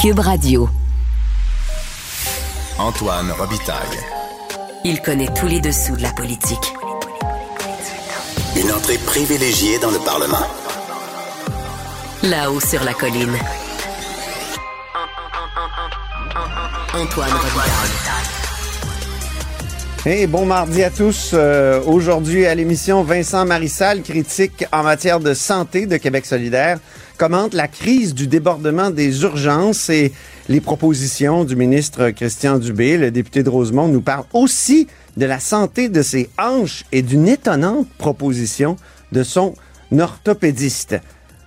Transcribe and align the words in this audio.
Cube 0.00 0.20
Radio. 0.20 0.66
Antoine 2.78 3.30
Robitaille. 3.32 3.98
Il 4.82 5.02
connaît 5.02 5.28
tous 5.38 5.46
les 5.46 5.60
dessous 5.60 5.94
de 5.94 6.00
la 6.00 6.10
politique. 6.14 6.72
Une 8.56 8.72
entrée 8.72 8.96
privilégiée 8.96 9.78
dans 9.78 9.90
le 9.90 9.98
Parlement. 9.98 10.46
Là-haut 12.22 12.60
sur 12.60 12.82
la 12.82 12.94
colline. 12.94 13.36
Antoine 16.94 17.32
Robitaille. 17.32 18.30
Hey, 20.06 20.26
bon 20.26 20.46
mardi 20.46 20.82
à 20.82 20.88
tous. 20.88 21.32
Euh, 21.34 21.82
Aujourd'hui 21.84 22.46
à 22.46 22.54
l'émission, 22.54 23.02
Vincent 23.02 23.44
Marissal, 23.44 24.00
critique 24.00 24.64
en 24.72 24.82
matière 24.82 25.20
de 25.20 25.34
santé 25.34 25.84
de 25.84 25.98
Québec 25.98 26.24
solidaire, 26.24 26.78
commente 27.20 27.52
la 27.52 27.68
crise 27.68 28.14
du 28.14 28.26
débordement 28.26 28.88
des 28.88 29.24
urgences 29.24 29.90
et 29.90 30.10
les 30.48 30.62
propositions 30.62 31.44
du 31.44 31.54
ministre 31.54 32.08
Christian 32.08 32.56
Dubé. 32.58 32.96
Le 32.96 33.10
député 33.10 33.42
de 33.42 33.50
Rosemont 33.50 33.88
nous 33.88 34.00
parle 34.00 34.24
aussi 34.32 34.86
de 35.18 35.26
la 35.26 35.38
santé 35.38 35.90
de 35.90 36.00
ses 36.00 36.30
hanches 36.38 36.86
et 36.92 37.02
d'une 37.02 37.28
étonnante 37.28 37.86
proposition 37.98 38.76
de 39.12 39.22
son 39.22 39.54
orthopédiste. 39.92 40.96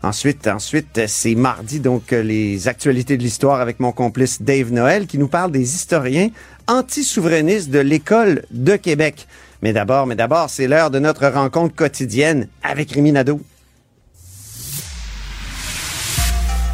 Ensuite, 0.04 0.48
ensuite, 0.48 1.08
c'est 1.08 1.34
mardi, 1.34 1.80
donc 1.80 2.12
les 2.12 2.68
actualités 2.68 3.18
de 3.18 3.24
l'histoire 3.24 3.60
avec 3.60 3.80
mon 3.80 3.92
complice 3.92 4.44
Dave 4.44 4.72
Noël 4.72 5.08
qui 5.08 5.18
nous 5.18 5.28
parle 5.28 5.52
des 5.52 5.74
historiens 5.74 6.30
anti-souverainistes 6.68 7.72
de 7.72 7.80
l'école 7.80 8.44
de 8.52 8.76
Québec. 8.76 9.28
Mais 9.64 9.74
d'abord, 9.74 10.06
mais 10.06 10.16
d'abord, 10.16 10.52
c'est 10.52 10.68
l'heure 10.68 10.92
de 10.92 11.00
notre 11.00 11.26
rencontre 11.26 11.74
quotidienne 11.74 12.48
avec 12.62 12.92
Rémi 12.92 13.12
Nadeau. 13.12 13.42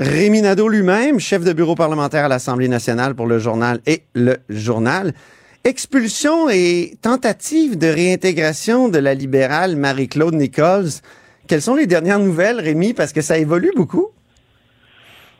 Rémi 0.00 0.42
Nadeau 0.42 0.68
lui-même, 0.68 1.18
chef 1.18 1.42
de 1.42 1.52
bureau 1.52 1.74
parlementaire 1.74 2.26
à 2.26 2.28
l'Assemblée 2.28 2.68
nationale 2.68 3.16
pour 3.16 3.26
le 3.26 3.40
journal 3.40 3.80
et 3.84 4.02
le 4.14 4.36
journal. 4.48 5.12
Expulsion 5.64 6.48
et 6.48 6.92
tentative 7.02 7.76
de 7.76 7.88
réintégration 7.88 8.88
de 8.88 8.98
la 9.00 9.14
libérale 9.14 9.74
Marie-Claude 9.74 10.34
Nichols. 10.34 11.02
Quelles 11.48 11.62
sont 11.62 11.74
les 11.74 11.88
dernières 11.88 12.20
nouvelles, 12.20 12.60
Rémi, 12.60 12.94
parce 12.94 13.12
que 13.12 13.20
ça 13.22 13.38
évolue 13.38 13.72
beaucoup? 13.74 14.10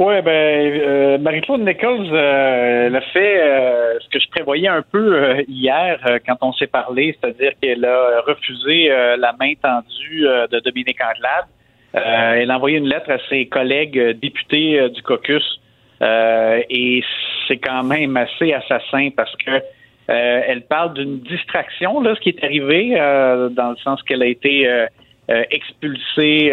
Oui, 0.01 0.23
ben 0.23 0.33
euh, 0.33 1.19
Marie-Claude 1.19 1.61
Nichols 1.61 2.09
euh, 2.13 2.87
elle 2.87 2.97
a 2.97 3.01
fait 3.01 3.41
euh, 3.41 3.99
ce 4.01 4.09
que 4.09 4.19
je 4.19 4.29
prévoyais 4.31 4.69
un 4.69 4.83
peu 4.83 5.15
euh, 5.15 5.43
hier 5.47 6.01
euh, 6.07 6.19
quand 6.27 6.37
on 6.41 6.53
s'est 6.53 6.67
parlé, 6.69 7.17
c'est-à-dire 7.21 7.53
qu'elle 7.61 7.85
a 7.85 8.23
refusé 8.27 8.91
euh, 8.91 9.17
la 9.17 9.35
main 9.39 9.53
tendue 9.63 10.27
de 10.51 10.61
Dominique 10.61 10.99
Anglade. 11.01 11.47
Euh, 11.95 12.33
elle 12.35 12.51
a 12.51 12.57
envoyé 12.57 12.79
une 12.79 12.89
lettre 12.89 13.11
à 13.11 13.19
ses 13.29 13.47
collègues 13.47 13.99
euh, 13.99 14.13
députés 14.13 14.79
euh, 14.79 14.89
du 14.89 15.03
caucus 15.03 15.61
et 16.01 17.03
c'est 17.49 17.57
quand 17.57 17.83
même 17.83 18.17
assez 18.17 18.53
assassin 18.53 19.09
parce 19.17 19.35
que 19.37 19.61
elle 20.07 20.63
parle 20.63 20.95
d'une 20.95 21.19
distraction, 21.21 22.01
là, 22.01 22.15
ce 22.15 22.21
qui 22.21 22.29
est 22.31 22.45
arrivé, 22.45 22.95
dans 22.95 23.71
le 23.71 23.77
sens 23.83 24.03
qu'elle 24.05 24.23
a 24.23 24.27
été 24.27 24.69
euh, 24.69 24.87
euh, 25.31 25.43
expulsée 25.51 26.53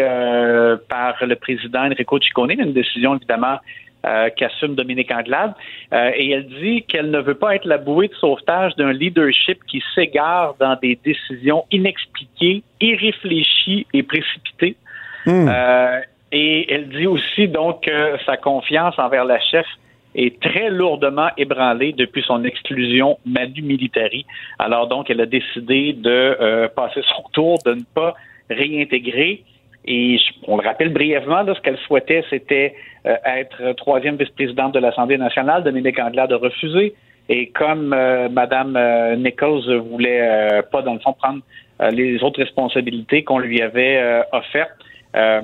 par 0.88 1.14
le 1.24 1.36
président 1.36 1.86
Enrico 1.86 2.20
Ciccone, 2.20 2.50
une 2.50 2.72
décision 2.72 3.16
évidemment 3.16 3.58
euh, 4.04 4.28
qu'assume 4.36 4.74
Dominique 4.74 5.10
Anglade. 5.12 5.54
Et 5.92 6.32
elle 6.32 6.46
dit 6.60 6.82
qu'elle 6.82 7.10
ne 7.10 7.20
veut 7.20 7.36
pas 7.36 7.54
être 7.54 7.64
la 7.64 7.78
bouée 7.78 8.08
de 8.08 8.14
sauvetage 8.14 8.74
d'un 8.76 8.92
leadership 8.92 9.60
qui 9.66 9.82
s'égare 9.94 10.56
dans 10.58 10.76
des 10.82 10.98
décisions 11.02 11.64
inexpliquées, 11.70 12.62
irréfléchies 12.80 13.86
et 13.94 14.02
précipitées. 14.02 14.76
Euh, 15.26 16.00
et 16.32 16.72
elle 16.72 16.88
dit 16.88 17.06
aussi 17.06 17.48
donc 17.48 17.84
que 17.84 18.16
sa 18.24 18.36
confiance 18.36 18.98
envers 18.98 19.24
la 19.24 19.40
chef 19.40 19.66
est 20.14 20.40
très 20.40 20.70
lourdement 20.70 21.28
ébranlée 21.36 21.92
depuis 21.92 22.22
son 22.22 22.44
exclusion 22.44 23.18
Manu 23.26 23.62
Militari. 23.62 24.24
Alors 24.58 24.88
donc, 24.88 25.10
elle 25.10 25.20
a 25.20 25.26
décidé 25.26 25.92
de 25.92 26.10
euh, 26.10 26.68
passer 26.68 27.02
son 27.14 27.22
tour, 27.32 27.58
de 27.64 27.74
ne 27.74 27.82
pas 27.94 28.14
réintégrer. 28.48 29.42
Et 29.88 30.18
on 30.48 30.56
le 30.56 30.66
rappelle 30.66 30.92
brièvement, 30.92 31.42
là, 31.42 31.54
ce 31.54 31.60
qu'elle 31.60 31.78
souhaitait, 31.78 32.24
c'était 32.30 32.74
euh, 33.06 33.14
être 33.24 33.72
troisième 33.76 34.16
vice-présidente 34.16 34.74
de 34.74 34.80
l'Assemblée 34.80 35.18
nationale. 35.18 35.62
Dominique 35.62 35.98
Anglade 35.98 36.32
a 36.32 36.36
refusé. 36.38 36.94
Et 37.28 37.48
comme 37.48 37.92
euh, 37.92 38.28
Madame 38.28 38.76
euh, 38.76 39.16
Nichols 39.16 39.76
voulait 39.78 40.20
euh, 40.20 40.62
pas, 40.62 40.82
dans 40.82 40.94
le 40.94 41.00
fond, 41.00 41.12
prendre 41.12 41.40
euh, 41.80 41.90
les 41.90 42.22
autres 42.22 42.40
responsabilités 42.40 43.24
qu'on 43.24 43.38
lui 43.38 43.60
avait 43.62 44.22
offertes, 44.32 44.78
euh, 45.16 45.40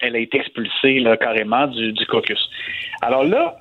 elle 0.00 0.16
a 0.16 0.18
été 0.18 0.38
expulsée 0.38 1.00
là, 1.00 1.16
carrément 1.16 1.66
du, 1.66 1.92
du 1.92 2.06
caucus. 2.06 2.48
Alors 3.02 3.24
là, 3.24 3.56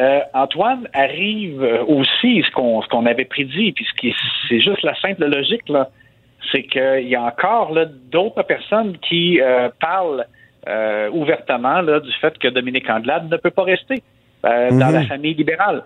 euh, 0.00 0.20
Antoine 0.32 0.88
arrive 0.94 1.62
euh, 1.62 1.84
aussi 1.84 2.42
ce 2.46 2.50
qu'on 2.88 3.06
avait 3.06 3.24
prédit, 3.24 3.72
puis 3.72 3.84
ce 3.84 4.08
c'est 4.48 4.60
juste 4.60 4.82
la 4.82 4.94
simple 5.00 5.26
logique 5.26 5.68
là, 5.68 5.90
c'est 6.50 6.62
qu'il 6.62 7.08
y 7.08 7.14
a 7.14 7.22
encore 7.22 7.74
d'autres 8.10 8.42
personnes 8.42 8.96
qui 8.98 9.40
euh, 9.40 9.68
parlent 9.80 10.24
euh, 10.68 11.10
ouvertement 11.10 11.80
là, 11.82 12.00
du 12.00 12.12
fait 12.20 12.38
que 12.38 12.48
Dominique 12.48 12.88
Anglade 12.88 13.30
ne 13.30 13.36
peut 13.36 13.50
pas 13.50 13.64
rester 13.64 14.02
dans 14.42 14.88
Mhm. 14.88 14.92
la 14.94 15.04
famille 15.04 15.34
libérale. 15.34 15.84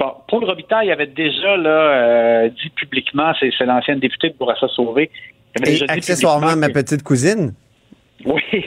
Bon, 0.00 0.12
Paul 0.28 0.44
Robitaille 0.44 0.90
avait 0.90 1.06
déjà 1.06 1.56
là, 1.56 2.48
dit 2.48 2.70
publiquement, 2.70 3.32
c'est 3.38 3.64
l'ancienne 3.64 4.00
députée 4.00 4.30
de 4.30 4.34
Bourassa 4.34 4.66
Sauvé, 4.68 5.10
Et 5.64 5.82
accessoirement, 5.88 6.56
ma 6.56 6.68
petite 6.70 7.02
cousine? 7.02 7.52
oui. 8.24 8.64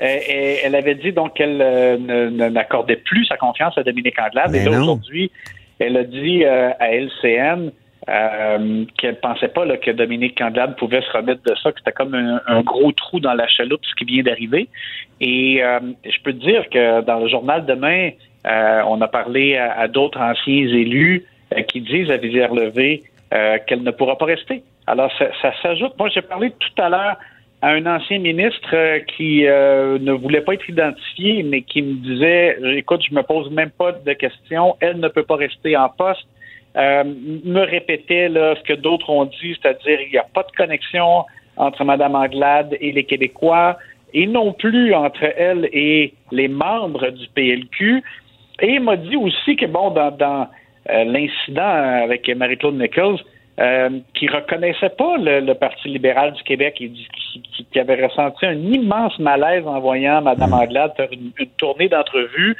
Et 0.00 0.58
elle 0.64 0.74
avait 0.74 0.96
dit 0.96 1.12
donc 1.12 1.34
qu'elle 1.34 1.60
euh, 1.60 2.30
n'accordait 2.50 2.96
plus 2.96 3.24
sa 3.26 3.36
confiance 3.36 3.76
à 3.78 3.82
Dominique 3.82 4.18
Anglade. 4.18 4.50
Mais 4.50 4.62
et 4.62 4.68
là, 4.68 4.80
aujourd'hui, 4.80 5.30
elle 5.78 5.96
a 5.96 6.04
dit 6.04 6.44
euh, 6.44 6.70
à 6.80 6.92
LCN 6.92 7.70
euh, 8.08 8.84
qu'elle 8.98 9.20
pensait 9.20 9.48
pas 9.48 9.64
là, 9.64 9.76
que 9.76 9.92
Dominique 9.92 10.40
Anglade 10.40 10.76
pouvait 10.76 11.02
se 11.02 11.10
remettre 11.12 11.42
de 11.44 11.54
ça, 11.54 11.70
que 11.70 11.78
c'était 11.78 11.92
comme 11.92 12.14
un, 12.14 12.40
un 12.48 12.62
gros 12.62 12.90
trou 12.90 13.20
dans 13.20 13.34
la 13.34 13.46
chaloupe, 13.46 13.84
ce 13.84 13.94
qui 13.94 14.04
vient 14.04 14.24
d'arriver. 14.24 14.68
Et 15.20 15.62
euh, 15.62 15.78
je 16.04 16.20
peux 16.24 16.32
te 16.32 16.44
dire 16.44 16.68
que 16.68 17.02
dans 17.02 17.20
le 17.20 17.28
journal 17.28 17.64
demain, 17.64 18.10
euh, 18.44 18.82
on 18.88 19.00
a 19.00 19.06
parlé 19.06 19.56
à, 19.56 19.78
à 19.78 19.86
d'autres 19.86 20.20
anciens 20.20 20.66
élus 20.66 21.26
qui 21.68 21.80
disent 21.80 22.10
à 22.10 22.16
visière 22.16 22.52
levée 22.52 23.04
qu'elle 23.66 23.82
ne 23.82 23.90
pourra 23.90 24.18
pas 24.18 24.26
rester. 24.26 24.62
Alors, 24.86 25.10
ça, 25.18 25.26
ça 25.40 25.52
s'ajoute. 25.62 25.92
Moi, 25.98 26.10
j'ai 26.12 26.20
parlé 26.20 26.50
tout 26.50 26.82
à 26.82 26.88
l'heure 26.90 27.16
à 27.62 27.70
un 27.70 27.86
ancien 27.86 28.18
ministre 28.18 28.74
euh, 28.74 28.98
qui 29.16 29.46
euh, 29.46 29.98
ne 30.00 30.12
voulait 30.12 30.40
pas 30.40 30.54
être 30.54 30.68
identifié, 30.68 31.44
mais 31.44 31.62
qui 31.62 31.80
me 31.80 31.94
disait 31.94 32.58
Écoute, 32.76 33.02
je 33.08 33.14
me 33.14 33.22
pose 33.22 33.50
même 33.50 33.70
pas 33.70 33.92
de 33.92 34.12
questions, 34.14 34.76
elle 34.80 34.98
ne 34.98 35.08
peut 35.08 35.22
pas 35.22 35.36
rester 35.36 35.76
en 35.76 35.88
poste. 35.88 36.26
Euh, 36.76 37.04
me 37.44 37.60
répétait 37.60 38.28
là, 38.28 38.56
ce 38.56 38.62
que 38.62 38.72
d'autres 38.72 39.08
ont 39.10 39.26
dit, 39.26 39.56
c'est-à-dire 39.62 40.00
il 40.00 40.10
n'y 40.10 40.18
a 40.18 40.26
pas 40.34 40.42
de 40.42 40.50
connexion 40.56 41.24
entre 41.56 41.84
Mme 41.84 42.14
Anglade 42.16 42.76
et 42.80 42.92
les 42.92 43.04
Québécois, 43.04 43.78
et 44.12 44.26
non 44.26 44.52
plus 44.52 44.92
entre 44.94 45.24
elle 45.36 45.68
et 45.72 46.14
les 46.32 46.48
membres 46.48 47.10
du 47.10 47.28
PLQ. 47.28 48.02
Et 48.60 48.74
il 48.74 48.80
m'a 48.80 48.96
dit 48.96 49.16
aussi 49.16 49.54
que, 49.56 49.66
bon, 49.66 49.90
dans, 49.90 50.10
dans 50.10 50.48
euh, 50.90 51.04
l'incident 51.04 52.02
avec 52.02 52.28
Marie-Claude 52.28 52.78
Nichols, 52.78 53.18
euh, 53.60 53.90
qui 54.14 54.28
reconnaissait 54.28 54.88
pas 54.88 55.16
le, 55.18 55.52
Parti 55.52 55.88
libéral 55.88 56.32
du 56.32 56.42
Québec 56.42 56.78
et 56.80 56.90
qui, 56.90 57.78
avait 57.78 58.02
ressenti 58.02 58.46
un 58.46 58.54
immense 58.54 59.18
malaise 59.18 59.66
en 59.66 59.78
voyant 59.78 60.22
Mme 60.22 60.54
Anglade 60.54 60.92
faire 60.96 61.10
une, 61.12 61.32
tournée 61.58 61.90
d'entrevue 61.90 62.56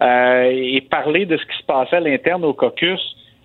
euh, 0.00 0.48
et 0.52 0.80
parler 0.82 1.26
de 1.26 1.36
ce 1.36 1.44
qui 1.46 1.58
se 1.58 1.64
passait 1.64 1.96
à 1.96 2.00
l'interne 2.00 2.44
au 2.44 2.52
caucus, 2.52 3.00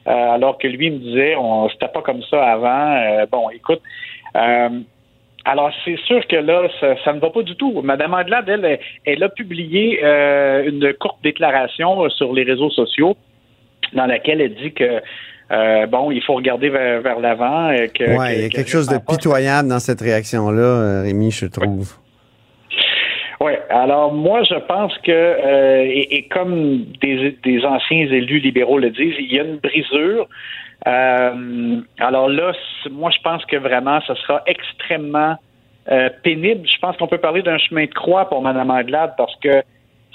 euh, 0.08 0.12
alors 0.12 0.60
que 0.60 0.68
lui 0.68 0.92
me 0.92 1.00
disait 1.00 1.36
on 1.36 1.70
c'était 1.70 1.88
pas 1.88 2.04
comme 2.04 2.22
ça 2.30 2.44
avant. 2.44 3.26
Bon, 3.32 3.50
écoute. 3.50 3.82
alors, 4.36 5.72
c'est 5.84 5.98
sûr 6.06 6.26
que 6.28 6.36
là, 6.36 6.68
ça, 6.80 6.96
ça 7.04 7.14
ne 7.14 7.20
va 7.20 7.32
pas 7.32 7.42
du 7.42 7.56
tout. 7.56 7.82
Madame 7.82 8.14
Anglade, 8.14 8.48
elle, 8.48 8.80
elle, 9.06 9.24
a 9.24 9.30
publié 9.30 10.04
une 10.04 10.94
courte 11.00 11.24
déclaration 11.24 12.08
sur 12.12 12.32
les 12.32 12.44
réseaux 12.44 12.70
sociaux 12.70 13.18
dans 13.94 14.06
laquelle 14.06 14.40
elle 14.40 14.54
dit 14.54 14.72
que 14.72 15.02
euh, 15.52 15.86
bon, 15.88 16.12
il 16.12 16.22
faut 16.24 16.34
regarder 16.36 16.70
vers, 16.70 17.02
vers 17.02 17.20
l'avant. 17.20 17.70
euh, 17.70 17.88
que- 17.88 18.04
il 18.04 18.42
y 18.42 18.46
a 18.46 18.50
que- 18.50 18.56
quelque 18.56 18.70
chose 18.70 18.88
de 18.88 18.98
pitoyable 18.98 19.68
dans 19.70 19.80
cette 19.80 20.02
réaction-là, 20.02 20.62
euh, 20.62 21.02
Rémi, 21.04 21.32
je 21.32 21.46
trouve. 21.48 21.94
Oui, 23.40 23.54
alors 23.72 24.14
moi 24.14 24.44
je 24.44 24.54
pense 24.68 24.96
que 25.00 25.12
euh, 25.12 25.84
et, 25.90 26.28
comme 26.30 26.84
des, 27.02 27.36
des, 27.44 27.66
anciens 27.66 28.06
élus 28.06 28.40
libéraux 28.40 28.78
le 28.78 28.92
disent, 28.92 29.16
il 29.18 29.34
y 29.34 29.40
a 29.40 29.44
une 29.44 29.58
brisure. 29.58 30.28
Euh, 30.88 31.82
alors 32.00 32.30
là, 32.30 32.54
moi 32.92 33.10
je 33.10 33.20
pense 33.24 33.44
que 33.46 33.58
vraiment 33.58 34.00
ce 34.02 34.14
sera 34.16 34.44
extrêmement 34.46 35.38
euh, 35.92 36.10
pénible. 36.24 36.68
Je 36.72 36.78
pense 36.80 36.96
qu'on 36.98 37.08
peut 37.08 37.18
parler 37.18 37.42
d'un 37.42 37.58
chemin 37.58 37.86
de 37.86 37.94
croix 37.94 38.30
pour 38.30 38.42
Mme 38.44 38.70
Anglade 38.70 39.14
parce 39.18 39.36
que 39.38 39.64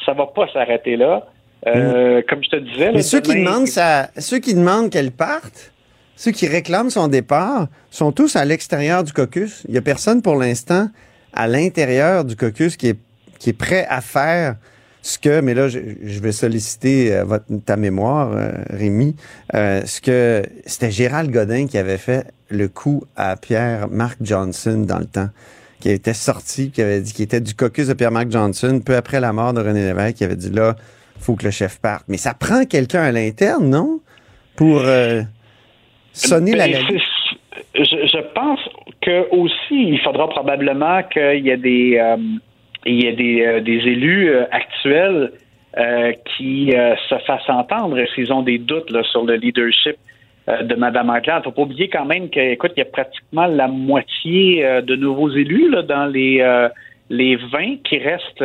ça 0.05 0.13
va 0.13 0.27
pas 0.27 0.47
s'arrêter 0.53 0.97
là. 0.97 1.25
Mm. 1.67 2.23
Comme 2.29 2.45
je 2.45 2.51
te 2.51 2.57
disais. 2.57 2.93
Mais 2.93 3.03
ceux, 3.03 3.21
qui 3.21 3.35
demandent 3.35 3.67
ça, 3.67 4.11
ceux 4.19 4.39
qui 4.39 4.55
demandent 4.55 4.91
qu'elle 4.91 5.11
parte, 5.11 5.73
ceux 6.15 6.31
qui 6.31 6.47
réclament 6.47 6.91
son 6.91 7.09
départ, 7.09 7.69
sont 7.91 8.13
tous 8.13 8.37
à 8.37 8.45
l'extérieur 8.45 9.03
du 9.03 9.13
caucus. 9.13 9.65
Il 9.69 9.75
y 9.75 9.79
a 9.79 9.83
personne 9.83 10.23
pour 10.23 10.37
l'instant 10.37 10.89
à 11.33 11.49
l'intérieur 11.49 12.25
du 12.25 12.37
caucus 12.37 12.77
qui 12.77 12.89
est 12.89 12.99
qui 13.39 13.51
est 13.51 13.59
prêt 13.59 13.87
à 13.89 14.01
faire 14.01 14.57
ce 15.03 15.19
que, 15.19 15.41
mais 15.41 15.55
là, 15.55 15.69
je, 15.69 15.79
vais 16.21 16.33
solliciter 16.33 17.15
euh, 17.15 17.25
votre, 17.25 17.45
ta 17.65 17.77
mémoire, 17.77 18.33
euh, 18.33 18.51
Rémi, 18.71 19.15
euh, 19.55 19.83
ce 19.87 20.01
que 20.01 20.43
c'était 20.65 20.91
Gérald 20.91 21.31
Godin 21.31 21.67
qui 21.67 21.79
avait 21.79 21.99
fait 21.99 22.27
le 22.49 22.67
coup 22.67 23.05
à 23.15 23.37
Pierre-Marc 23.37 24.19
Johnson 24.21 24.85
dans 24.87 24.99
le 24.99 25.07
temps, 25.07 25.29
qui 25.79 25.91
était 25.91 26.15
sorti, 26.15 26.71
qui 26.71 26.83
avait 26.83 27.01
dit 27.01 27.13
qu'il 27.13 27.25
était 27.25 27.41
du 27.41 27.55
caucus 27.55 27.87
de 27.87 27.95
Pierre-Marc 27.95 28.33
Johnson, 28.33 28.81
peu 28.85 28.97
après 28.97 29.21
la 29.21 29.33
mort 29.33 29.53
de 29.53 29.61
René 29.61 29.87
Lévesque, 29.87 30.17
qui 30.17 30.25
avait 30.25 30.35
dit 30.35 30.51
là, 30.51 30.75
faut 31.19 31.37
que 31.37 31.45
le 31.45 31.51
chef 31.51 31.81
parte. 31.81 32.05
Mais 32.09 32.17
ça 32.17 32.35
prend 32.35 32.65
quelqu'un 32.65 33.03
à 33.03 33.13
l'interne, 33.13 33.69
non? 33.69 34.01
Pour 34.57 34.83
sonner 36.13 36.55
la 36.55 36.67
ben, 36.67 36.83
je, 37.75 37.83
je, 37.85 38.35
pense 38.35 38.61
que 39.03 39.29
aussi, 39.33 39.91
il 39.91 40.01
faudra 40.03 40.29
probablement 40.31 41.03
qu'il 41.03 41.45
y 41.45 41.51
ait 41.51 41.59
des 41.59 42.01
il 42.87 43.05
y 43.05 43.09
a 43.09 43.13
des, 43.13 43.45
euh, 43.45 43.61
des 43.61 43.79
élus 43.79 44.31
euh, 44.31 44.45
actuels 44.51 45.33
euh, 45.77 46.13
qui 46.37 46.73
se 46.73 47.19
fassent 47.27 47.49
entendre 47.49 47.99
s'ils 48.15 48.33
ont 48.33 48.43
des 48.43 48.57
doutes 48.57 48.91
là, 48.91 49.03
sur 49.03 49.25
le 49.25 49.35
leadership 49.35 49.97
de 50.49 50.75
Mme 50.75 51.11
Anglade. 51.11 51.25
Il 51.27 51.39
ne 51.39 51.43
faut 51.45 51.51
pas 51.51 51.63
oublier 51.63 51.89
quand 51.89 52.07
même 52.07 52.31
qu'écoute, 52.31 52.73
il 52.77 52.81
y 52.81 52.83
a 52.83 52.87
pratiquement 52.87 53.47
la 53.47 53.69
moitié 53.69 54.65
de 54.81 54.97
nouveaux 54.97 55.29
élus 55.29 55.69
là, 55.69 55.83
dans 55.83 56.07
les, 56.07 56.69
les 57.11 57.37
20 57.37 57.83
qui 57.83 57.99
restent 57.99 58.45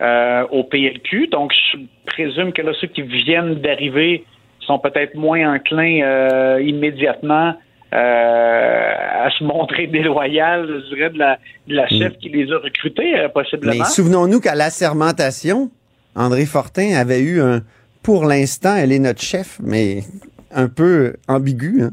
au 0.00 0.64
PLQ. 0.64 1.28
Donc, 1.28 1.52
je 1.52 1.78
présume 2.06 2.52
que 2.52 2.62
là, 2.62 2.72
ceux 2.80 2.88
qui 2.88 3.02
viennent 3.02 3.56
d'arriver 3.56 4.24
sont 4.60 4.78
peut-être 4.78 5.14
moins 5.14 5.54
enclins 5.54 6.58
immédiatement 6.58 7.54
euh, 7.92 9.26
à 9.26 9.30
se 9.36 9.42
montrer 9.42 9.86
déloyal, 9.88 10.68
je 10.68 10.94
dirais, 10.94 11.10
de 11.10 11.18
la, 11.18 11.38
de 11.66 11.74
la 11.74 11.88
chef 11.88 12.12
mm. 12.12 12.16
qui 12.18 12.28
les 12.28 12.52
a 12.52 12.58
recrutés, 12.58 13.18
euh, 13.18 13.28
possiblement. 13.28 13.74
Mais 13.76 13.84
souvenons-nous 13.84 14.38
qu'à 14.38 14.54
l'assermentation, 14.54 15.70
André 16.14 16.46
Fortin 16.46 16.94
avait 16.94 17.20
eu 17.20 17.40
un 17.40 17.62
pour 18.02 18.24
l'instant, 18.24 18.76
elle 18.76 18.92
est 18.92 18.98
notre 19.00 19.20
chef, 19.20 19.58
mais 19.60 20.04
un 20.52 20.68
peu 20.68 21.14
ambigu. 21.28 21.82
Hein? 21.82 21.90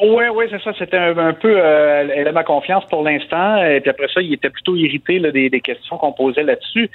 Oui, 0.00 0.24
oui, 0.34 0.46
c'est 0.50 0.60
ça. 0.62 0.72
C'était 0.78 0.96
un, 0.96 1.32
peu, 1.34 1.54
euh, 1.56 2.08
elle 2.14 2.26
a 2.26 2.32
ma 2.32 2.42
confiance 2.42 2.84
pour 2.86 3.02
l'instant. 3.04 3.64
Et 3.64 3.80
puis 3.80 3.90
après 3.90 4.08
ça, 4.12 4.20
il 4.20 4.32
était 4.32 4.50
plutôt 4.50 4.74
irrité 4.74 5.20
des, 5.20 5.48
des, 5.50 5.60
questions 5.60 5.98
qu'on 5.98 6.12
posait 6.12 6.42
là-dessus. 6.42 6.90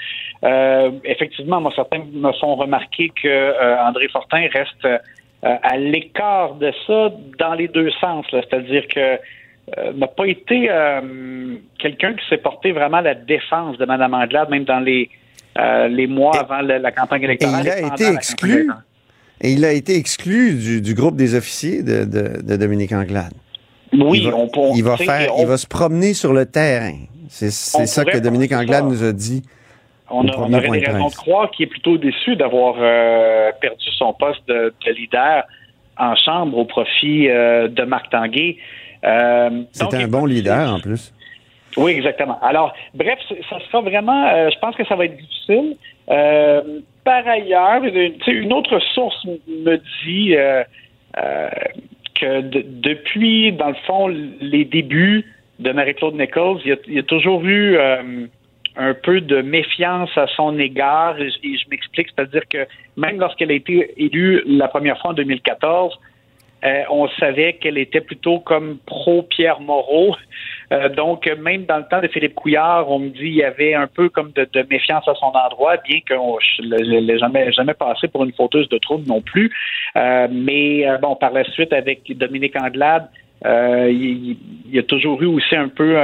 effectivement, 1.05 1.61
moi, 1.61 1.71
certains 1.75 2.03
me 2.11 2.31
font 2.33 2.55
remarquer 2.55 3.11
que 3.21 3.87
André 3.87 4.07
Fortin 4.09 4.47
reste 4.53 4.85
euh, 5.45 5.55
à 5.63 5.77
l'écart 5.77 6.55
de 6.55 6.69
ça 6.85 7.13
dans 7.37 7.53
les 7.53 7.69
deux 7.69 7.89
sens. 8.01 8.25
C'est-à-dire 8.29 8.85
que 8.93 8.99
euh, 8.99 9.93
n'a 9.95 10.07
pas 10.07 10.25
été 10.25 10.67
euh, 10.69 11.55
quelqu'un 11.77 12.13
qui 12.13 12.27
s'est 12.27 12.39
porté 12.39 12.73
vraiment 12.73 12.97
à 12.97 13.03
la 13.03 13.13
défense 13.15 13.77
de 13.77 13.85
Mme 13.85 14.13
Anglade, 14.15 14.49
même 14.49 14.65
dans 14.65 14.81
les, 14.81 15.09
les 15.55 16.07
mois 16.07 16.35
avant 16.37 16.59
la, 16.59 16.91
campagne 16.91 17.23
électorale. 17.23 17.65
Et 17.65 17.79
il 17.79 17.85
a 17.85 17.87
été 17.87 18.07
exclu. 18.13 18.69
Et 19.41 19.51
il 19.51 19.63
a 19.63 19.71
été 19.71 19.95
exclu 19.95 20.81
du, 20.81 20.93
groupe 20.93 21.15
des 21.15 21.35
officiers 21.35 21.81
de, 21.81 22.03
de, 22.03 22.55
Dominique 22.57 22.91
Anglade. 22.91 23.33
Oui, 23.93 24.19
il 24.23 24.29
va, 24.29 24.35
on, 24.35 24.75
il 24.75 24.83
va 24.83 24.97
faire, 24.97 25.31
il 25.39 25.45
va 25.45 25.57
se 25.57 25.65
promener 25.65 26.13
sur 26.13 26.33
le 26.33 26.45
terrain. 26.45 26.97
C'est 27.29 27.51
ça 27.51 28.05
que 28.05 28.17
Dominique 28.17 28.51
Anglade 28.51 28.85
nous 28.85 29.03
a 29.03 29.13
dit 29.13 29.43
on, 30.11 30.27
aurait 30.27 30.79
des 30.79 30.85
raisons 30.85 31.07
de 31.07 31.15
croire 31.15 31.51
qu'il 31.51 31.65
est 31.65 31.69
plutôt 31.69 31.97
déçu 31.97 32.35
d'avoir 32.35 32.75
euh, 32.79 33.51
perdu 33.61 33.85
son 33.97 34.13
poste 34.13 34.47
de, 34.47 34.73
leader 34.87 35.43
en 35.97 36.15
chambre 36.15 36.57
au 36.57 36.65
profit 36.65 37.29
euh, 37.29 37.67
de 37.67 37.83
Marc 37.83 38.09
Tanguay. 38.09 38.57
Euh, 39.03 39.63
C'était 39.71 39.97
un 39.97 40.07
bon 40.07 40.25
leader 40.25 40.73
en 40.73 40.79
plus. 40.79 41.13
Oui, 41.77 41.91
exactement. 41.91 42.39
Alors, 42.41 42.73
bref, 42.95 43.19
ça 43.49 43.57
sera 43.67 43.81
vraiment, 43.81 44.49
je 44.49 44.57
pense 44.59 44.75
que 44.75 44.85
ça 44.85 44.95
va 44.95 45.05
être 45.05 45.17
difficile. 45.17 45.77
Par 47.09 47.27
ailleurs, 47.27 47.81
une, 48.27 48.53
autre 48.53 48.77
source 48.93 49.25
me 49.47 49.77
dit 50.05 50.35
que 52.13 52.41
depuis, 52.41 53.51
dans 53.51 53.69
le 53.69 53.81
fond, 53.87 54.09
les 54.39 54.63
débuts 54.63 55.25
de 55.57 55.71
Marie-Claude 55.71 56.13
Nichols, 56.13 56.59
il 56.65 56.93
y, 56.93 56.99
a, 56.99 57.03
toujours 57.03 57.43
eu 57.45 57.79
un 57.79 58.93
peu 58.93 59.21
de 59.21 59.41
méfiance 59.41 60.15
à 60.17 60.27
son 60.35 60.59
égard. 60.59 61.19
Et, 61.19 61.31
je 61.31 61.67
m'explique, 61.71 62.09
c'est-à-dire 62.15 62.47
que 62.47 62.67
même 62.95 63.19
lorsqu'elle 63.19 63.49
a 63.49 63.55
été 63.55 63.91
élue 63.97 64.43
la 64.45 64.67
première 64.67 65.01
fois 65.01 65.09
en 65.09 65.15
2014, 65.15 65.99
euh, 66.63 66.83
on 66.91 67.07
savait 67.19 67.53
qu'elle 67.53 67.79
était 67.79 68.01
plutôt 68.01 68.39
comme 68.39 68.77
pro-Pierre 68.85 69.61
Moreau. 69.61 70.15
Euh, 70.71 70.89
donc, 70.89 71.29
même 71.39 71.65
dans 71.65 71.77
le 71.77 71.85
temps 71.89 72.01
de 72.01 72.07
Philippe 72.07 72.35
Couillard, 72.35 72.89
on 72.89 72.99
me 72.99 73.09
dit 73.09 73.19
qu'il 73.19 73.35
y 73.35 73.43
avait 73.43 73.73
un 73.73 73.87
peu 73.87 74.09
comme 74.09 74.31
de, 74.31 74.47
méfiance 74.69 75.07
à 75.07 75.15
son 75.15 75.27
endroit, 75.27 75.77
bien 75.77 75.99
que 76.05 76.13
je 76.13 76.61
ne 76.61 76.99
l'ai 76.99 77.17
jamais, 77.17 77.51
jamais 77.51 77.73
passé 77.73 78.07
pour 78.07 78.23
une 78.23 78.33
fauteuse 78.33 78.69
de 78.69 78.77
trouble 78.77 79.07
non 79.07 79.21
plus. 79.21 79.51
Euh, 79.95 80.27
mais 80.31 80.85
bon, 81.01 81.15
par 81.15 81.31
la 81.31 81.43
suite, 81.43 81.73
avec 81.73 82.01
Dominique 82.17 82.55
Anglade, 82.55 83.09
il, 83.43 84.37
il, 84.65 84.75
y 84.75 84.79
a 84.79 84.83
toujours 84.83 85.21
eu 85.21 85.25
aussi 85.25 85.55
un 85.55 85.69
peu 85.69 85.95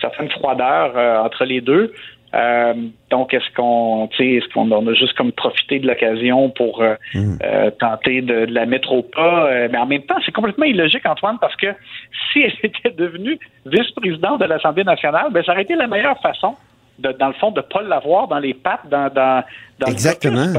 certaine 0.00 0.30
froideur 0.30 0.96
euh, 0.96 1.18
entre 1.18 1.44
les 1.44 1.60
deux. 1.60 1.92
Euh, 2.34 2.74
donc, 3.10 3.32
est-ce 3.32 3.54
qu'on, 3.54 4.08
est-ce 4.18 4.52
qu'on 4.52 4.70
a 4.70 4.94
juste 4.94 5.14
comme 5.14 5.32
profité 5.32 5.78
de 5.78 5.86
l'occasion 5.86 6.50
pour 6.50 6.82
euh, 6.82 6.94
mm. 7.14 7.38
tenter 7.78 8.20
de, 8.20 8.46
la 8.46 8.66
mettre 8.66 8.92
au 8.92 9.02
pas? 9.02 9.68
Mais 9.68 9.78
en 9.78 9.86
même 9.86 10.02
temps, 10.02 10.16
c'est 10.24 10.32
complètement 10.32 10.64
illogique, 10.64 11.06
Antoine, 11.06 11.38
parce 11.40 11.56
que 11.56 11.66
si 12.32 12.42
elle 12.42 12.54
était 12.62 12.90
devenue 12.90 13.38
vice-présidente 13.64 14.40
de 14.40 14.46
l'Assemblée 14.46 14.84
nationale, 14.84 15.28
ben 15.30 15.42
ça 15.44 15.52
aurait 15.52 15.62
été 15.62 15.74
la 15.76 15.86
meilleure 15.86 16.20
façon, 16.20 16.56
de, 16.98 17.12
dans 17.12 17.28
le 17.28 17.34
fond, 17.34 17.50
de 17.50 17.60
ne 17.60 17.62
pas 17.62 17.82
l'avoir 17.82 18.28
dans 18.28 18.38
les 18.38 18.54
pattes, 18.54 18.88
dans, 18.90 19.12
dans, 19.12 19.42
Exactement. 19.86 20.52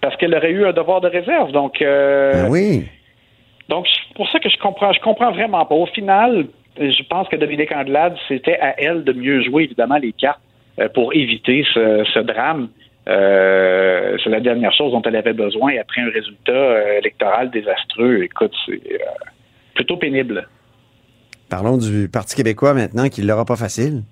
parce, 0.00 0.16
qu'elle 0.16 0.34
aurait 0.34 0.50
eu 0.50 0.66
un 0.66 0.72
devoir 0.72 1.00
de 1.00 1.08
réserve. 1.08 1.52
Donc, 1.52 1.76
ben 1.80 2.48
oui. 2.48 2.86
Donc, 3.68 3.86
c'est 3.88 4.14
pour 4.14 4.28
ça 4.30 4.38
que 4.38 4.48
je 4.48 4.58
comprends, 4.58 4.92
je 4.92 5.00
comprends 5.00 5.32
vraiment 5.32 5.64
pas. 5.64 5.74
Au 5.74 5.86
final, 5.86 6.46
je 6.78 7.02
pense 7.08 7.28
que 7.28 7.36
Dominique 7.36 7.72
Andelade, 7.72 8.16
c'était 8.28 8.58
à 8.60 8.78
elle 8.78 9.04
de 9.04 9.12
mieux 9.12 9.42
jouer, 9.42 9.64
évidemment, 9.64 9.96
les 9.96 10.12
cartes 10.12 10.40
euh, 10.40 10.43
pour 10.94 11.14
éviter 11.14 11.64
ce, 11.72 12.20
drame. 12.20 12.68
Euh, 13.06 14.16
c'est 14.22 14.30
la 14.30 14.40
dernière 14.40 14.72
chose 14.72 14.92
dont 14.92 15.02
elle 15.02 15.16
avait 15.16 15.34
besoin 15.34 15.72
après 15.78 16.00
un 16.00 16.10
résultat 16.10 16.52
euh, 16.52 16.98
électoral 16.98 17.50
désastreux. 17.50 18.22
Écoute, 18.22 18.52
c'est 18.66 18.80
plutôt 19.74 19.96
pénible. 19.96 20.48
Parlons 21.50 21.76
du 21.76 22.08
Parti 22.08 22.34
québécois 22.34 22.72
maintenant, 22.72 23.08
qui 23.08 23.22
ne 23.22 23.28
l'aura 23.28 23.44
pas 23.44 23.56
facile. 23.56 24.02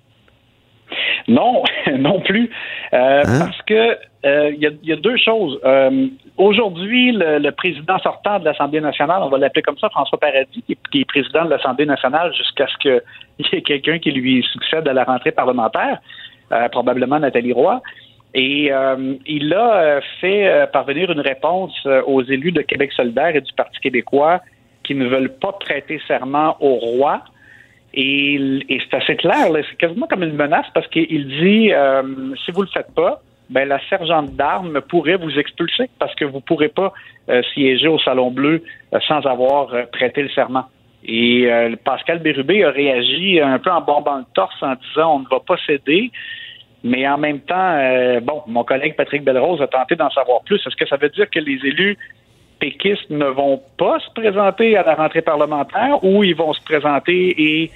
Non, 1.27 1.63
non 1.97 2.21
plus. 2.21 2.49
Hein? 2.91 3.21
Parce 3.23 3.61
que 3.63 3.97
il 4.25 4.79
y, 4.83 4.93
a 4.93 4.95
deux 4.95 5.17
choses. 5.17 5.59
Aujourd'hui, 6.37 7.11
le, 7.11 7.51
président 7.51 7.99
sortant 7.99 8.39
de 8.39 8.45
l'Assemblée 8.45 8.81
nationale, 8.81 9.21
on 9.21 9.29
va 9.29 9.37
l'appeler 9.37 9.61
comme 9.61 9.77
ça, 9.77 9.89
François 9.89 10.19
Paradis, 10.19 10.63
qui, 10.63 11.01
est 11.01 11.05
président 11.05 11.45
de 11.45 11.51
l'Assemblée 11.51 11.85
nationale 11.85 12.33
jusqu'à 12.33 12.65
ce 12.67 12.77
qu'il 12.77 13.01
y 13.51 13.55
ait 13.55 13.61
quelqu'un 13.61 13.99
qui 13.99 14.11
lui 14.11 14.43
succède 14.51 14.87
à 14.87 14.93
la 14.93 15.03
rentrée 15.03 15.31
parlementaire, 15.31 15.99
euh, 15.99 16.32
probablement 16.71 17.19
Nathalie 17.19 17.53
Roy. 17.53 17.81
Et 18.35 18.71
euh, 18.71 19.15
il 19.27 19.53
a 19.53 19.75
euh, 19.75 20.01
fait 20.19 20.69
parvenir 20.71 21.11
une 21.11 21.19
réponse 21.19 21.87
aux 22.07 22.23
élus 22.23 22.51
de 22.51 22.61
Québec 22.61 22.91
solidaire 22.93 23.35
et 23.35 23.41
du 23.41 23.53
Parti 23.53 23.79
québécois 23.79 24.41
qui 24.83 24.95
ne 24.95 25.07
veulent 25.07 25.33
pas 25.33 25.53
prêter 25.53 26.01
serment 26.07 26.57
au 26.59 26.75
roi. 26.75 27.21
Et, 27.93 28.65
c'est 28.69 28.97
assez 28.97 29.15
clair, 29.15 29.47
c'est 29.69 29.77
quasiment 29.77 30.07
comme 30.07 30.23
une 30.23 30.35
menace 30.35 30.65
parce 30.73 30.87
qu'il 30.87 31.27
dit 31.27 31.71
si 32.43 32.51
vous 32.51 32.63
le 32.63 32.67
faites 32.73 32.91
pas, 32.95 33.21
ben, 33.49 33.67
la 33.67 33.79
sergente 33.87 34.35
d'armes 34.35 34.81
pourrait 34.81 35.17
vous 35.17 35.37
expulser 35.37 35.89
parce 35.99 36.15
que 36.15 36.25
vous 36.25 36.39
pourrez 36.39 36.69
pas 36.69 36.93
euh, 37.29 37.41
siéger 37.53 37.87
au 37.87 37.99
Salon 37.99 38.31
Bleu 38.31 38.63
euh, 38.93 38.99
sans 39.07 39.25
avoir 39.27 39.73
euh, 39.73 39.83
prêté 39.91 40.23
le 40.23 40.29
serment. 40.29 40.65
Et 41.05 41.49
Pascal 41.83 42.19
Bérubé 42.19 42.63
a 42.63 42.69
réagi 42.69 43.41
un 43.41 43.59
peu 43.59 43.69
en 43.69 43.81
bombant 43.81 44.19
le 44.19 44.23
torse 44.33 44.55
en 44.63 44.75
disant 44.75 45.15
on 45.15 45.19
ne 45.19 45.27
va 45.29 45.41
pas 45.41 45.57
céder. 45.67 46.11
Mais 46.83 47.07
en 47.07 47.17
même 47.17 47.39
temps, 47.39 47.79
bon, 48.21 48.43
mon 48.47 48.63
collègue 48.63 48.95
Patrick 48.95 49.23
Belrose 49.23 49.61
a 49.61 49.67
tenté 49.67 49.95
d'en 49.95 50.09
savoir 50.09 50.41
plus. 50.43 50.57
Est-ce 50.57 50.75
que 50.75 50.87
ça 50.87 50.97
veut 50.97 51.09
dire 51.09 51.29
que 51.29 51.39
les 51.39 51.59
élus 51.65 51.97
péquistes 52.59 53.09
ne 53.09 53.25
vont 53.25 53.61
pas 53.77 53.99
se 53.99 54.09
présenter 54.11 54.75
à 54.75 54.83
la 54.83 54.95
rentrée 54.95 55.21
parlementaire 55.21 56.03
ou 56.03 56.23
ils 56.23 56.35
vont 56.35 56.53
se 56.53 56.61
présenter 56.63 57.35
et 57.37 57.71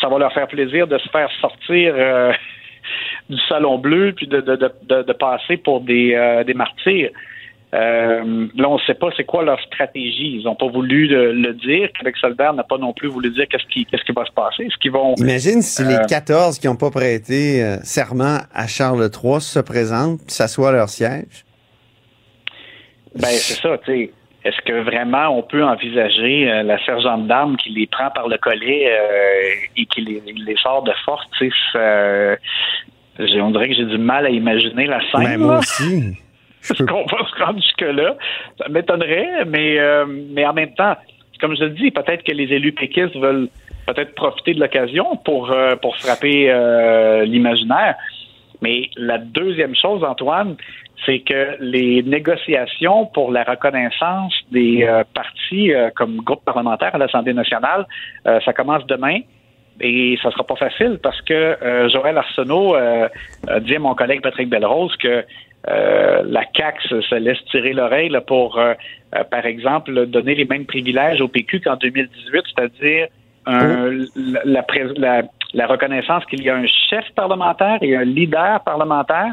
ça 0.00 0.08
va 0.08 0.18
leur 0.18 0.32
faire 0.32 0.46
plaisir 0.46 0.86
de 0.86 0.98
se 0.98 1.08
faire 1.08 1.30
sortir 1.40 1.94
du 3.30 3.38
Salon 3.48 3.78
Bleu, 3.78 4.12
puis 4.12 4.26
de, 4.26 4.40
de, 4.40 4.56
de, 4.56 5.02
de 5.02 5.12
passer 5.12 5.56
pour 5.56 5.80
des, 5.80 6.14
euh, 6.14 6.44
des 6.44 6.54
martyrs? 6.54 7.10
Euh, 7.74 8.46
là, 8.56 8.68
on 8.68 8.76
ne 8.76 8.82
sait 8.86 8.94
pas 8.94 9.08
c'est 9.16 9.24
quoi 9.24 9.42
leur 9.42 9.60
stratégie. 9.60 10.36
Ils 10.36 10.44
n'ont 10.44 10.54
pas 10.54 10.68
voulu 10.68 11.06
le, 11.06 11.52
dire. 11.54 11.90
Québec 11.92 12.16
solidaire 12.16 12.54
n'a 12.54 12.64
pas 12.64 12.78
non 12.78 12.92
plus 12.92 13.08
voulu 13.08 13.30
dire 13.30 13.46
qu'est-ce 13.48 13.66
qui, 13.66 13.84
qu'est-ce 13.84 14.04
qui 14.04 14.12
va 14.12 14.24
se 14.24 14.32
passer. 14.32 14.64
Est-ce 14.64 14.78
qu'ils 14.78 14.92
vont 14.92 15.14
Imagine 15.16 15.60
si 15.60 15.84
les 15.84 15.98
14 16.08 16.58
qui 16.58 16.66
n'ont 16.66 16.76
pas 16.76 16.90
prêté 16.90 17.62
serment 17.82 18.38
à 18.54 18.66
Charles 18.66 19.10
III 19.12 19.40
se 19.40 19.58
présentent, 19.58 20.30
s'assoient 20.30 20.70
à 20.70 20.72
leur 20.72 20.88
siège? 20.88 21.44
Ben 23.14 23.28
c'est 23.28 23.60
ça, 23.60 23.76
tu 23.78 23.92
sais. 23.92 24.12
Est-ce 24.44 24.62
que 24.64 24.82
vraiment 24.82 25.28
on 25.36 25.42
peut 25.42 25.64
envisager 25.64 26.50
euh, 26.50 26.62
la 26.62 26.82
sergente 26.84 27.26
d'armes 27.26 27.56
qui 27.56 27.70
les 27.70 27.86
prend 27.86 28.10
par 28.10 28.28
le 28.28 28.38
collet 28.38 28.88
euh, 28.88 29.66
et 29.76 29.84
qui 29.86 30.00
les, 30.00 30.56
sort 30.62 30.84
de 30.84 30.92
force? 31.04 31.26
Euh, 31.74 32.36
on 33.18 33.50
dirait 33.50 33.68
que 33.68 33.74
j'ai 33.74 33.84
du 33.84 33.98
mal 33.98 34.26
à 34.26 34.30
imaginer 34.30 34.86
la 34.86 35.00
scène. 35.00 35.20
Mais 35.20 35.36
ben, 35.36 35.38
moi 35.38 35.58
aussi. 35.58 36.16
Est-ce 36.74 36.82
qu'on 36.84 37.04
va 37.04 37.26
se 37.26 37.44
rendre 37.44 37.60
jusque-là? 37.60 38.16
Ça 38.58 38.68
m'étonnerait, 38.68 39.44
mais, 39.46 39.78
mais 40.06 40.46
en 40.46 40.52
même 40.52 40.74
temps, 40.74 40.96
comme 41.40 41.56
je 41.56 41.64
le 41.64 41.70
dis, 41.70 41.90
peut-être 41.90 42.24
que 42.24 42.32
les 42.32 42.52
élus 42.52 42.72
péquistes 42.72 43.16
veulent 43.16 43.48
peut-être 43.86 44.14
profiter 44.14 44.54
de 44.54 44.60
l'occasion 44.60 45.16
pour, 45.24 45.54
pour 45.80 45.96
frapper 45.96 46.52
l'imaginaire. 47.24 47.94
Mais 48.60 48.90
la 48.96 49.18
deuxième 49.18 49.74
chose, 49.74 50.02
Antoine, 50.02 50.56
c'est 51.06 51.20
que 51.20 51.56
les 51.60 52.02
négociations 52.02 53.06
pour 53.06 53.30
la 53.30 53.44
reconnaissance 53.44 54.34
des 54.50 54.84
euh, 54.84 55.04
partis 55.14 55.72
euh, 55.72 55.90
comme 55.94 56.18
groupe 56.18 56.44
parlementaire 56.44 56.94
à 56.94 56.98
l'Assemblée 56.98 57.34
nationale, 57.34 57.86
euh, 58.26 58.40
ça 58.44 58.52
commence 58.52 58.84
demain. 58.86 59.20
Et 59.80 60.18
ça 60.22 60.32
sera 60.32 60.42
pas 60.42 60.56
facile 60.56 60.98
parce 61.00 61.22
que 61.22 61.56
Joël 61.92 62.18
Arsenault 62.18 62.74
dit 63.60 63.76
à 63.76 63.78
mon 63.78 63.94
collègue 63.94 64.22
Patrick 64.22 64.48
Belrose 64.48 64.92
que 64.96 65.24
la 65.66 66.44
CAC 66.54 66.80
se, 66.82 67.14
laisse 67.16 67.42
tirer 67.50 67.72
l'oreille 67.72 68.16
pour, 68.26 68.60
par 69.30 69.46
exemple, 69.46 70.06
donner 70.06 70.34
les 70.34 70.44
mêmes 70.44 70.66
privilèges 70.66 71.20
au 71.20 71.28
PQ 71.28 71.60
qu'en 71.60 71.76
2018, 71.76 72.44
c'est-à-dire 72.54 73.08
la, 73.46 74.64
la, 74.96 75.22
la 75.54 75.66
reconnaissance 75.66 76.24
qu'il 76.26 76.42
y 76.42 76.50
a 76.50 76.56
un 76.56 76.66
chef 76.66 77.04
parlementaire 77.14 77.78
et 77.82 77.96
un 77.96 78.04
leader 78.04 78.60
parlementaire 78.64 79.32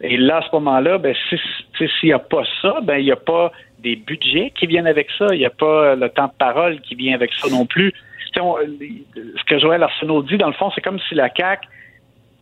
et 0.00 0.16
là, 0.16 0.38
à 0.38 0.42
ce 0.42 0.48
moment-là, 0.52 0.98
ben, 0.98 1.14
s'il 1.30 1.88
n'y 2.04 2.12
a 2.12 2.18
pas 2.18 2.42
ça, 2.60 2.80
ben, 2.82 2.98
il 2.98 3.04
n'y 3.04 3.12
a 3.12 3.16
pas 3.16 3.50
des 3.78 3.96
budgets 3.96 4.52
qui 4.54 4.66
viennent 4.66 4.86
avec 4.86 5.08
ça. 5.16 5.26
Il 5.32 5.38
n'y 5.38 5.46
a 5.46 5.50
pas 5.50 5.94
le 5.94 6.08
temps 6.10 6.26
de 6.26 6.36
parole 6.38 6.80
qui 6.80 6.94
vient 6.94 7.14
avec 7.14 7.32
ça 7.34 7.48
non 7.48 7.66
plus. 7.66 7.92
ce 8.34 9.44
que 9.46 9.58
Joël 9.58 9.82
Arsenault 9.82 10.22
dit, 10.22 10.36
dans 10.36 10.48
le 10.48 10.52
fond, 10.52 10.70
c'est 10.74 10.82
comme 10.82 10.98
si 11.08 11.14
la 11.14 11.30
CAQ 11.34 11.66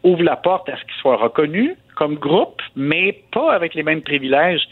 ouvre 0.02 0.22
la 0.22 0.36
porte 0.36 0.68
à 0.68 0.76
ce 0.76 0.82
qu'il 0.82 0.94
soit 1.00 1.16
reconnu 1.16 1.76
comme 1.96 2.16
groupe, 2.16 2.60
mais 2.76 3.22
pas 3.32 3.52
avec 3.52 3.74
les 3.74 3.82
mêmes 3.82 4.02
privilèges 4.02 4.62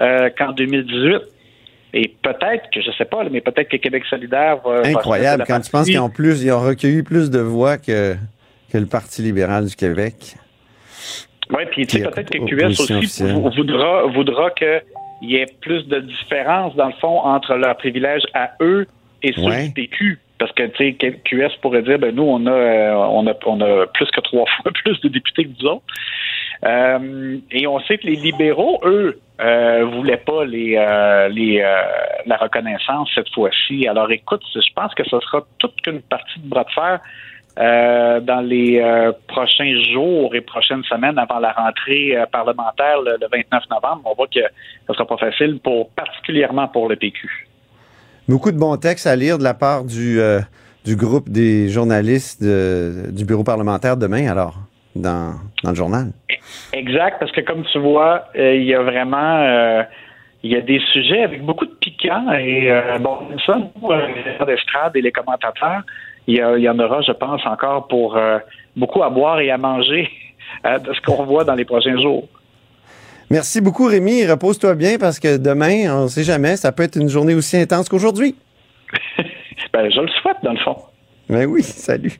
euh, 0.00 0.30
qu'en 0.36 0.52
2018. 0.52 1.20
Et 1.92 2.14
peut-être 2.22 2.70
que, 2.72 2.80
je 2.80 2.90
sais 2.92 3.04
pas, 3.04 3.24
mais 3.30 3.40
peut-être 3.40 3.68
que 3.68 3.76
Québec 3.76 4.04
solidaire 4.08 4.58
va... 4.64 4.82
Incroyable, 4.84 5.44
quand 5.46 5.60
tu 5.60 5.70
penses 5.70 5.90
qu'en 5.90 6.08
plus, 6.08 6.42
ils 6.42 6.52
ont 6.52 6.60
recueilli 6.60 7.02
plus 7.02 7.30
de 7.30 7.40
voix 7.40 7.78
que, 7.78 8.14
que 8.72 8.78
le 8.78 8.86
Parti 8.86 9.22
libéral 9.22 9.66
du 9.66 9.74
Québec. 9.74 10.36
Oui, 11.50 11.64
puis 11.70 11.86
tu 11.86 11.98
sais, 11.98 12.08
peut-être 12.08 12.30
que 12.30 12.38
QS 12.38 12.80
aussi 12.80 13.24
voudra, 13.56 14.06
voudra 14.06 14.50
qu'il 14.50 14.82
y 15.22 15.36
ait 15.36 15.46
plus 15.60 15.86
de 15.88 15.98
différence, 15.98 16.76
dans 16.76 16.86
le 16.86 16.94
fond, 17.00 17.18
entre 17.20 17.56
leurs 17.56 17.76
privilèges 17.76 18.22
à 18.34 18.52
eux 18.60 18.86
et 19.22 19.32
ceux 19.32 19.64
du 19.64 19.72
PQ. 19.72 20.20
Parce 20.38 20.52
que, 20.52 20.62
tu 20.68 20.96
sais, 20.98 21.20
QS 21.24 21.58
pourrait 21.60 21.82
dire, 21.82 21.98
ben 21.98 22.14
nous, 22.14 22.22
on 22.22 22.46
a, 22.46 22.50
euh, 22.50 22.94
on 22.94 23.26
a, 23.26 23.34
on 23.44 23.60
a 23.60 23.86
plus 23.88 24.06
que 24.10 24.20
trois 24.20 24.46
fois 24.62 24.72
plus 24.72 24.98
de 25.00 25.08
députés 25.08 25.44
que 25.44 25.50
nous 25.60 25.68
autres. 25.68 25.84
Euh, 26.64 27.38
et 27.50 27.66
on 27.66 27.80
sait 27.80 27.98
que 27.98 28.06
les 28.06 28.16
libéraux, 28.16 28.80
eux, 28.84 29.18
euh, 29.40 29.84
voulaient 29.86 30.18
pas 30.18 30.44
les, 30.44 30.76
euh, 30.76 31.28
la 32.26 32.36
reconnaissance 32.36 33.08
cette 33.14 33.32
fois-ci. 33.32 33.88
Alors, 33.88 34.10
écoute, 34.10 34.42
je 34.54 34.72
pense 34.74 34.94
que 34.94 35.04
ce 35.04 35.18
sera 35.20 35.46
toute 35.58 35.86
une 35.86 36.02
partie 36.02 36.38
de 36.38 36.48
bras 36.48 36.64
de 36.64 36.70
fer 36.70 37.00
dans 37.56 38.40
les 38.46 38.80
prochains 39.26 39.74
jours 39.92 40.34
et 40.34 40.40
prochaines 40.40 40.84
semaines 40.84 41.18
avant 41.18 41.40
la 41.40 41.52
rentrée 41.52 42.16
parlementaire 42.32 43.02
le, 43.02 43.18
29 43.20 43.64
novembre. 43.70 44.02
On 44.04 44.14
voit 44.14 44.28
que 44.28 44.40
ce 44.86 44.94
sera 44.94 45.06
pas 45.06 45.18
facile, 45.18 45.58
pour 45.62 45.90
particulièrement 45.90 46.68
pour 46.68 46.88
le 46.88 46.96
PQ. 46.96 47.48
Beaucoup 48.28 48.52
de 48.52 48.56
bons 48.56 48.76
textes 48.76 49.06
à 49.06 49.14
lire 49.16 49.36
de 49.36 49.42
la 49.42 49.52
part 49.52 49.84
du, 49.84 50.20
du 50.86 50.96
groupe 50.96 51.28
des 51.28 51.68
journalistes 51.68 52.42
du 52.42 53.24
bureau 53.26 53.44
parlementaire 53.44 53.96
demain, 53.96 54.30
alors, 54.30 54.54
dans, 54.96 55.34
dans 55.62 55.70
le 55.70 55.76
journal. 55.76 56.06
Exact, 56.72 57.18
parce 57.20 57.32
que 57.32 57.40
comme 57.40 57.64
tu 57.72 57.78
vois, 57.78 58.24
il 58.34 58.64
y 58.64 58.74
a 58.74 58.82
vraiment 58.82 59.84
il 60.42 60.52
y 60.52 60.56
a 60.56 60.60
des 60.62 60.80
sujets 60.92 61.22
avec 61.22 61.44
beaucoup 61.44 61.66
de 61.66 61.74
piquants 61.80 62.32
et 62.32 62.70
bon, 63.00 63.18
ça, 63.44 63.58
nous, 63.58 63.90
les 63.90 64.46
d'estrade 64.46 64.96
et 64.96 65.02
les 65.02 65.12
commentateurs, 65.12 65.82
il 66.26 66.62
y, 66.62 66.68
en 66.68 66.78
aura, 66.78 67.02
je 67.02 67.12
pense, 67.12 67.44
encore 67.44 67.88
pour 67.88 68.16
euh, 68.16 68.38
beaucoup 68.76 69.02
à 69.02 69.10
boire 69.10 69.40
et 69.40 69.50
à 69.50 69.58
manger 69.58 70.08
euh, 70.66 70.78
de 70.78 70.92
ce 70.92 71.00
qu'on 71.00 71.24
voit 71.24 71.44
dans 71.44 71.54
les 71.54 71.64
prochains 71.64 72.00
jours. 72.00 72.28
Merci 73.30 73.60
beaucoup, 73.60 73.86
Rémi. 73.86 74.26
Repose-toi 74.26 74.74
bien 74.74 74.98
parce 74.98 75.20
que 75.20 75.36
demain, 75.36 75.94
on 75.94 76.04
ne 76.04 76.08
sait 76.08 76.24
jamais, 76.24 76.56
ça 76.56 76.72
peut 76.72 76.82
être 76.82 76.96
une 76.96 77.08
journée 77.08 77.34
aussi 77.34 77.56
intense 77.56 77.88
qu'aujourd'hui. 77.88 78.34
ben, 79.72 79.90
je 79.90 80.00
le 80.00 80.08
souhaite, 80.20 80.38
dans 80.42 80.52
le 80.52 80.58
fond. 80.58 80.76
Ben 81.28 81.46
oui, 81.46 81.62
salut. 81.62 82.18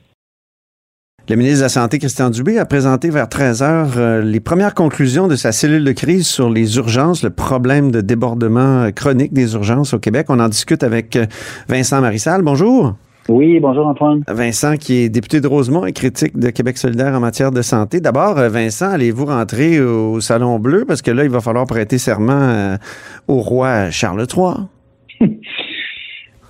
Le 1.29 1.35
ministre 1.35 1.59
de 1.59 1.63
la 1.63 1.69
Santé, 1.69 1.99
Christian 1.99 2.29
Dubé, 2.29 2.57
a 2.57 2.65
présenté 2.65 3.09
vers 3.09 3.29
13 3.29 3.61
heures 3.61 3.91
euh, 3.97 4.21
les 4.21 4.39
premières 4.39 4.73
conclusions 4.73 5.27
de 5.27 5.35
sa 5.35 5.51
cellule 5.51 5.83
de 5.83 5.91
crise 5.91 6.27
sur 6.27 6.49
les 6.49 6.77
urgences, 6.77 7.23
le 7.23 7.29
problème 7.29 7.91
de 7.91 8.01
débordement 8.01 8.91
chronique 8.91 9.31
des 9.31 9.53
urgences 9.53 9.93
au 9.93 9.99
Québec. 9.99 10.27
On 10.29 10.39
en 10.39 10.49
discute 10.49 10.83
avec 10.83 11.17
Vincent 11.69 12.01
Marissal. 12.01 12.41
Bonjour. 12.41 12.95
Oui, 13.29 13.59
bonjour 13.59 13.87
Antoine. 13.87 14.23
Vincent, 14.27 14.77
qui 14.77 14.95
est 14.95 15.09
député 15.09 15.41
de 15.41 15.47
Rosemont 15.47 15.85
et 15.85 15.93
critique 15.93 16.37
de 16.37 16.49
Québec 16.49 16.77
solidaire 16.77 17.13
en 17.13 17.19
matière 17.19 17.51
de 17.51 17.61
santé. 17.61 18.01
D'abord, 18.01 18.39
euh, 18.39 18.49
Vincent, 18.49 18.89
allez-vous 18.89 19.27
rentrer 19.27 19.79
au 19.79 20.19
Salon 20.21 20.57
Bleu? 20.57 20.85
Parce 20.85 21.03
que 21.03 21.11
là, 21.11 21.23
il 21.23 21.29
va 21.29 21.39
falloir 21.39 21.67
prêter 21.67 21.99
serment 21.99 22.33
euh, 22.33 22.77
au 23.27 23.41
roi 23.41 23.91
Charles 23.91 24.25
III. 24.25 25.29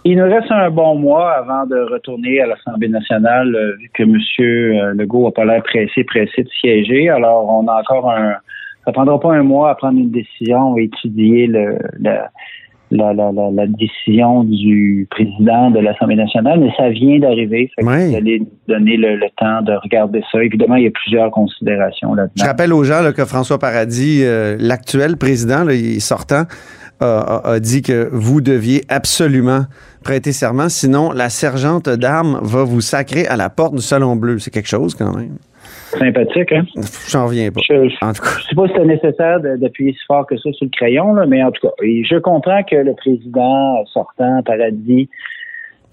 Il 0.04 0.18
nous 0.18 0.24
reste 0.24 0.52
un 0.52 0.72
bon 0.72 0.96
mois 0.96 1.32
avant 1.32 1.66
de 1.68 1.76
retourner 1.94 2.42
à 2.42 2.48
l'Assemblée 2.48 2.88
nationale, 2.88 3.56
euh, 3.56 3.76
vu 3.78 3.90
que 3.94 4.04
M. 4.04 4.98
Legault 4.98 5.26
n'a 5.26 5.32
pas 5.32 5.46
l'air 5.46 5.64
pressé, 5.64 6.04
pressé 6.04 6.44
de 6.44 6.50
siéger. 6.60 7.10
Alors, 7.10 7.48
on 7.48 7.68
a 7.68 7.82
encore 7.82 8.10
un... 8.10 8.34
Ça 8.84 8.92
prendra 8.92 9.20
pas 9.20 9.34
un 9.34 9.44
mois 9.44 9.70
à 9.70 9.76
prendre 9.76 10.00
une 10.00 10.10
décision 10.10 10.76
et 10.76 10.86
étudier 10.86 11.46
le, 11.46 11.78
la, 12.00 13.14
la, 13.14 13.14
la, 13.14 13.68
décision 13.68 14.44
du 14.44 15.08
président 15.10 15.72
de 15.72 15.80
l'Assemblée 15.80 16.16
nationale, 16.16 16.60
mais 16.60 16.72
ça 16.76 16.90
vient 16.90 17.20
d'arriver. 17.20 17.72
Vous 17.80 17.90
allez 17.90 18.44
donner 18.68 18.98
le, 18.98 19.20
temps 19.38 19.62
de 19.62 19.74
regarder 19.74 20.22
ça. 20.32 20.44
Évidemment, 20.44 20.76
il 20.76 20.84
y 20.84 20.88
a 20.88 20.92
plusieurs 20.92 21.32
considérations 21.32 22.14
là-dedans. 22.14 22.34
Je 22.36 22.46
rappelle 22.46 22.74
aux 22.74 22.84
gens 22.84 23.02
que 23.16 23.26
François 23.26 23.60
Paradis, 23.60 24.22
euh, 24.24 24.58
l'actuel 24.60 25.18
président, 25.18 25.64
là, 25.64 25.74
il 25.74 26.02
sortant, 26.02 26.44
a, 27.02 27.60
dit 27.60 27.82
que 27.82 28.10
vous 28.12 28.42
deviez 28.42 28.84
absolument 28.90 29.62
prêter 30.04 30.32
serment, 30.32 30.70
sinon 30.70 31.12
la 31.12 31.30
sergente 31.30 31.90
d'armes 31.90 32.40
va 32.44 32.64
vous 32.64 32.82
sacrer 32.82 33.28
à 33.28 33.36
la 33.36 33.50
porte 33.50 33.76
du 33.76 33.82
Salon 33.82 34.16
Bleu. 34.16 34.40
C'est 34.40 34.52
quelque 34.52 34.70
chose 34.70 34.96
quand 34.96 35.16
même. 35.16 35.38
Sympathique, 35.98 36.52
hein? 36.54 36.64
J'en 37.10 37.26
reviens 37.28 37.52
pas. 37.52 37.62
Je, 37.68 38.06
en 38.06 38.14
tout 38.14 38.22
cas. 38.22 38.30
je 38.40 38.48
sais 38.48 38.56
pas 38.56 38.68
si 38.68 38.74
c'était 38.74 38.86
nécessaire 38.86 39.40
d'appuyer 39.42 39.92
si 39.92 40.00
fort 40.08 40.26
que 40.26 40.38
ça 40.38 40.52
sur 40.54 40.66
le 40.66 40.72
crayon, 40.72 41.14
là, 41.14 41.26
mais 41.26 41.44
en 41.44 41.52
tout 41.52 41.68
cas, 41.68 41.74
je 41.82 42.18
comprends 42.18 42.64
que 42.64 42.78
le 42.78 42.94
président 42.96 43.86
sortant, 43.88 44.42
Paradis, 44.44 45.10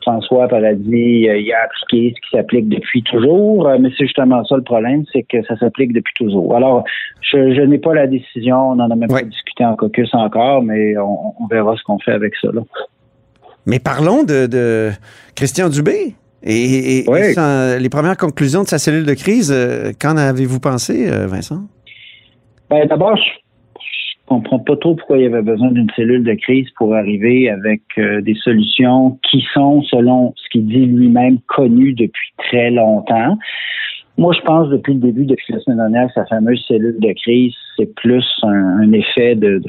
François 0.09 0.49
Paradis, 0.49 1.29
euh, 1.29 1.37
il 1.37 1.53
a 1.53 1.65
appliqué 1.65 2.15
ce 2.17 2.21
qui 2.29 2.37
s'applique 2.37 2.69
depuis 2.71 3.03
toujours, 3.03 3.69
euh, 3.69 3.77
mais 3.79 3.91
c'est 3.91 4.05
justement 4.05 4.43
ça 4.47 4.57
le 4.57 4.62
problème, 4.62 5.05
c'est 5.12 5.23
que 5.23 5.43
ça 5.45 5.55
s'applique 5.59 5.93
depuis 5.93 6.15
toujours. 6.15 6.57
Alors, 6.57 6.85
je, 7.21 7.61
n'ai 7.61 7.77
pas 7.77 7.93
la 7.93 8.07
décision, 8.07 8.71
on 8.71 8.77
n'en 8.77 8.91
a 8.91 8.97
même 8.97 9.11
pas 9.11 9.23
discuté 9.23 9.67
en 9.67 9.77
caucus 9.77 10.09
encore, 10.15 10.62
mais 10.62 10.97
on, 10.97 11.47
verra 11.50 11.77
ce 11.77 11.83
qu'on 11.83 11.99
fait 11.99 12.12
avec 12.12 12.35
ça. 12.41 12.49
Là. 12.55 12.62
Mais 13.67 13.81
parlons 13.81 14.25
de, 14.25 14.47
de 14.47 14.91
Christian 15.37 15.69
Dubé. 15.69 16.15
Et, 16.43 17.05
les 17.79 17.88
premières 17.91 18.17
conclusions 18.17 18.62
de 18.62 18.69
sa 18.69 18.79
cellule 18.79 19.05
de 19.05 19.15
crise, 19.15 19.53
euh, 19.55 19.93
qu'en 20.00 20.17
avez-vous 20.17 20.61
pensé, 20.61 21.11
euh, 21.11 21.27
Vincent? 21.27 21.65
Ben, 22.71 22.87
D'abord, 22.87 23.15
je, 23.17 23.23
comprends 24.28 24.58
pas 24.58 24.76
trop 24.76 24.94
pourquoi 24.94 25.18
il 25.18 25.25
y 25.25 25.26
avait 25.26 25.42
besoin 25.42 25.70
d'une 25.70 25.90
cellule 25.97 26.23
de 26.23 26.35
crise 26.35 26.68
pour 26.76 26.94
arriver 26.94 27.50
avec 27.50 27.82
euh, 27.99 28.20
des 28.20 28.35
solutions 28.35 29.18
qui 29.28 29.44
sont, 29.54 29.82
selon 29.82 30.35
ce 30.37 30.49
qu'il 30.50 30.66
dit 30.66 30.87
lui-même, 30.87 31.38
connues 31.49 31.94
depuis 31.94 32.32
très 32.38 32.70
longtemps. 32.70 33.37
Moi, 34.18 34.32
je 34.35 34.40
pense 34.40 34.68
depuis 34.68 34.94
le 34.94 35.00
début, 35.00 35.25
depuis 35.25 35.52
la 35.52 35.61
semaine 35.61 35.78
dernière, 35.78 36.11
sa 36.12 36.26
fameuse 36.26 36.64
cellule 36.66 36.99
de 36.99 37.12
crise, 37.12 37.54
c'est 37.76 37.94
plus 37.94 38.26
un, 38.42 38.92
effet 38.92 39.35
de 39.35 39.62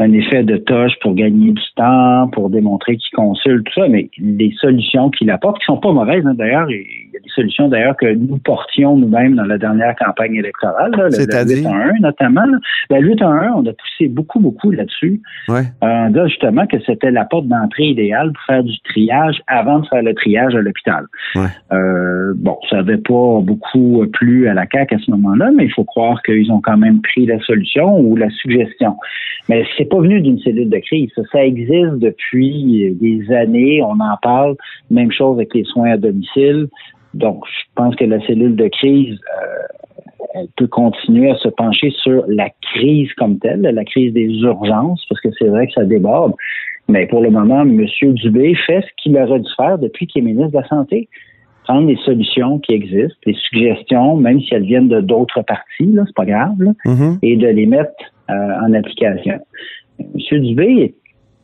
un 0.00 0.12
effet 0.12 0.42
de 0.42 0.56
toche 0.56 0.98
pour 1.00 1.14
gagner 1.14 1.52
du 1.52 1.62
temps, 1.76 2.28
pour 2.32 2.50
démontrer 2.50 2.96
qu'il 2.96 3.14
consulte, 3.14 3.64
tout 3.66 3.80
ça, 3.80 3.88
mais 3.88 4.10
les 4.18 4.52
solutions 4.60 5.10
qu'il 5.10 5.30
apporte, 5.30 5.60
qui 5.60 5.66
sont 5.66 5.76
pas 5.76 5.92
mauvaises, 5.92 6.26
hein, 6.26 6.34
d'ailleurs, 6.34 6.66
solutions 7.30 7.68
d'ailleurs 7.68 7.96
que 7.96 8.12
nous 8.14 8.38
portions 8.38 8.96
nous-mêmes 8.96 9.36
dans 9.36 9.44
la 9.44 9.58
dernière 9.58 9.94
campagne 9.96 10.36
électorale, 10.36 10.92
là, 10.96 11.08
le 11.08 11.54
8 11.54 11.66
1 11.66 11.92
notamment. 12.00 12.44
Là. 12.44 12.58
Le 12.90 13.06
8 13.06 13.22
1, 13.22 13.52
on 13.56 13.66
a 13.66 13.72
poussé 13.72 14.08
beaucoup, 14.08 14.40
beaucoup 14.40 14.70
là-dessus. 14.70 15.20
Ouais. 15.48 15.62
Disant 15.82 16.26
justement 16.26 16.66
que 16.66 16.76
c'était 16.86 17.10
la 17.10 17.24
porte 17.24 17.46
d'entrée 17.46 17.84
idéale 17.84 18.32
pour 18.32 18.42
faire 18.46 18.64
du 18.64 18.78
triage 18.80 19.40
avant 19.46 19.80
de 19.80 19.86
faire 19.86 20.02
le 20.02 20.14
triage 20.14 20.54
à 20.54 20.60
l'hôpital. 20.60 21.04
Ouais. 21.34 21.42
Euh, 21.72 22.32
bon, 22.36 22.56
ça 22.70 22.76
n'avait 22.76 22.98
pas 22.98 23.40
beaucoup 23.40 24.04
plu 24.12 24.48
à 24.48 24.54
la 24.54 24.66
CAQ 24.70 24.94
à 24.94 24.98
ce 24.98 25.10
moment-là, 25.12 25.50
mais 25.54 25.64
il 25.64 25.72
faut 25.72 25.84
croire 25.84 26.22
qu'ils 26.22 26.50
ont 26.50 26.60
quand 26.60 26.76
même 26.76 27.00
pris 27.02 27.26
la 27.26 27.40
solution 27.40 27.98
ou 28.00 28.16
la 28.16 28.30
suggestion. 28.30 28.96
Mais 29.48 29.64
c'est 29.76 29.84
pas 29.84 29.98
venu 29.98 30.20
d'une 30.20 30.38
cellule 30.40 30.70
de 30.70 30.78
crise. 30.78 31.10
Ça, 31.14 31.22
ça 31.30 31.44
existe 31.44 31.98
depuis 31.98 32.96
des 33.00 33.32
années. 33.32 33.82
On 33.82 34.00
en 34.00 34.16
parle. 34.22 34.56
Même 34.90 35.12
chose 35.12 35.36
avec 35.36 35.54
les 35.54 35.64
soins 35.64 35.92
à 35.92 35.96
domicile. 35.96 36.68
Donc, 37.14 37.44
je 37.46 37.62
pense 37.74 37.94
que 37.96 38.04
la 38.04 38.20
cellule 38.26 38.56
de 38.56 38.68
crise, 38.68 39.18
euh, 39.18 40.26
elle 40.34 40.48
peut 40.56 40.66
continuer 40.66 41.30
à 41.30 41.36
se 41.36 41.48
pencher 41.48 41.90
sur 42.02 42.24
la 42.28 42.48
crise 42.72 43.12
comme 43.14 43.38
telle, 43.38 43.60
la 43.62 43.84
crise 43.84 44.12
des 44.12 44.26
urgences, 44.40 45.04
parce 45.08 45.20
que 45.20 45.28
c'est 45.38 45.46
vrai 45.48 45.66
que 45.66 45.72
ça 45.74 45.84
déborde. 45.84 46.32
Mais 46.88 47.06
pour 47.06 47.20
le 47.22 47.30
moment, 47.30 47.62
M. 47.62 47.86
Dubé 48.14 48.54
fait 48.66 48.82
ce 48.82 48.86
qu'il 49.02 49.16
aurait 49.16 49.40
dû 49.40 49.48
faire 49.56 49.78
depuis 49.78 50.06
qu'il 50.06 50.22
est 50.22 50.26
ministre 50.26 50.50
de 50.52 50.58
la 50.58 50.68
Santé. 50.68 51.08
Prendre 51.64 51.86
les 51.88 51.96
solutions 52.04 52.58
qui 52.58 52.74
existent, 52.74 53.16
les 53.24 53.34
suggestions, 53.34 54.16
même 54.16 54.40
si 54.42 54.52
elles 54.54 54.64
viennent 54.64 54.88
de 54.88 55.00
d'autres 55.00 55.40
partis, 55.42 55.86
là, 55.86 56.02
c'est 56.06 56.14
pas 56.14 56.26
grave, 56.26 56.56
là, 56.58 56.72
Mhm. 56.84 57.18
et 57.22 57.36
de 57.36 57.46
les 57.46 57.66
mettre 57.66 57.92
euh, 58.30 58.34
en 58.66 58.72
application. 58.74 59.38
M. 60.00 60.40
Dubé 60.42 60.64
est 60.82 60.94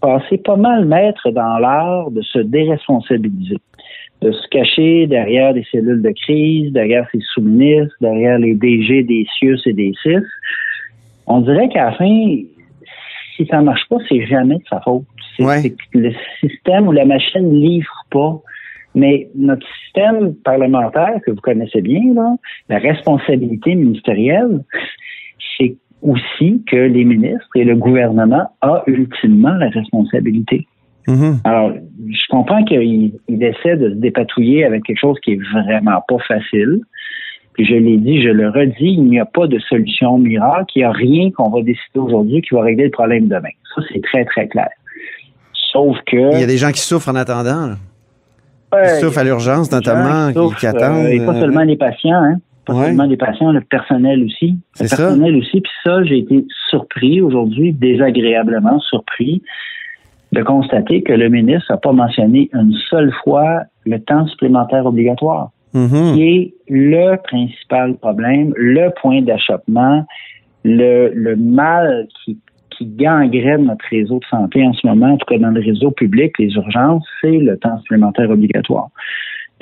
passé 0.01 0.39
pas 0.39 0.57
mal 0.57 0.85
maître 0.87 1.31
dans 1.31 1.59
l'art 1.59 2.11
de 2.11 2.23
se 2.23 2.39
déresponsabiliser, 2.39 3.57
de 4.23 4.33
se 4.33 4.49
cacher 4.49 5.07
derrière 5.07 5.55
des 5.55 5.65
cellules 5.71 6.03
de 6.03 6.11
crise, 6.11 6.73
derrière 6.73 7.09
ses 7.11 7.21
sous-ministres, 7.33 7.95
derrière 8.01 8.39
les 8.39 8.55
DG 8.55 9.03
des 9.03 9.27
CIUS 9.39 9.61
et 9.67 9.73
des 9.73 9.93
CIS. 10.03 10.27
On 11.27 11.41
dirait 11.41 11.69
qu'à 11.69 11.87
la 11.87 11.93
fin, 11.93 12.37
si 13.37 13.47
ça 13.47 13.63
marche 13.63 13.89
pas, 13.89 13.97
c'est 14.09 14.27
jamais 14.27 14.57
de 14.57 14.65
sa 14.69 14.81
faute. 14.81 15.05
C'est 15.37 15.45
Ouais. 15.45 15.61
c'est 15.61 15.71
que 15.71 15.77
le 15.95 16.13
système 16.41 16.89
ou 16.89 16.93
la 16.93 17.05
machine 17.05 17.53
livre 17.53 18.05
pas. 18.11 18.41
Mais 18.95 19.29
notre 19.37 19.67
système 19.85 20.35
parlementaire, 20.35 21.21
que 21.25 21.31
vous 21.31 21.41
connaissez 21.41 21.81
bien, 21.81 22.13
là, 22.15 22.35
la 22.69 22.79
responsabilité 22.79 23.75
ministérielle, 23.75 24.65
c'est 25.57 25.77
aussi 26.03 26.63
que 26.67 26.77
les 26.77 27.05
ministres 27.05 27.49
et 27.55 27.65
le 27.65 27.77
gouvernement 27.77 28.51
a 28.61 28.83
ultimement 28.87 29.55
la 29.55 29.69
responsabilité. 29.69 30.67
Mhm. 31.09 31.39
Alors, 31.45 31.73
je 32.09 32.27
comprends 32.31 32.63
qu'il 32.65 33.13
il 33.29 33.43
essaie 33.43 33.77
de 33.77 33.91
se 33.91 33.95
dépatouiller 33.95 34.65
avec 34.65 34.85
quelque 34.85 34.99
chose 35.01 35.19
qui 35.23 35.33
est 35.33 35.41
vraiment 35.53 36.03
pas 36.09 36.19
facile. 36.29 36.81
Puis 37.55 37.65
je 37.67 37.75
l'ai 37.75 37.97
dit, 37.97 38.23
je 38.23 38.29
le 38.29 38.49
redis, 38.49 38.75
il 38.95 39.05
n'y 39.05 39.19
a 39.19 39.25
pas 39.25 39.47
de 39.47 39.59
solution 39.59 40.19
miracle, 40.19 40.67
il 40.77 40.79
n'y 40.81 40.85
a 40.85 40.93
rien 40.93 41.31
qu'on 41.33 41.51
va 41.51 41.63
décider 41.63 41.99
aujourd'hui 41.99 42.43
qui 42.43 42.55
va 42.55 42.63
régler 42.63 42.85
le 42.85 42.91
problème 42.91 43.27
demain. 43.29 43.49
Ça, 43.75 43.83
c'est 43.93 44.03
très, 44.03 44.25
très 44.25 44.47
clair. 44.49 44.69
Sauf 45.73 45.97
que... 46.07 46.35
Il 46.35 46.41
y 46.41 46.45
a 46.45 46.47
des 46.47 46.57
gens 46.59 46.71
qui 46.73 46.81
souffrent 46.81 47.09
en 47.09 47.17
attendant. 47.17 47.67
là. 47.67 47.77
Ouais, 48.73 48.95
Qui 48.95 49.01
souffrent 49.05 49.19
à 49.19 49.25
l'urgence, 49.25 49.71
notamment, 49.73 50.29
qui, 50.29 50.35
souffrent, 50.35 50.59
qui 50.61 50.67
attendent. 50.67 51.07
euh, 51.07 51.11
et 51.11 51.19
pas 51.27 51.35
euh, 51.35 51.41
seulement 51.41 51.63
les 51.63 51.77
patients, 51.77 52.23
hein. 52.23 52.37
Pas 52.67 52.75
Ouais. 52.75 52.87
seulement 52.87 53.05
les 53.05 53.17
patients, 53.17 53.53
le 53.53 53.63
personnel 53.63 54.23
aussi. 54.23 54.57
Le 54.81 54.87
ça. 54.87 54.97
personnel 54.97 55.35
aussi. 55.37 55.61
Puis 55.61 55.73
ça, 55.85 56.05
j'ai 56.05 56.19
été 56.19 56.45
surpris 56.69 57.21
aujourd'hui, 57.21 57.73
désagréablement 57.73 58.79
surpris, 58.81 59.43
de 60.33 60.43
constater 60.43 61.03
que 61.03 61.13
le 61.13 61.29
ministre 61.29 61.67
n'a 61.71 61.77
pas 61.77 61.93
mentionné 61.93 62.49
une 62.53 62.73
seule 62.89 63.13
fois 63.25 63.63
le 63.85 63.99
temps 63.99 64.27
supplémentaire 64.29 64.87
obligatoire, 64.87 65.51
mhm. 65.75 66.15
qui 66.15 66.23
est 66.23 66.55
le 66.69 67.17
principal 67.17 67.97
problème, 67.97 68.53
le 68.57 68.91
point 69.01 69.23
d'achoppement, 69.23 70.07
le, 70.65 71.11
le 71.15 71.37
mal 71.37 72.07
qui, 72.25 72.39
qui 72.77 72.87
gangrène 72.87 73.65
notre 73.65 73.85
réseau 73.91 74.19
de 74.19 74.25
santé 74.31 74.65
en 74.65 74.73
ce 74.73 74.87
moment, 74.87 75.13
en 75.13 75.17
tout 75.17 75.27
cas 75.27 75.39
dans 75.39 75.51
le 75.51 75.61
réseau 75.61 75.91
public, 75.91 76.39
les 76.39 76.53
urgences, 76.55 77.05
c'est 77.21 77.39
le 77.39 77.59
temps 77.59 77.79
supplémentaire 77.81 78.31
obligatoire. 78.31 78.89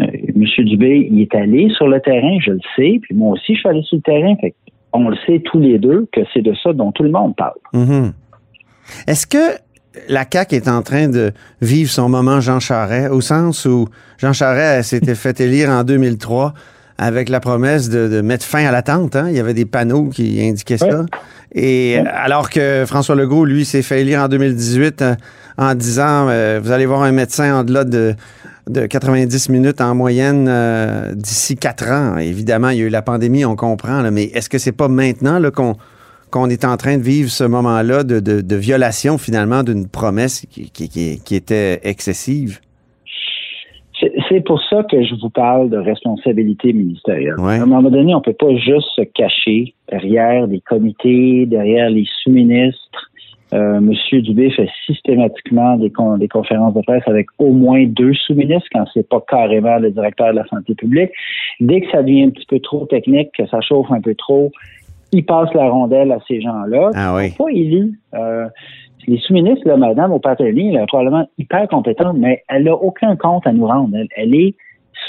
Euh, 0.00 0.06
Monsieur 0.36 0.64
Dubé, 0.64 1.08
il 1.10 1.20
est 1.22 1.34
allé 1.34 1.70
sur 1.70 1.88
le 1.88 2.00
terrain, 2.00 2.38
je 2.40 2.52
le 2.52 2.60
sais, 2.76 2.98
puis 3.02 3.14
moi 3.14 3.32
aussi, 3.32 3.54
je 3.54 3.60
suis 3.60 3.68
allé 3.68 3.82
sur 3.82 3.96
le 3.96 4.02
terrain. 4.02 4.36
Fait 4.40 4.54
on 4.92 5.08
le 5.08 5.16
sait 5.26 5.40
tous 5.44 5.58
les 5.58 5.78
deux 5.78 6.08
que 6.12 6.20
c'est 6.32 6.40
de 6.40 6.54
ça 6.62 6.72
dont 6.72 6.92
tout 6.92 7.02
le 7.02 7.10
monde 7.10 7.36
parle. 7.36 7.58
Mhm. 7.72 8.12
Est-ce 9.06 9.26
que 9.26 9.58
la 10.08 10.24
CAQ 10.30 10.56
est 10.56 10.68
en 10.68 10.82
train 10.82 11.08
de 11.08 11.32
vivre 11.60 11.90
son 11.90 12.08
moment 12.08 12.40
Jean 12.40 12.60
Charest, 12.60 13.10
au 13.10 13.20
sens 13.20 13.64
où 13.64 13.88
Jean 14.18 14.32
Charest 14.32 14.90
s'était 14.90 15.14
fait 15.16 15.40
élire 15.40 15.70
en 15.70 15.84
2003 15.84 16.54
avec 16.98 17.28
la 17.28 17.38
promesse 17.38 17.88
de, 17.88 18.08
de 18.08 18.20
mettre 18.20 18.44
fin 18.44 18.66
à 18.66 18.72
l'attente. 18.72 19.14
Hein? 19.14 19.26
Il 19.28 19.36
y 19.36 19.40
avait 19.40 19.54
des 19.54 19.64
panneaux 19.64 20.08
qui 20.08 20.42
indiquaient 20.42 20.78
ça. 20.78 21.06
Et 21.54 21.98
alors 21.98 22.50
que 22.50 22.84
François 22.86 23.14
Legault, 23.14 23.44
lui, 23.44 23.64
s'est 23.64 23.82
fait 23.82 24.02
élire 24.02 24.20
en 24.20 24.28
2018 24.28 25.02
euh, 25.02 25.14
en 25.56 25.74
disant 25.74 26.26
euh, 26.28 26.60
vous 26.62 26.72
allez 26.72 26.86
voir 26.86 27.02
un 27.02 27.12
médecin 27.12 27.60
en 27.60 27.64
delà 27.64 27.84
de, 27.84 28.14
de 28.68 28.86
90 28.86 29.48
minutes 29.48 29.80
en 29.80 29.94
moyenne 29.94 30.46
euh, 30.48 31.14
d'ici 31.14 31.56
quatre 31.56 31.88
ans. 31.88 32.18
Évidemment, 32.18 32.70
il 32.70 32.78
y 32.78 32.82
a 32.82 32.84
eu 32.84 32.90
la 32.90 33.02
pandémie, 33.02 33.44
on 33.44 33.56
comprend, 33.56 34.02
là, 34.02 34.10
mais 34.10 34.24
est-ce 34.24 34.48
que 34.48 34.58
c'est 34.58 34.72
pas 34.72 34.88
maintenant 34.88 35.40
qu'on 35.50 35.76
qu'on 36.30 36.48
est 36.50 36.64
en 36.64 36.76
train 36.76 36.96
de 36.98 37.02
vivre 37.02 37.30
ce 37.30 37.44
moment-là 37.44 38.04
de, 38.04 38.20
de, 38.20 38.40
de 38.40 38.56
violation 38.56 39.18
finalement 39.18 39.62
d'une 39.62 39.88
promesse 39.88 40.46
qui, 40.50 40.70
qui, 40.70 40.88
qui, 40.88 41.20
qui 41.24 41.34
était 41.34 41.80
excessive? 41.82 42.60
C'est- 44.28 44.44
pour 44.44 44.62
ça 44.70 44.84
que 44.88 45.02
je 45.02 45.14
vous 45.20 45.30
parle 45.30 45.68
de 45.70 45.76
responsabilité 45.76 46.72
ministérielle. 46.72 47.34
Ouais. 47.38 47.58
À 47.58 47.62
un 47.62 47.66
moment 47.66 47.90
donné, 47.90 48.14
on 48.14 48.20
peut 48.20 48.32
pas 48.32 48.54
juste 48.54 48.86
se 48.94 49.02
cacher 49.02 49.74
derrière 49.90 50.46
des 50.46 50.60
comités, 50.60 51.44
derrière 51.46 51.90
les 51.90 52.06
sous-ministres. 52.22 53.10
Euh, 53.52 53.80
Monsieur 53.80 54.22
Dubé 54.22 54.50
fait 54.50 54.68
systématiquement 54.86 55.76
des, 55.76 55.90
con- 55.90 56.18
des 56.18 56.28
conférences 56.28 56.74
de 56.74 56.82
presse 56.82 57.02
avec 57.06 57.26
au 57.38 57.50
moins 57.52 57.84
deux 57.86 58.12
sous-ministres 58.14 58.68
quand 58.72 58.84
c'est 58.94 59.08
pas 59.08 59.22
carrément 59.28 59.78
le 59.78 59.90
directeur 59.90 60.30
de 60.30 60.36
la 60.36 60.46
santé 60.46 60.74
publique. 60.74 61.10
Dès 61.58 61.80
que 61.80 61.90
ça 61.90 62.02
devient 62.02 62.24
un 62.24 62.30
petit 62.30 62.46
peu 62.46 62.60
trop 62.60 62.86
technique, 62.86 63.30
que 63.36 63.46
ça 63.46 63.60
chauffe 63.60 63.90
un 63.90 64.00
peu 64.00 64.14
trop, 64.14 64.52
il 65.12 65.24
passe 65.24 65.52
la 65.54 65.68
rondelle 65.68 66.12
à 66.12 66.18
ces 66.28 66.40
gens-là. 66.40 66.90
Ah 66.94 67.14
oui. 67.16 67.26
Ils 67.26 67.30
sont 67.32 67.44
pas 67.44 67.50
élus. 67.50 68.00
Euh, 68.14 68.46
les 69.06 69.18
sous-ministres, 69.18 69.66
là, 69.66 69.76
Madame 69.76 70.12
O'Pattoni, 70.12 70.74
elle 70.74 70.82
est 70.82 70.86
probablement 70.86 71.26
hyper 71.38 71.66
compétente, 71.68 72.16
mais 72.18 72.42
elle 72.48 72.64
n'a 72.64 72.74
aucun 72.74 73.16
compte 73.16 73.46
à 73.46 73.52
nous 73.52 73.66
rendre. 73.66 73.96
Elle, 73.96 74.08
elle 74.16 74.34
est 74.34 74.54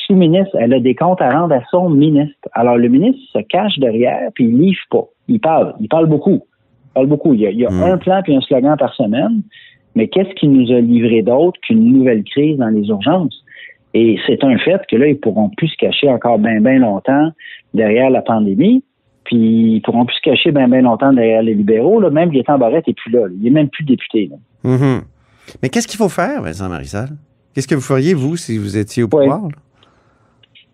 sous-ministre, 0.06 0.56
elle 0.60 0.74
a 0.74 0.80
des 0.80 0.96
comptes 0.96 1.22
à 1.22 1.30
rendre 1.30 1.54
à 1.54 1.62
son 1.70 1.90
ministre. 1.90 2.48
Alors, 2.54 2.78
le 2.78 2.88
ministre 2.88 3.20
se 3.34 3.40
cache 3.40 3.78
derrière, 3.80 4.30
puis 4.36 4.46
il 4.46 4.58
livre 4.58 4.80
pas. 4.90 5.04
Il 5.28 5.40
parle. 5.40 5.74
Il 5.80 5.90
parle 5.90 6.08
beaucoup. 6.08 6.40
Il 6.42 6.94
parle 6.94 7.08
beaucoup. 7.08 7.34
Il 7.34 7.42
y 7.42 7.48
a, 7.48 7.50
il 7.50 7.60
y 7.60 7.66
a 7.66 7.70
Mm. 7.72 7.84
un 7.84 7.98
plan 7.98 8.22
puis 8.24 8.36
un 8.36 8.42
slogan 8.42 8.78
par 8.78 8.94
semaine, 8.94 9.42
mais 9.96 10.08
qu'est-ce 10.08 10.34
qu'il 10.36 10.52
nous 10.54 10.72
a 10.72 10.80
livré 10.80 11.22
d'autre 11.22 11.60
qu'une 11.62 11.92
nouvelle 11.92 12.24
crise 12.24 12.58
dans 12.58 12.70
les 12.70 12.88
urgences? 12.88 13.44
Et 13.94 14.18
c'est 14.28 14.44
un 14.44 14.58
fait 14.60 14.80
que 14.88 14.96
là, 14.96 15.08
ils 15.08 15.20
pourront 15.20 15.50
plus 15.50 15.68
se 15.70 15.78
cacher 15.78 16.10
encore 16.10 16.38
bien, 16.38 16.62
bien 16.62 16.78
longtemps 16.80 17.32
derrière 17.74 18.10
la 18.12 18.22
pandémie. 18.22 18.84
Puis 19.30 19.76
ils 19.76 19.82
pourront 19.82 20.06
plus 20.06 20.16
se 20.16 20.22
cacher 20.22 20.52
bien, 20.52 20.68
bien 20.68 20.82
longtemps 20.82 21.14
derrière 21.14 21.44
les 21.44 21.54
libéraux. 21.54 22.00
Là. 22.00 22.10
Même 22.10 22.30
Gaétan 22.32 22.58
Barrette 22.58 22.88
n'est 22.88 22.94
plus 22.96 23.12
là. 23.12 23.28
là. 23.28 23.34
Il 23.40 23.46
est 23.46 23.52
même 23.52 23.70
plus 23.70 23.84
député. 23.86 24.28
Là. 24.32 24.38
Mhm. 24.64 25.02
Mais 25.62 25.70
qu'est-ce 25.70 25.88
qu'il 25.88 25.98
faut 26.00 26.10
faire, 26.10 26.42
Vincent 26.42 26.68
Marissal? 26.68 27.10
Qu'est-ce 27.54 27.68
que 27.68 27.76
vous 27.76 27.82
feriez, 27.82 28.16
vous, 28.16 28.38
si 28.38 28.58
vous 28.58 28.76
étiez 28.78 29.04
au 29.04 29.06
Ouais. 29.08 29.26
pouvoir? 29.28 29.44
là? 29.44 29.50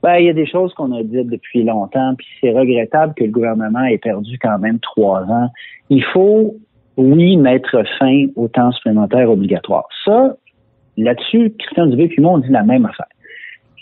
Ben, 0.03 0.15
il 0.19 0.25
y 0.25 0.29
a 0.29 0.33
des 0.33 0.45
choses 0.45 0.73
qu'on 0.75 0.91
a 0.95 1.01
dites 1.03 1.27
depuis 1.29 1.63
longtemps, 1.63 2.13
puis 2.15 2.27
c'est 2.39 2.51
regrettable 2.51 3.13
que 3.15 3.23
le 3.23 3.31
gouvernement 3.31 3.83
ait 3.85 3.97
perdu 3.97 4.37
quand 4.39 4.59
même 4.59 4.79
trois 4.79 5.21
ans. 5.23 5.49
Il 5.89 6.03
faut, 6.13 6.55
oui, 6.95 7.35
mettre 7.37 7.83
fin 7.99 8.27
au 8.35 8.47
temps 8.47 8.71
supplémentaire 8.71 9.29
obligatoire. 9.31 9.85
Ça, 10.05 10.35
là-dessus, 10.95 11.53
Christian 11.59 11.87
Dubé 11.87 12.07
puis 12.07 12.21
moi, 12.21 12.33
on 12.33 12.37
dit 12.37 12.49
la 12.51 12.63
même 12.63 12.85
affaire. 12.85 13.07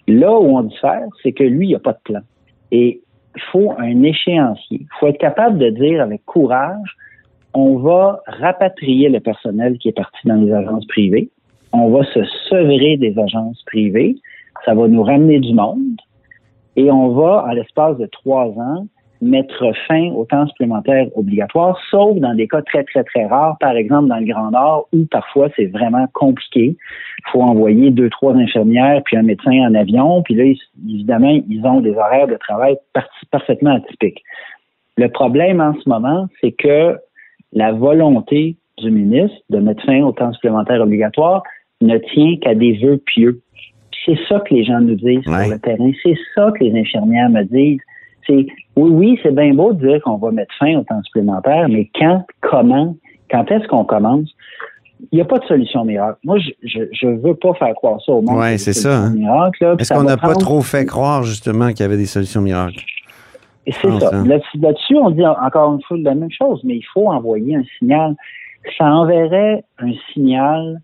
Là 0.07 0.31
où 0.39 0.57
on 0.57 0.63
diffère, 0.63 1.03
c'est 1.21 1.33
que 1.33 1.43
lui, 1.43 1.65
il 1.65 1.69
n'y 1.69 1.75
a 1.75 1.79
pas 1.79 1.93
de 1.93 1.99
plan. 2.03 2.21
Et 2.71 3.01
faut 3.51 3.73
un 3.77 4.03
échéancier. 4.03 4.81
Il 4.81 4.87
faut 4.99 5.07
être 5.07 5.19
capable 5.19 5.57
de 5.57 5.69
dire 5.69 6.01
avec 6.01 6.23
courage, 6.25 6.97
on 7.53 7.77
va 7.77 8.21
rapatrier 8.27 9.09
le 9.09 9.19
personnel 9.19 9.77
qui 9.77 9.89
est 9.89 9.97
parti 9.97 10.27
dans 10.27 10.35
les 10.35 10.51
agences 10.51 10.85
privées. 10.87 11.29
On 11.71 11.89
va 11.89 12.03
se 12.05 12.23
sevrer 12.49 12.97
des 12.97 13.17
agences 13.17 13.61
privées. 13.63 14.15
Ça 14.65 14.73
va 14.73 14.87
nous 14.87 15.03
ramener 15.03 15.39
du 15.39 15.53
monde. 15.53 15.99
Et 16.75 16.89
on 16.89 17.09
va, 17.09 17.45
en 17.47 17.51
l'espace 17.51 17.97
de 17.97 18.07
trois 18.07 18.47
ans, 18.47 18.87
mettre 19.23 19.71
fin 19.87 20.09
au 20.11 20.25
temps 20.25 20.45
supplémentaire 20.47 21.07
obligatoire, 21.15 21.79
sauf 21.89 22.17
dans 22.17 22.33
des 22.35 22.47
cas 22.47 22.61
très, 22.61 22.83
très, 22.83 23.03
très 23.03 23.25
rares, 23.25 23.57
par 23.59 23.75
exemple 23.75 24.07
dans 24.09 24.17
le 24.17 24.25
Grand 24.25 24.51
Nord, 24.51 24.87
où 24.93 25.05
parfois 25.09 25.49
c'est 25.55 25.65
vraiment 25.67 26.05
compliqué. 26.13 26.75
Il 27.19 27.29
faut 27.31 27.41
envoyer 27.41 27.89
deux, 27.91 28.09
trois 28.09 28.33
infirmières, 28.35 29.01
puis 29.05 29.17
un 29.17 29.23
médecin 29.23 29.51
en 29.67 29.73
avion, 29.75 30.21
puis 30.23 30.35
là, 30.35 30.43
évidemment, 30.87 31.29
ils 31.49 31.61
ont 31.65 31.81
des 31.81 31.93
horaires 31.95 32.27
de 32.27 32.35
travail 32.35 32.75
par- 32.93 33.07
parfaitement 33.31 33.75
atypiques. 33.75 34.21
Le 34.97 35.07
problème 35.09 35.59
en 35.61 35.73
ce 35.81 35.89
moment, 35.89 36.27
c'est 36.41 36.51
que 36.51 36.97
la 37.53 37.71
volonté 37.71 38.57
du 38.77 38.91
ministre 38.91 39.37
de 39.49 39.59
mettre 39.59 39.83
fin 39.85 40.01
au 40.03 40.11
temps 40.11 40.33
supplémentaire 40.33 40.81
obligatoire 40.81 41.43
ne 41.81 41.97
tient 41.97 42.37
qu'à 42.41 42.55
des 42.55 42.73
vœux 42.77 42.97
pieux. 42.97 43.41
C'est 44.05 44.17
ça 44.27 44.39
que 44.41 44.53
les 44.53 44.63
gens 44.65 44.81
nous 44.81 44.95
disent 44.95 45.25
Ouais. 45.27 45.43
sur 45.45 45.53
le 45.53 45.59
terrain. 45.59 45.91
C'est 46.03 46.17
ça 46.35 46.51
que 46.51 46.63
les 46.63 46.77
infirmières 46.79 47.29
me 47.29 47.43
disent. 47.43 47.79
C'est 48.27 48.45
oui, 48.75 48.89
oui, 48.91 49.19
c'est 49.21 49.33
bien 49.35 49.53
beau 49.53 49.73
de 49.73 49.87
dire 49.87 50.01
qu'on 50.03 50.17
va 50.17 50.31
mettre 50.31 50.53
fin 50.57 50.75
au 50.77 50.83
temps 50.83 51.01
supplémentaire, 51.03 51.67
mais 51.69 51.89
quand, 51.95 52.25
comment, 52.41 52.95
quand 53.29 53.49
est-ce 53.51 53.67
qu'on 53.67 53.83
commence? 53.85 54.29
Il 55.11 55.15
n'y 55.17 55.21
a 55.21 55.25
pas 55.25 55.37
de 55.39 55.43
solution 55.45 55.83
miracle. 55.83 56.17
Moi, 56.23 56.37
je, 56.39 56.79
je 56.93 57.07
veux 57.07 57.35
pas 57.35 57.53
faire 57.55 57.73
croire 57.75 57.99
ça 58.05 58.13
au 58.13 58.21
monde. 58.21 58.41
A 58.41 58.57
c'est 58.57 58.71
ça, 58.73 58.99
hein. 59.07 59.13
Est-ce 59.77 59.93
qu'on 59.93 60.03
n'a 60.03 60.15
pas 60.17 60.35
trop 60.35 60.61
fait 60.61 60.85
croire, 60.85 61.23
justement, 61.23 61.67
qu'il 61.69 61.81
y 61.81 61.83
avait 61.83 61.97
des 61.97 62.05
solutions 62.05 62.41
miracles? 62.41 62.79
C'est 63.67 63.73
ça. 63.99 64.09
hein. 64.13 64.23
Là-dessus, 64.25 64.95
on 64.97 65.09
dit 65.09 65.25
en- 65.25 65.35
encore 65.41 65.73
une 65.73 65.81
fois 65.83 65.97
la 66.01 66.15
même 66.15 66.31
chose, 66.31 66.61
mais 66.63 66.75
il 66.77 66.85
faut 66.93 67.07
envoyer 67.11 67.55
un 67.57 67.63
signal. 67.79 68.15
Ça 68.77 68.85
enverrait 68.85 69.63
un 69.79 69.91
signal 70.13 70.79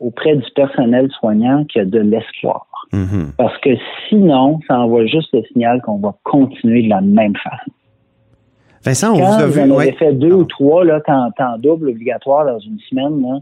auprès 0.00 0.36
du 0.36 0.46
personnel 0.54 1.08
soignant 1.18 1.64
qu'il 1.64 1.82
y 1.82 1.84
a 1.84 1.88
de 1.88 1.98
l'espoir. 2.00 2.66
Mhm. 2.92 3.32
Parce 3.36 3.56
que 3.58 3.70
sinon, 4.08 4.60
ça 4.66 4.78
envoie 4.80 5.06
juste 5.06 5.28
le 5.34 5.42
signal 5.52 5.80
qu'on 5.82 5.98
va 5.98 6.14
continuer 6.24 6.82
de 6.84 6.88
la 6.88 7.00
même 7.00 7.34
façon. 7.36 7.70
Vincent, 8.84 9.14
on 9.14 9.18
Quand 9.18 9.36
vous 9.36 9.42
a 9.42 9.46
vous 9.46 9.52
vu. 9.64 9.72
ouais. 9.72 9.92
fait 9.92 10.12
deux 10.12 10.32
ou 10.32 10.44
trois, 10.44 10.84
là, 10.84 11.00
temps, 11.00 11.30
temps 11.36 11.58
double 11.58 11.90
obligatoire 11.90 12.46
dans 12.46 12.58
une 12.60 12.78
semaine, 12.88 13.20
là, 13.22 13.38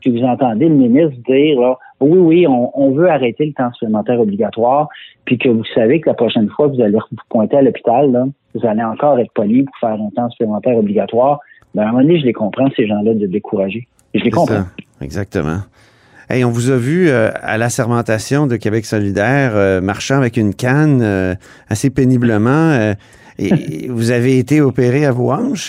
puis 0.00 0.10
vous 0.10 0.24
entendez 0.24 0.68
le 0.68 0.74
ministre 0.74 1.16
dire, 1.26 1.58
là, 1.58 1.78
oui, 2.00 2.18
oui, 2.18 2.46
on, 2.46 2.70
on 2.78 2.90
veut 2.90 3.08
arrêter 3.08 3.46
le 3.46 3.52
temps 3.54 3.72
supplémentaire 3.72 4.20
obligatoire, 4.20 4.88
puis 5.24 5.38
que 5.38 5.48
vous 5.48 5.64
savez 5.74 6.00
que 6.00 6.10
la 6.10 6.14
prochaine 6.14 6.50
fois 6.50 6.68
que 6.68 6.74
vous 6.76 6.82
allez 6.82 6.92
vous 6.98 7.16
pointer 7.30 7.56
à 7.56 7.62
l'hôpital, 7.62 8.26
vous 8.54 8.66
allez 8.66 8.82
encore 8.82 9.18
être 9.18 9.32
poli 9.32 9.62
pour 9.62 9.74
faire 9.78 9.94
un 9.94 10.10
temps 10.14 10.28
supplémentaire 10.30 10.76
obligatoire. 10.76 11.40
Ben, 11.74 11.82
à 11.84 11.88
un 11.88 11.92
moment 11.92 12.02
donné, 12.02 12.20
je 12.20 12.26
les 12.26 12.34
comprends, 12.34 12.68
ces 12.76 12.86
gens-là, 12.86 13.14
de 13.14 13.26
décourager. 13.26 13.88
Je 14.12 14.22
les 14.22 14.30
comprends. 14.30 14.54
ça, 14.56 14.66
exactement. 15.00 15.58
Hey, 16.30 16.44
on 16.44 16.50
vous 16.50 16.70
a 16.70 16.76
vu 16.76 17.08
euh, 17.08 17.30
à 17.42 17.58
l'assermentation 17.58 18.46
de 18.46 18.56
Québec 18.56 18.86
solidaire 18.86 19.52
euh, 19.54 19.80
marchant 19.80 20.16
avec 20.16 20.36
une 20.36 20.54
canne 20.54 21.00
euh, 21.02 21.34
assez 21.68 21.90
péniblement. 21.90 22.94
et, 23.38 23.88
vous 23.88 24.10
avez 24.10 24.38
été 24.38 24.60
opéré 24.60 25.04
à 25.04 25.12
vos 25.12 25.32
hanches. 25.32 25.66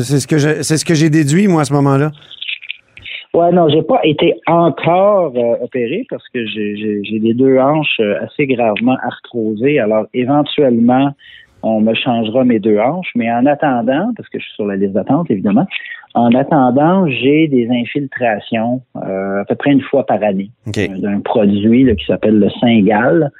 c'est 0.00 0.18
ce 0.20 0.26
que 0.26 0.38
je- 0.38 0.62
c'est 0.62 0.76
ce 0.76 0.84
que 0.84 0.94
j'ai 0.94 1.10
déduit 1.10 1.46
moi 1.46 1.62
à 1.62 1.64
ce 1.64 1.72
moment-là. 1.74 2.10
Ouais, 3.34 3.50
non, 3.52 3.68
j'ai 3.70 3.82
pas 3.82 4.00
été 4.04 4.34
encore 4.46 5.32
opéré 5.62 6.04
parce 6.10 6.24
que 6.34 6.44
j'ai- 6.46 7.00
les 7.10 7.34
deux 7.34 7.58
hanches 7.58 8.00
assez 8.22 8.46
gravement 8.46 8.96
arthrosées. 9.04 9.78
Alors, 9.78 10.06
éventuellement, 10.12 11.14
on 11.62 11.80
me 11.80 11.94
changera 11.94 12.44
mes 12.44 12.58
deux 12.58 12.78
hanches. 12.78 13.10
Mais 13.14 13.30
en 13.30 13.46
attendant, 13.46 14.12
parce 14.16 14.28
que 14.28 14.38
je 14.38 14.44
suis 14.44 14.54
sur 14.54 14.66
la 14.66 14.76
liste 14.76 14.92
d'attente, 14.92 15.30
évidemment, 15.30 15.66
en 16.14 16.34
attendant, 16.34 17.06
j'ai 17.08 17.48
des 17.48 17.68
infiltrations 17.70 18.82
euh, 18.96 19.40
à 19.40 19.44
peu 19.44 19.54
près 19.54 19.72
une 19.72 19.80
fois 19.80 20.04
par 20.04 20.22
année 20.22 20.50
d'un 20.66 21.20
produit 21.20 21.84
là, 21.84 21.94
qui 21.94 22.04
s'appelle 22.04 22.38
le 22.38 22.50
Syngal, 22.50 23.30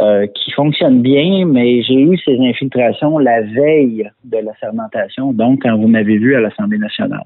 euh, 0.00 0.26
qui 0.26 0.50
fonctionne 0.50 1.02
bien, 1.02 1.46
mais 1.46 1.82
j'ai 1.82 2.00
eu 2.00 2.18
ces 2.24 2.36
infiltrations 2.40 3.18
la 3.18 3.42
veille 3.42 4.10
de 4.24 4.38
la 4.38 4.52
fermentation, 4.54 5.32
donc 5.32 5.62
quand 5.62 5.76
vous 5.76 5.86
m'avez 5.86 6.18
vu 6.18 6.34
à 6.34 6.40
l'Assemblée 6.40 6.78
nationale. 6.78 7.24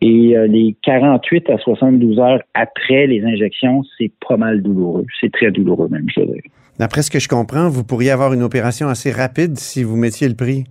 Et 0.00 0.34
euh, 0.34 0.46
les 0.46 0.76
48 0.82 1.50
à 1.50 1.58
72 1.58 2.18
heures 2.18 2.40
après 2.54 3.06
les 3.06 3.22
injections, 3.22 3.82
c'est 3.98 4.10
pas 4.26 4.38
mal 4.38 4.62
douloureux. 4.62 5.04
C'est 5.20 5.30
très 5.30 5.50
douloureux 5.50 5.88
même, 5.88 6.06
je 6.14 6.22
dirais. 6.22 6.42
D'après 6.78 7.02
ce 7.02 7.10
que 7.10 7.18
je 7.18 7.28
comprends, 7.28 7.68
vous 7.68 7.84
pourriez 7.84 8.10
avoir 8.10 8.32
une 8.32 8.42
opération 8.42 8.88
assez 8.88 9.10
rapide 9.10 9.58
si 9.58 9.84
vous 9.84 9.96
mettiez 9.96 10.28
le 10.28 10.34
prix. 10.34 10.64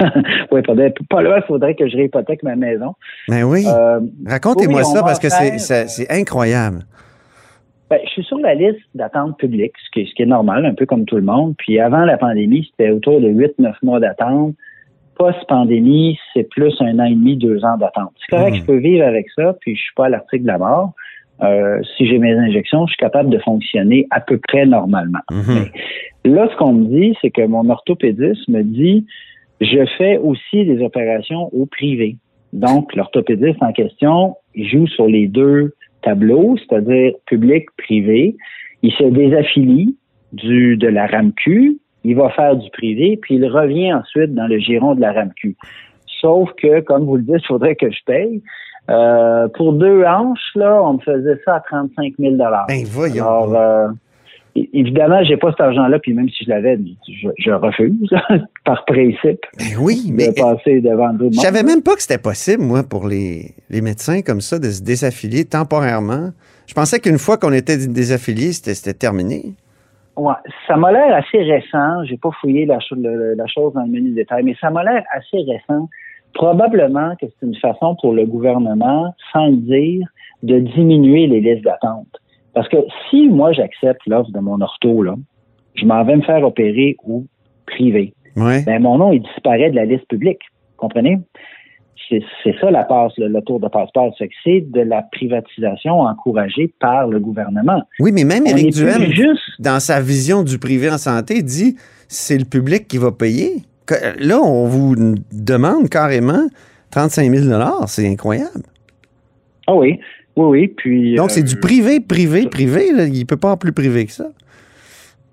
oui, 0.50 0.62
pas 1.10 1.22
là, 1.22 1.40
il 1.42 1.46
faudrait 1.46 1.74
que 1.74 1.86
je 1.86 1.96
réhypothèque 1.96 2.42
ma 2.42 2.56
maison. 2.56 2.94
Mais 3.28 3.42
oui. 3.42 3.64
Euh, 3.66 4.00
Racontez-moi 4.26 4.80
oui, 4.80 4.86
ça 4.86 5.02
parce 5.02 5.18
que 5.18 5.28
faire, 5.28 5.60
c'est 5.60 6.10
incroyable. 6.10 6.86
Ben, 7.92 8.00
je 8.06 8.10
suis 8.10 8.24
sur 8.24 8.38
la 8.38 8.54
liste 8.54 8.80
d'attente 8.94 9.36
publique, 9.36 9.74
ce 9.84 9.90
qui, 9.90 10.00
est, 10.00 10.06
ce 10.06 10.14
qui 10.14 10.22
est 10.22 10.26
normal, 10.26 10.64
un 10.64 10.72
peu 10.72 10.86
comme 10.86 11.04
tout 11.04 11.16
le 11.16 11.22
monde. 11.22 11.54
Puis 11.58 11.78
avant 11.78 12.06
la 12.06 12.16
pandémie, 12.16 12.66
c'était 12.70 12.90
autour 12.90 13.20
de 13.20 13.28
8-9 13.28 13.74
mois 13.82 14.00
d'attente. 14.00 14.54
Post-pandémie, 15.18 16.18
c'est 16.32 16.48
plus 16.48 16.74
un 16.80 16.98
an 17.00 17.04
et 17.04 17.14
demi, 17.14 17.36
deux 17.36 17.62
ans 17.66 17.76
d'attente. 17.76 18.12
C'est 18.18 18.34
correct, 18.34 18.54
Mhm. 18.54 18.60
je 18.60 18.64
peux 18.64 18.78
vivre 18.78 19.04
avec 19.04 19.26
ça, 19.36 19.54
puis 19.60 19.76
je 19.76 19.82
suis 19.82 19.92
pas 19.94 20.06
à 20.06 20.08
l'article 20.08 20.44
de 20.44 20.48
la 20.48 20.56
mort. 20.56 20.92
Euh, 21.42 21.82
si 21.94 22.06
j'ai 22.06 22.18
mes 22.18 22.32
injections, 22.32 22.86
je 22.86 22.92
suis 22.92 22.98
capable 23.00 23.28
de 23.28 23.38
fonctionner 23.40 24.06
à 24.10 24.22
peu 24.22 24.38
près 24.48 24.64
normalement. 24.64 25.20
Mhm. 25.30 25.66
Là, 26.34 26.48
ce 26.50 26.56
qu'on 26.56 26.72
me 26.72 26.86
dit, 26.86 27.14
c'est 27.20 27.30
que 27.30 27.44
mon 27.46 27.68
orthopédiste 27.68 28.48
me 28.48 28.62
dit, 28.62 29.04
je 29.60 29.84
fais 29.98 30.16
aussi 30.16 30.64
des 30.64 30.82
opérations 30.82 31.50
au 31.52 31.66
privé. 31.66 32.16
Donc, 32.54 32.94
l'orthopédiste 32.96 33.62
en 33.62 33.72
question, 33.72 34.36
il 34.54 34.66
joue 34.66 34.86
sur 34.86 35.06
les 35.08 35.28
deux 35.28 35.74
tableaux, 36.02 36.56
c'est-à-dire 36.58 37.12
public, 37.26 37.66
privé. 37.78 38.36
Il 38.82 38.92
se 38.92 39.04
désaffilie 39.04 39.96
du, 40.32 40.76
de 40.76 40.88
la 40.88 41.06
RAMQ, 41.06 41.78
il 42.04 42.16
va 42.16 42.30
faire 42.30 42.56
du 42.56 42.68
privé, 42.70 43.18
puis 43.20 43.36
il 43.36 43.46
revient 43.46 43.92
ensuite 43.94 44.34
dans 44.34 44.46
le 44.46 44.58
giron 44.58 44.94
de 44.94 45.00
la 45.00 45.12
RAMQ. 45.12 45.56
Sauf 46.20 46.50
que, 46.54 46.80
comme 46.80 47.04
vous 47.04 47.16
le 47.16 47.22
dites, 47.22 47.42
il 47.42 47.46
faudrait 47.46 47.76
que 47.76 47.90
je 47.90 47.98
paye. 48.06 48.42
Euh, 48.90 49.48
pour 49.56 49.74
deux 49.74 50.04
hanches, 50.04 50.54
là, 50.56 50.82
on 50.82 50.94
me 50.94 50.98
faisait 51.00 51.40
ça 51.44 51.56
à 51.56 51.60
35 51.60 52.14
000 52.18 52.36
Ben 52.36 52.84
voyons. 52.86 53.24
alors, 53.24 53.54
euh, 53.54 53.88
évidemment, 54.54 55.22
j'ai 55.24 55.36
pas 55.36 55.50
cet 55.50 55.60
argent-là, 55.60 55.98
puis 55.98 56.12
même 56.14 56.28
si 56.28 56.44
je 56.44 56.50
l'avais, 56.50 56.78
je, 57.08 57.28
je 57.38 57.50
refuse, 57.50 58.10
par 58.64 58.84
principe, 58.84 59.40
Ben 59.58 59.76
oui, 59.80 60.10
de 60.10 60.12
mais 60.12 60.32
passer 60.32 60.80
devant 60.80 61.12
d'autres 61.12 61.34
je 61.34 61.40
savais 61.40 61.62
même 61.62 61.82
pas 61.82 61.94
que 61.94 62.02
c'était 62.02 62.22
possible, 62.22 62.62
moi, 62.62 62.82
pour 62.82 63.06
les, 63.06 63.54
les 63.70 63.80
médecins 63.80 64.22
comme 64.22 64.40
ça, 64.40 64.58
de 64.58 64.70
se 64.70 64.82
désaffilier 64.82 65.44
temporairement. 65.44 66.30
Je 66.66 66.74
pensais 66.74 67.00
qu'une 67.00 67.18
fois 67.18 67.36
qu'on 67.38 67.52
était 67.52 67.76
désaffilié, 67.76 68.52
c'était 68.52 68.74
c'était 68.74 68.98
terminé. 68.98 69.54
Ouais, 70.16 70.34
ça 70.66 70.76
m'a 70.76 70.92
l'air 70.92 71.14
assez 71.16 71.42
récent. 71.42 72.04
J'ai 72.04 72.18
pas 72.18 72.30
fouillé 72.40 72.66
la, 72.66 72.78
la 73.36 73.46
chose 73.46 73.72
dans 73.72 73.82
le 73.82 73.90
menu 73.90 74.10
détail, 74.10 74.42
mais 74.44 74.54
ça 74.60 74.70
m'a 74.70 74.84
l'air 74.84 75.02
assez 75.14 75.38
récent. 75.38 75.88
Probablement 76.34 77.14
que 77.16 77.26
c'est 77.26 77.46
une 77.46 77.56
façon 77.56 77.96
pour 78.00 78.12
le 78.12 78.26
gouvernement, 78.26 79.14
sans 79.32 79.46
le 79.46 79.56
dire, 79.56 80.06
de 80.42 80.58
diminuer 80.58 81.26
les 81.26 81.40
listes 81.40 81.64
d'attente. 81.64 82.21
Parce 82.54 82.68
que 82.68 82.76
si 83.08 83.28
moi 83.28 83.52
j'accepte 83.52 84.00
l'offre 84.06 84.30
de 84.30 84.40
mon 84.40 84.60
ortho, 84.60 85.02
là, 85.02 85.14
je 85.74 85.86
m'en 85.86 86.04
vais 86.04 86.16
me 86.16 86.22
faire 86.22 86.44
opérer 86.44 86.96
au 87.04 87.24
privé. 87.66 88.14
Ouais. 88.36 88.62
ben, 88.64 88.80
mon 88.82 88.98
nom, 88.98 89.12
il 89.12 89.22
disparaît 89.22 89.70
de 89.70 89.76
la 89.76 89.84
liste 89.84 90.06
publique. 90.08 90.40
Comprenez? 90.76 91.18
C'est 92.10 92.54
ça 92.60 92.70
la 92.70 92.84
passe, 92.84 93.12
le, 93.16 93.28
le 93.28 93.40
tour 93.40 93.58
de 93.58 93.68
passe-passe. 93.68 94.12
C'est 94.44 94.60
de 94.70 94.80
la 94.80 95.02
privatisation 95.12 96.00
encouragée 96.00 96.70
par 96.78 97.06
le 97.06 97.18
gouvernement. 97.18 97.82
Oui, 98.00 98.12
mais 98.12 98.24
même 98.24 98.46
Éric 98.46 98.74
Duhem, 98.74 99.04
juste 99.12 99.40
dans 99.58 99.80
sa 99.80 100.00
vision 100.02 100.42
du 100.42 100.58
privé 100.58 100.90
en 100.90 100.98
santé, 100.98 101.42
dit 101.42 101.76
c'est 102.08 102.36
le 102.36 102.44
public 102.44 102.86
qui 102.86 102.98
va 102.98 103.12
payer. 103.12 103.62
Là, 104.18 104.40
on 104.42 104.66
vous 104.66 104.94
demande 105.32 105.88
carrément 105.88 106.48
35 106.90 107.30
000 107.30 107.60
C'est 107.86 108.06
incroyable. 108.06 108.62
Ah 109.66 109.74
oui, 109.74 109.98
oui, 110.36 110.44
oui. 110.60 110.68
Puis, 110.68 111.14
Donc, 111.16 111.30
c'est 111.30 111.40
euh, 111.42 111.44
du 111.44 111.56
privé, 111.56 112.00
privé, 112.00 112.46
privé. 112.48 112.92
là. 112.92 113.04
Il 113.06 113.18
ne 113.20 113.24
peut 113.24 113.36
pas 113.36 113.48
avoir 113.48 113.58
plus 113.58 113.72
privé 113.72 114.06
que 114.06 114.12
ça. 114.12 114.26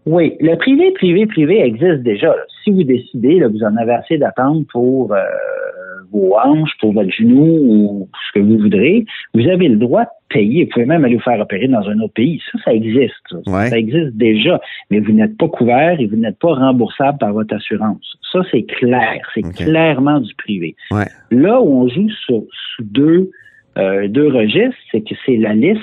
Oui, 0.05 0.33
le 0.39 0.55
privé, 0.55 0.91
privé, 0.93 1.25
privé 1.27 1.62
existe 1.62 2.01
déjà. 2.03 2.27
là. 2.27 2.43
Si 2.63 2.71
vous 2.71 2.83
décidez, 2.83 3.39
là, 3.39 3.47
vous 3.47 3.63
en 3.63 3.75
avez 3.77 3.93
assez 3.93 4.17
d'attente 4.17 4.65
pour 4.71 5.13
euh, 5.13 5.19
vos 6.12 6.35
hanches, 6.43 6.71
pour 6.79 6.93
votre 6.93 7.12
genou 7.12 7.45
ou 7.45 8.09
ce 8.27 8.39
que 8.39 8.43
vous 8.43 8.57
voudrez, 8.57 9.05
vous 9.33 9.47
avez 9.47 9.67
le 9.67 9.75
droit 9.75 10.03
de 10.03 10.09
payer. 10.29 10.63
Vous 10.63 10.69
pouvez 10.71 10.85
même 10.85 11.05
aller 11.05 11.15
vous 11.15 11.21
faire 11.21 11.39
opérer 11.39 11.67
dans 11.67 11.88
un 11.88 11.99
autre 11.99 12.13
pays. 12.13 12.41
Ça, 12.51 12.57
ça 12.65 12.73
existe. 12.73 13.13
Ça, 13.29 13.38
Ouais. 13.47 13.67
Ça 13.69 13.77
existe 13.77 14.15
déjà. 14.15 14.59
Mais 14.89 14.99
vous 14.99 15.12
n'êtes 15.12 15.38
pas 15.38 15.47
couvert 15.47 15.99
et 15.99 16.07
vous 16.07 16.15
n'êtes 16.15 16.39
pas 16.39 16.53
remboursable 16.55 17.17
par 17.19 17.33
votre 17.33 17.53
assurance. 17.55 18.17
Ça, 18.31 18.39
c'est 18.51 18.63
clair. 18.63 19.19
C'est 19.35 19.43
clairement 19.53 20.19
du 20.21 20.33
privé. 20.35 20.75
Ouais. 20.91 21.05
Là 21.31 21.62
où 21.62 21.83
on 21.83 21.88
joue 21.88 22.09
sur- 22.25 22.43
sous 22.75 22.83
deux, 22.83 23.29
euh, 23.80 24.08
deux 24.08 24.28
registres, 24.28 24.78
c'est 24.92 25.02
que 25.02 25.15
c'est 25.26 25.38
la 25.38 25.54
liste 25.54 25.82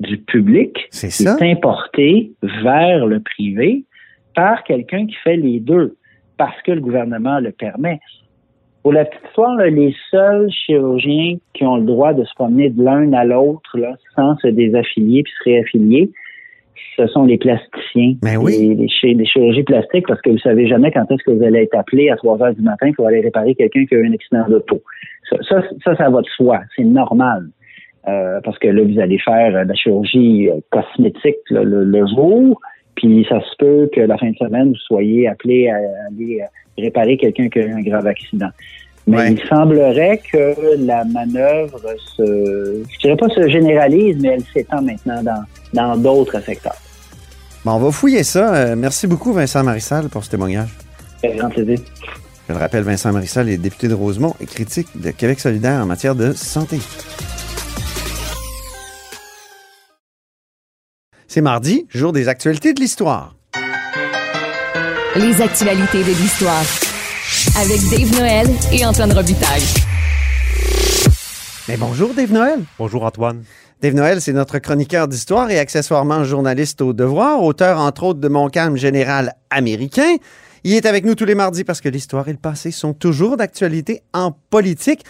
du 0.00 0.18
public 0.18 0.88
qui 0.90 1.06
est 1.06 1.42
importé 1.42 2.32
vers 2.42 3.06
le 3.06 3.20
privé 3.20 3.84
par 4.34 4.64
quelqu'un 4.64 5.06
qui 5.06 5.14
fait 5.22 5.36
les 5.36 5.60
deux, 5.60 5.96
parce 6.38 6.60
que 6.62 6.72
le 6.72 6.80
gouvernement 6.80 7.38
le 7.40 7.52
permet. 7.52 8.00
Pour 8.82 8.92
la 8.92 9.04
petite 9.04 9.24
histoire, 9.28 9.54
là, 9.56 9.70
les 9.70 9.94
seuls 10.10 10.50
chirurgiens 10.50 11.36
qui 11.54 11.64
ont 11.64 11.76
le 11.76 11.84
droit 11.84 12.14
de 12.14 12.24
se 12.24 12.34
promener 12.34 12.70
de 12.70 12.82
l'un 12.82 13.12
à 13.12 13.24
l'autre 13.24 13.78
sans 14.16 14.36
se 14.38 14.48
désaffilier 14.48 15.22
puis 15.22 15.32
se 15.38 15.50
réaffilier, 15.50 16.10
ce 16.96 17.06
sont 17.08 17.24
les 17.24 17.38
plasticiens, 17.38 18.14
Ben 18.22 18.36
oui. 18.38 18.52
les, 18.58 18.74
les 18.74 18.88
chi- 18.88 19.14
les 19.14 19.24
chirurgies 19.26 19.62
plastiques, 19.62 20.06
parce 20.06 20.20
que 20.20 20.30
vous 20.30 20.38
savez 20.38 20.66
jamais 20.68 20.90
quand 20.90 21.10
est-ce 21.10 21.22
que 21.24 21.30
vous 21.30 21.42
allez 21.44 21.60
être 21.62 21.76
appelé 21.78 22.10
à 22.10 22.16
3 22.16 22.42
heures 22.42 22.54
du 22.54 22.62
matin 22.62 22.90
pour 22.96 23.06
aller 23.06 23.20
réparer 23.20 23.54
quelqu'un 23.54 23.84
qui 23.86 23.94
a 23.94 23.98
eu 23.98 24.08
un 24.08 24.12
accident 24.12 24.44
d'auto. 24.48 24.82
Ça, 25.30 25.36
ça, 25.48 25.62
ça, 25.84 25.96
ça 25.96 26.10
va 26.10 26.20
de 26.20 26.26
soi, 26.36 26.60
c'est 26.76 26.84
normal. 26.84 27.46
Euh, 28.08 28.40
parce 28.42 28.58
que 28.58 28.66
là, 28.68 28.82
vous 28.82 28.98
allez 28.98 29.18
faire 29.18 29.54
euh, 29.54 29.64
la 29.64 29.74
chirurgie 29.74 30.50
euh, 30.50 30.54
cosmétique 30.70 31.36
là, 31.50 31.62
le, 31.62 31.84
le 31.84 32.06
jour, 32.08 32.60
puis 32.96 33.24
ça 33.28 33.40
se 33.40 33.56
peut 33.58 33.88
que 33.94 34.00
la 34.00 34.18
fin 34.18 34.30
de 34.30 34.36
semaine, 34.36 34.70
vous 34.70 34.76
soyez 34.76 35.28
appelé 35.28 35.68
à 35.68 35.76
aller 36.08 36.40
réparer 36.76 37.16
quelqu'un 37.16 37.48
qui 37.48 37.60
a 37.60 37.62
eu 37.66 37.72
un 37.72 37.80
grave 37.80 38.06
accident. 38.06 38.48
Mais 39.06 39.16
Ouais. 39.18 39.32
il 39.32 39.40
semblerait 39.48 40.18
que 40.32 40.84
la 40.86 41.04
manœuvre 41.04 41.80
se, 42.16 42.82
je 42.88 42.98
dirais 43.00 43.16
pas 43.16 43.28
se 43.28 43.48
généralise, 43.48 44.20
mais 44.22 44.28
elle 44.34 44.40
s'étend 44.42 44.82
maintenant 44.82 45.22
dans, 45.22 45.42
dans 45.72 45.96
d'autres 45.96 46.40
secteurs. 46.40 46.76
Bon, 47.64 47.72
on 47.72 47.78
va 47.78 47.92
fouiller 47.92 48.24
ça. 48.24 48.54
Euh, 48.54 48.76
merci 48.76 49.06
beaucoup, 49.06 49.32
Vincent 49.32 49.62
Marissal, 49.62 50.08
pour 50.08 50.24
ce 50.24 50.30
témoignage. 50.30 50.70
Avec 51.22 51.38
grand 51.38 51.48
plaisir. 51.50 51.78
Je 52.48 52.52
le 52.52 52.58
rappelle, 52.58 52.82
Vincent 52.82 53.12
Marissal 53.12 53.48
est 53.48 53.56
député 53.56 53.88
de 53.88 53.94
Rosemont 53.94 54.34
et 54.40 54.46
critique 54.46 54.88
de 55.00 55.10
Québec 55.12 55.38
solidaire 55.38 55.80
en 55.80 55.86
matière 55.86 56.14
de 56.14 56.32
santé. 56.32 56.80
C'est 61.28 61.40
mardi, 61.40 61.86
jour 61.88 62.12
des 62.12 62.28
actualités 62.28 62.74
de 62.74 62.80
l'histoire. 62.80 63.34
Les 65.16 65.40
actualités 65.40 66.02
de 66.02 66.20
l'histoire. 66.20 66.64
Avec 67.56 67.80
Dave 67.90 68.18
Noël 68.18 68.46
et 68.72 68.84
Antoine 68.84 69.12
Robitaille. 69.12 69.62
Mais 71.68 71.76
bonjour, 71.76 72.12
Dave 72.12 72.32
Noël. 72.32 72.60
Bonjour 72.78 73.04
Antoine. 73.04 73.44
Dave 73.82 73.94
Noël, 73.96 74.20
c'est 74.20 74.32
notre 74.32 74.60
chroniqueur 74.60 75.08
d'histoire 75.08 75.50
et 75.50 75.58
accessoirement 75.58 76.22
journaliste 76.22 76.80
au 76.82 76.92
devoir, 76.92 77.42
auteur 77.42 77.80
entre 77.80 78.04
autres 78.04 78.20
de 78.20 78.28
Mon 78.28 78.48
calme 78.48 78.76
général 78.76 79.34
américain. 79.50 80.18
Il 80.62 80.74
est 80.74 80.86
avec 80.86 81.04
nous 81.04 81.16
tous 81.16 81.24
les 81.24 81.34
mardis 81.34 81.64
parce 81.64 81.80
que 81.80 81.88
l'histoire 81.88 82.28
et 82.28 82.30
le 82.30 82.38
passé 82.38 82.70
sont 82.70 82.94
toujours 82.94 83.36
d'actualité 83.36 84.04
en 84.12 84.30
politique. 84.50 85.04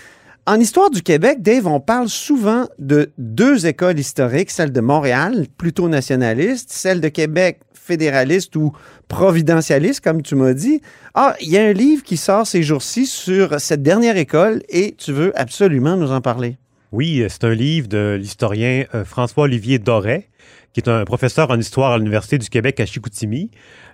En 0.46 0.58
histoire 0.58 0.88
du 0.88 1.02
Québec, 1.02 1.42
Dave, 1.42 1.66
on 1.66 1.80
parle 1.80 2.08
souvent 2.08 2.66
de 2.78 3.12
deux 3.18 3.66
écoles 3.66 3.98
historiques, 3.98 4.50
celle 4.50 4.72
de 4.72 4.80
Montréal, 4.80 5.48
plutôt 5.58 5.90
nationaliste, 5.90 6.72
celle 6.72 7.02
de 7.02 7.08
Québec, 7.08 7.60
fédéraliste 7.74 8.56
ou 8.56 8.72
providentialiste, 9.06 10.00
comme 10.00 10.22
tu 10.22 10.34
m'as 10.34 10.54
dit. 10.54 10.80
Ah, 11.12 11.36
il 11.42 11.50
y 11.50 11.58
a 11.58 11.62
un 11.62 11.74
livre 11.74 12.02
qui 12.02 12.16
sort 12.16 12.46
ces 12.46 12.62
jours-ci 12.62 13.04
sur 13.04 13.60
cette 13.60 13.82
dernière 13.82 14.16
école 14.16 14.62
et 14.70 14.94
tu 14.96 15.12
veux 15.12 15.38
absolument 15.38 15.98
nous 15.98 16.10
en 16.10 16.22
parler. 16.22 16.56
Oui, 16.92 17.24
c'est 17.28 17.44
un 17.44 17.54
livre 17.54 17.88
de 17.88 18.18
l'historien 18.20 18.84
euh, 18.94 19.04
François-Olivier 19.04 19.78
Doré, 19.78 20.28
qui 20.72 20.80
est 20.80 20.88
un 20.88 21.04
professeur 21.04 21.50
en 21.50 21.58
histoire 21.58 21.92
à 21.92 21.98
l'Université 21.98 22.38
du 22.38 22.48
Québec 22.48 22.80
à 22.80 22.86
Chicoutimi. 22.86 23.50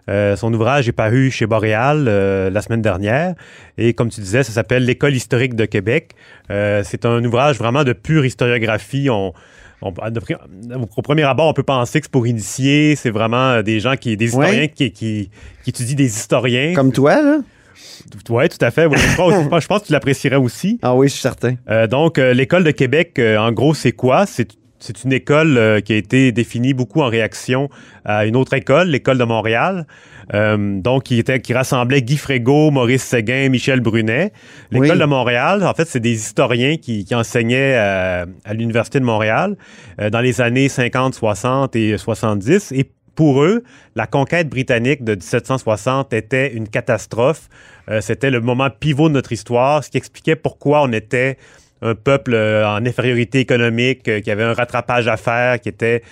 Euh, 0.09 0.37
son 0.37 0.53
ouvrage 0.53 0.89
est 0.89 0.93
paru 0.93 1.31
chez 1.31 1.47
Boréal 1.47 2.07
euh, 2.09 2.51
la 2.51 2.63
semaine 2.63 2.83
dernière. 2.83 3.35
Et 3.77 3.93
comme 3.95 4.09
tu 4.09 4.21
disais, 4.21 4.43
ça 4.43 4.53
s'appelle 4.53 4.85
L'École 4.85 5.15
historique 5.15 5.55
de 5.55 5.65
Québec. 5.65 6.13
Euh, 6.51 6.83
c'est 6.85 7.05
un 7.05 7.25
ouvrage 7.25 7.57
vraiment 7.59 7.85
de 7.85 7.93
pure 7.93 8.25
historiographie. 8.25 9.09
On, 9.11 9.33
on, 9.83 9.93
au 10.97 11.03
premier 11.03 11.23
abord, 11.25 11.49
on 11.49 11.53
peut 11.53 11.63
penser 11.63 12.01
que 12.01 12.07
c'est 12.07 12.11
pour 12.13 12.27
initier. 12.27 12.97
C'est 12.97 13.11
vraiment 13.11 13.63
des 13.63 13.81
gens 13.81 13.97
qui, 13.97 14.17
des 14.17 14.27
historiens 14.27 14.61
Ouais. 14.63 14.69
qui, 14.69 14.91
qui, 14.93 15.31
qui 15.63 15.71
étudient 15.71 15.95
des 15.97 16.07
historiens. 16.17 16.73
Comme 16.75 16.93
toi, 16.93 17.23
là? 17.23 17.39
Oui, 18.31 18.49
tout 18.49 18.65
à 18.65 18.71
fait. 18.71 18.83
Je, 18.91 19.17
pense, 19.17 19.63
je 19.63 19.67
pense 19.67 19.83
que 19.83 19.87
tu 19.87 19.93
l'apprécierais 19.93 20.37
aussi. 20.37 20.79
Ah 20.83 20.95
oui, 20.95 21.09
je 21.09 21.13
suis 21.13 21.23
certain. 21.23 21.55
Euh, 21.71 21.87
donc, 21.87 22.19
euh, 22.19 22.33
l'école 22.33 22.65
de 22.65 22.71
Québec, 22.71 23.19
euh, 23.19 23.37
en 23.39 23.53
gros, 23.53 23.75
c'est 23.75 23.93
quoi? 23.93 24.27
C'est 24.27 24.49
c'est 24.81 25.03
une 25.03 25.13
école 25.13 25.59
euh, 25.59 25.81
qui 25.81 25.93
a 25.93 25.97
été 25.97 26.31
définie 26.31 26.73
beaucoup 26.73 27.01
en 27.03 27.09
réaction 27.09 27.69
à 28.05 28.27
une 28.27 28.37
autre 28.37 28.55
école, 28.55 28.87
l'école 28.89 29.19
de 29.19 29.25
Montréal, 29.25 29.89
euh, 30.35 30.81
donc 30.81 31.03
qui 31.03 31.19
était 31.19 31.41
qui 31.41 31.53
rassemblait 31.53 32.01
Guy 32.01 32.17
Frégaud, 32.17 32.71
Maurice 32.71 33.03
Séguin, 33.03 33.49
Michel 33.49 33.81
Brunet. 33.81 34.33
L'école 34.71 34.93
Oui. 34.93 34.99
de 35.01 35.05
Montréal, 35.05 35.65
en 35.65 35.75
fait, 35.75 35.89
c'est 35.89 35.99
des 35.99 36.13
historiens 36.13 36.77
qui, 36.77 37.05
qui 37.05 37.13
enseignaient 37.17 37.75
à 37.75 38.27
l'université 38.53 39.01
de 39.01 39.05
Montréal 39.05 39.57
euh, 40.01 40.11
dans 40.11 40.21
les 40.21 40.41
années 40.41 40.69
50, 40.69 41.13
60 41.15 41.75
et 41.75 41.99
70 41.99 42.71
et 42.71 42.89
pour 43.19 43.43
eux, 43.43 43.65
la 43.97 44.07
conquête 44.07 44.49
britannique 44.49 45.03
de 45.03 45.17
1760 45.17 46.13
était 46.13 46.53
une 46.53 46.69
catastrophe. 46.69 47.49
Euh, 47.91 48.01
C'était 48.01 48.31
le 48.31 48.41
moment 48.41 48.71
pivot 48.71 49.09
de 49.09 49.15
notre 49.15 49.33
histoire, 49.33 49.83
ce 49.83 49.91
qui 49.91 49.97
expliquait 49.97 50.37
pourquoi 50.37 50.85
on 50.85 50.93
était 50.93 51.37
un 51.83 51.97
peuple 51.97 52.35
euh, 52.35 52.65
en 52.65 52.87
infériorité 52.87 53.41
économique, 53.41 54.07
euh, 54.07 54.21
qui 54.21 54.31
avait 54.31 54.45
un 54.45 54.53
rattrapage 54.53 55.09
à 55.09 55.17
faire, 55.17 55.61
qui 55.61 55.69
était 55.69 56.03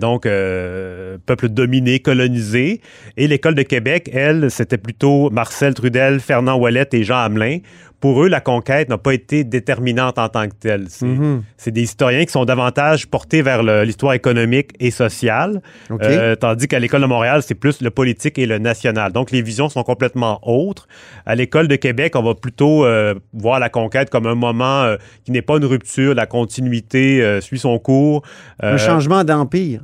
donc 0.00 0.26
euh, 0.26 1.18
peuple 1.24 1.48
dominé, 1.48 2.00
colonisé. 2.00 2.80
Et 3.16 3.28
l'école 3.28 3.54
de 3.54 3.62
Québec, 3.62 4.10
elle, 4.12 4.50
c'était 4.50 4.78
plutôt 4.78 5.30
Marcel 5.30 5.74
Trudel, 5.74 6.18
Fernand 6.18 6.58
Ouellette 6.58 6.94
et 6.94 7.04
Jean 7.04 7.18
Hamelin. 7.18 7.58
Pour 8.02 8.24
eux, 8.24 8.26
la 8.28 8.40
conquête 8.40 8.88
n'a 8.88 8.98
pas 8.98 9.14
été 9.14 9.44
déterminante 9.44 10.18
en 10.18 10.28
tant 10.28 10.48
que 10.48 10.54
telle. 10.58 10.86
C'est 10.88 11.06
Mhm. 11.06 11.42
des 11.68 11.82
historiens 11.82 12.24
qui 12.24 12.32
sont 12.32 12.44
davantage 12.44 13.06
portés 13.06 13.42
vers 13.42 13.62
l'histoire 13.62 14.12
économique 14.12 14.70
et 14.80 14.90
sociale, 14.90 15.62
euh, 16.02 16.34
tandis 16.34 16.66
qu'à 16.66 16.80
l'école 16.80 17.02
de 17.02 17.06
Montréal, 17.06 17.42
c'est 17.44 17.54
plus 17.54 17.80
le 17.80 17.90
politique 17.90 18.38
et 18.40 18.46
le 18.46 18.58
national. 18.58 19.12
Donc, 19.12 19.30
les 19.30 19.40
visions 19.40 19.68
sont 19.68 19.84
complètement 19.84 20.40
autres. 20.42 20.88
À 21.26 21.36
l'école 21.36 21.68
de 21.68 21.76
Québec, 21.76 22.16
on 22.16 22.24
va 22.24 22.34
plutôt 22.34 22.84
euh, 22.84 23.14
voir 23.32 23.60
la 23.60 23.68
conquête 23.68 24.10
comme 24.10 24.26
un 24.26 24.34
moment 24.34 24.82
euh, 24.82 24.96
qui 25.24 25.30
n'est 25.30 25.40
pas 25.40 25.58
une 25.58 25.64
rupture, 25.64 26.12
la 26.14 26.26
continuité 26.26 27.40
suit 27.40 27.60
son 27.60 27.78
cours. 27.78 28.22
Un 28.60 28.78
changement 28.78 29.22
d'empire. 29.22 29.80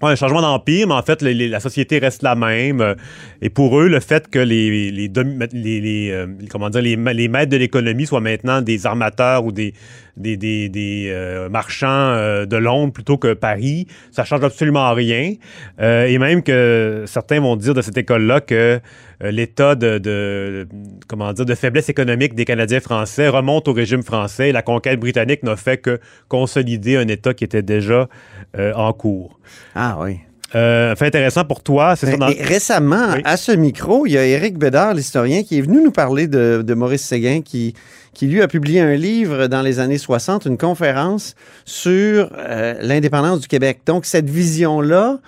Ouais, 0.00 0.12
un 0.12 0.16
changement 0.16 0.40
d'empire, 0.40 0.86
mais 0.86 0.94
en 0.94 1.02
fait, 1.02 1.22
la 1.22 1.58
société 1.58 1.98
reste 1.98 2.22
la 2.22 2.36
même. 2.36 2.80
euh, 2.80 2.94
et 3.42 3.50
pour 3.50 3.80
eux, 3.80 3.88
le 3.88 3.98
fait 3.98 4.28
que 4.30 4.38
les, 4.38 4.92
les, 4.92 5.10
les, 5.10 6.10
euh, 6.12 6.26
comment 6.48 6.70
dire, 6.70 6.82
les 6.82 6.96
maîtres 7.28 7.50
de 7.50 7.56
l'économie 7.56 8.06
soient 8.06 8.20
maintenant 8.20 8.62
des 8.62 8.86
armateurs 8.86 9.44
ou 9.44 9.50
des, 9.50 9.74
des, 10.18 10.36
des, 10.36 10.68
des, 10.68 11.08
euh, 11.10 11.48
marchands 11.48 11.86
euh, 11.88 12.46
de 12.46 12.56
Londres 12.56 12.92
plutôt 12.92 13.16
que 13.16 13.34
Paris, 13.34 13.86
ça 14.10 14.24
change 14.24 14.44
absolument 14.44 14.92
rien. 14.92 15.34
Euh, 15.80 16.06
et 16.06 16.18
même 16.18 16.42
que 16.42 17.04
certains 17.06 17.40
vont 17.40 17.56
dire 17.56 17.74
de 17.74 17.82
cette 17.82 17.96
école-là 17.96 18.40
que 18.40 18.80
l'état 19.20 19.74
de, 19.74 19.98
de, 19.98 20.68
comment 21.08 21.32
dire, 21.32 21.44
de 21.44 21.54
faiblesse 21.54 21.88
économique 21.88 22.34
des 22.34 22.44
Canadiens 22.44 22.80
français 22.80 23.28
remonte 23.28 23.66
au 23.68 23.72
régime 23.72 24.02
français. 24.02 24.52
La 24.52 24.62
conquête 24.62 25.00
britannique 25.00 25.42
n'a 25.42 25.56
fait 25.56 25.78
que 25.78 25.98
consolider 26.28 26.96
un 26.96 27.08
état 27.08 27.34
qui 27.34 27.44
était 27.44 27.62
déjà 27.62 28.08
en 28.56 28.92
cours. 28.92 29.40
Ah 29.74 29.98
oui. 30.00 30.18
Euh, 30.54 30.96
fait 30.96 31.06
intéressant 31.06 31.44
pour 31.44 31.62
toi, 31.62 31.94
c'est 31.96 32.10
ça 32.10 32.16
dans... 32.16 32.28
Et 32.28 32.42
récemment, 32.42 33.08
Oui. 33.14 33.20
à 33.24 33.36
ce 33.36 33.52
micro, 33.52 34.06
il 34.06 34.12
y 34.12 34.18
a 34.18 34.24
Éric 34.24 34.58
Bédard, 34.58 34.94
l'historien, 34.94 35.42
qui 35.42 35.58
est 35.58 35.60
venu 35.60 35.82
nous 35.82 35.90
parler 35.92 36.26
de, 36.26 36.62
de 36.66 36.74
Maurice 36.74 37.02
Séguin, 37.02 37.42
qui, 37.44 37.74
qui 38.14 38.26
lui 38.28 38.40
a 38.40 38.48
publié 38.48 38.80
un 38.80 38.94
livre 38.94 39.46
dans 39.46 39.60
les 39.60 39.78
années 39.78 39.98
60, 39.98 40.46
une 40.46 40.56
conférence 40.56 41.34
sur 41.66 42.30
euh, 42.38 42.74
l'indépendance 42.80 43.40
du 43.40 43.46
Québec. 43.48 43.80
Donc, 43.84 44.06
cette 44.06 44.30
vision-là 44.30 45.18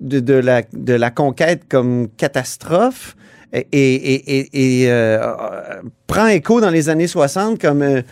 de, 0.00 0.20
de, 0.20 0.34
la, 0.34 0.62
de 0.72 0.94
la 0.94 1.10
conquête 1.10 1.62
comme 1.68 2.06
catastrophe 2.16 3.16
et, 3.52 3.66
et, 3.72 4.38
et- 4.38 4.82
et, 4.84 4.90
euh, 4.90 5.18
euh, 5.22 5.82
prend 6.06 6.26
écho 6.28 6.60
dans 6.60 6.70
les 6.70 6.88
années 6.88 7.06
60 7.08 7.58
comme 7.60 7.82
euh, 7.82 8.02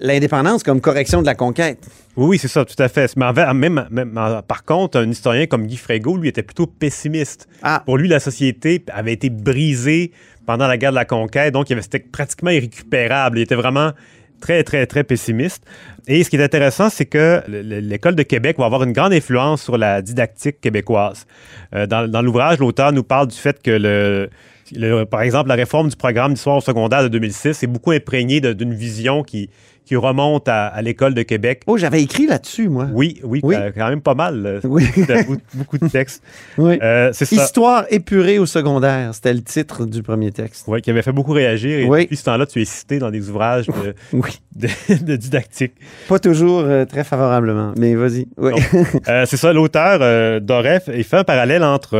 l'indépendance 0.00 0.62
comme 0.62 0.80
correction 0.80 1.20
de 1.20 1.26
la 1.26 1.34
conquête. 1.34 1.78
Oui, 2.16 2.26
oui, 2.30 2.38
c'est 2.38 2.48
ça, 2.48 2.64
tout 2.64 2.80
à 2.80 2.88
fait. 2.88 3.14
Mais 3.16 3.24
en 3.26 3.54
même, 3.54 3.86
même- 3.90 4.16
en- 4.18 4.42
par 4.42 4.64
contre, 4.64 4.98
un 4.98 5.08
historien 5.10 5.46
comme 5.46 5.66
Guy 5.66 5.76
Frégaud, 5.76 6.16
lui, 6.16 6.28
était 6.28 6.42
plutôt 6.42 6.66
pessimiste. 6.66 7.48
Ah, 7.62 7.82
Pour 7.84 7.96
lui, 7.98 8.08
la 8.08 8.20
société 8.20 8.84
avait 8.92 9.12
été 9.12 9.30
brisée 9.30 10.12
pendant 10.46 10.66
la 10.66 10.76
guerre 10.76 10.90
de 10.90 10.96
la 10.96 11.04
conquête, 11.04 11.52
donc 11.54 11.66
c'était 11.68 12.00
pratiquement 12.00 12.50
irrécupérable. 12.50 13.38
Il 13.38 13.42
était 13.42 13.54
vraiment 13.54 13.92
très, 14.40 14.62
très, 14.62 14.86
très 14.86 15.04
pessimiste. 15.04 15.64
Et 16.06 16.22
ce 16.22 16.28
qui 16.28 16.36
est 16.36 16.42
intéressant, 16.42 16.90
c'est 16.90 17.06
que 17.06 17.40
le- 17.48 17.62
le- 17.62 17.78
l'école 17.80 18.14
de 18.14 18.22
Québec 18.22 18.58
va 18.58 18.66
avoir 18.66 18.82
une 18.82 18.92
grande 18.92 19.12
influence 19.14 19.62
sur 19.62 19.78
la 19.78 20.02
didactique 20.02 20.60
québécoise. 20.60 21.26
Euh, 21.74 21.86
dans 21.86 22.06
dans 22.10 22.20
l'ouvrage, 22.20 22.58
l'auteur 22.58 22.92
nous 22.92 23.04
parle 23.04 23.28
du 23.28 23.36
fait 23.36 23.62
que 23.62 23.70
le, 23.70 24.28
le- 24.72 25.04
par 25.04 25.22
exemple, 25.22 25.48
la 25.48 25.54
réforme 25.54 25.88
du 25.88 25.96
programme 25.96 26.34
d'histoire 26.34 26.56
au 26.58 26.60
secondaire 26.60 27.02
de 27.04 27.08
2006 27.08 27.62
est 27.62 27.66
beaucoup 27.66 27.92
imprégnée 27.92 28.40
d'une 28.42 28.74
vision 28.74 29.22
qui, 29.22 29.48
qui 29.84 29.96
remonte 29.96 30.48
à, 30.48 30.66
à 30.66 30.80
l'école 30.82 31.14
de 31.14 31.22
Québec. 31.22 31.62
oh, 31.66 31.76
j'avais 31.76 32.02
écrit 32.02 32.26
là-dessus, 32.26 32.68
moi. 32.68 32.88
Oui, 32.92 33.20
oui, 33.22 33.40
Oui. 33.42 33.54
euh, 33.54 33.70
quand 33.76 33.88
même 33.88 34.00
pas 34.00 34.14
mal. 34.14 34.46
euh, 34.46 34.60
Oui. 34.64 34.84
beaucoup, 35.54 35.78
de 35.78 35.88
textes. 35.88 36.22
Oui. 36.58 36.78
Euh, 36.82 37.10
c'est 37.12 37.24
ça. 37.26 37.36
Histoire 37.44 37.84
épurée 37.90 38.38
au 38.38 38.46
secondaire, 38.46 39.14
c'était 39.14 39.34
le 39.34 39.42
titre 39.42 39.84
du 39.86 40.02
premier 40.02 40.30
texte. 40.32 40.66
Ouais, 40.68 40.80
qui 40.80 40.90
avait 40.90 41.02
fait 41.02 41.12
beaucoup 41.12 41.32
réagir. 41.32 41.78
Et 41.80 41.84
Oui. 41.86 42.02
depuis 42.02 42.16
ce 42.16 42.24
temps-là, 42.24 42.46
tu 42.46 42.62
es 42.62 42.64
cité 42.64 42.98
dans 42.98 43.10
des 43.10 43.28
ouvrages 43.28 43.66
de, 43.66 43.94
Oui. 44.12 44.30
De, 44.56 44.68
de 45.04 45.16
didactique. 45.16 45.72
Pas 46.08 46.18
toujours 46.18 46.60
euh, 46.60 46.84
très 46.84 47.04
favorablement, 47.04 47.72
mais 47.76 47.94
vas-y. 47.94 48.26
Oui. 48.36 48.52
Euh, 49.08 49.26
c'est 49.26 49.36
ça, 49.36 49.52
l'auteur, 49.52 49.98
euh, 50.00 50.40
Doref, 50.40 50.88
il 50.94 51.04
fait 51.04 51.18
un 51.18 51.24
parallèle 51.24 51.62
entre, 51.62 51.98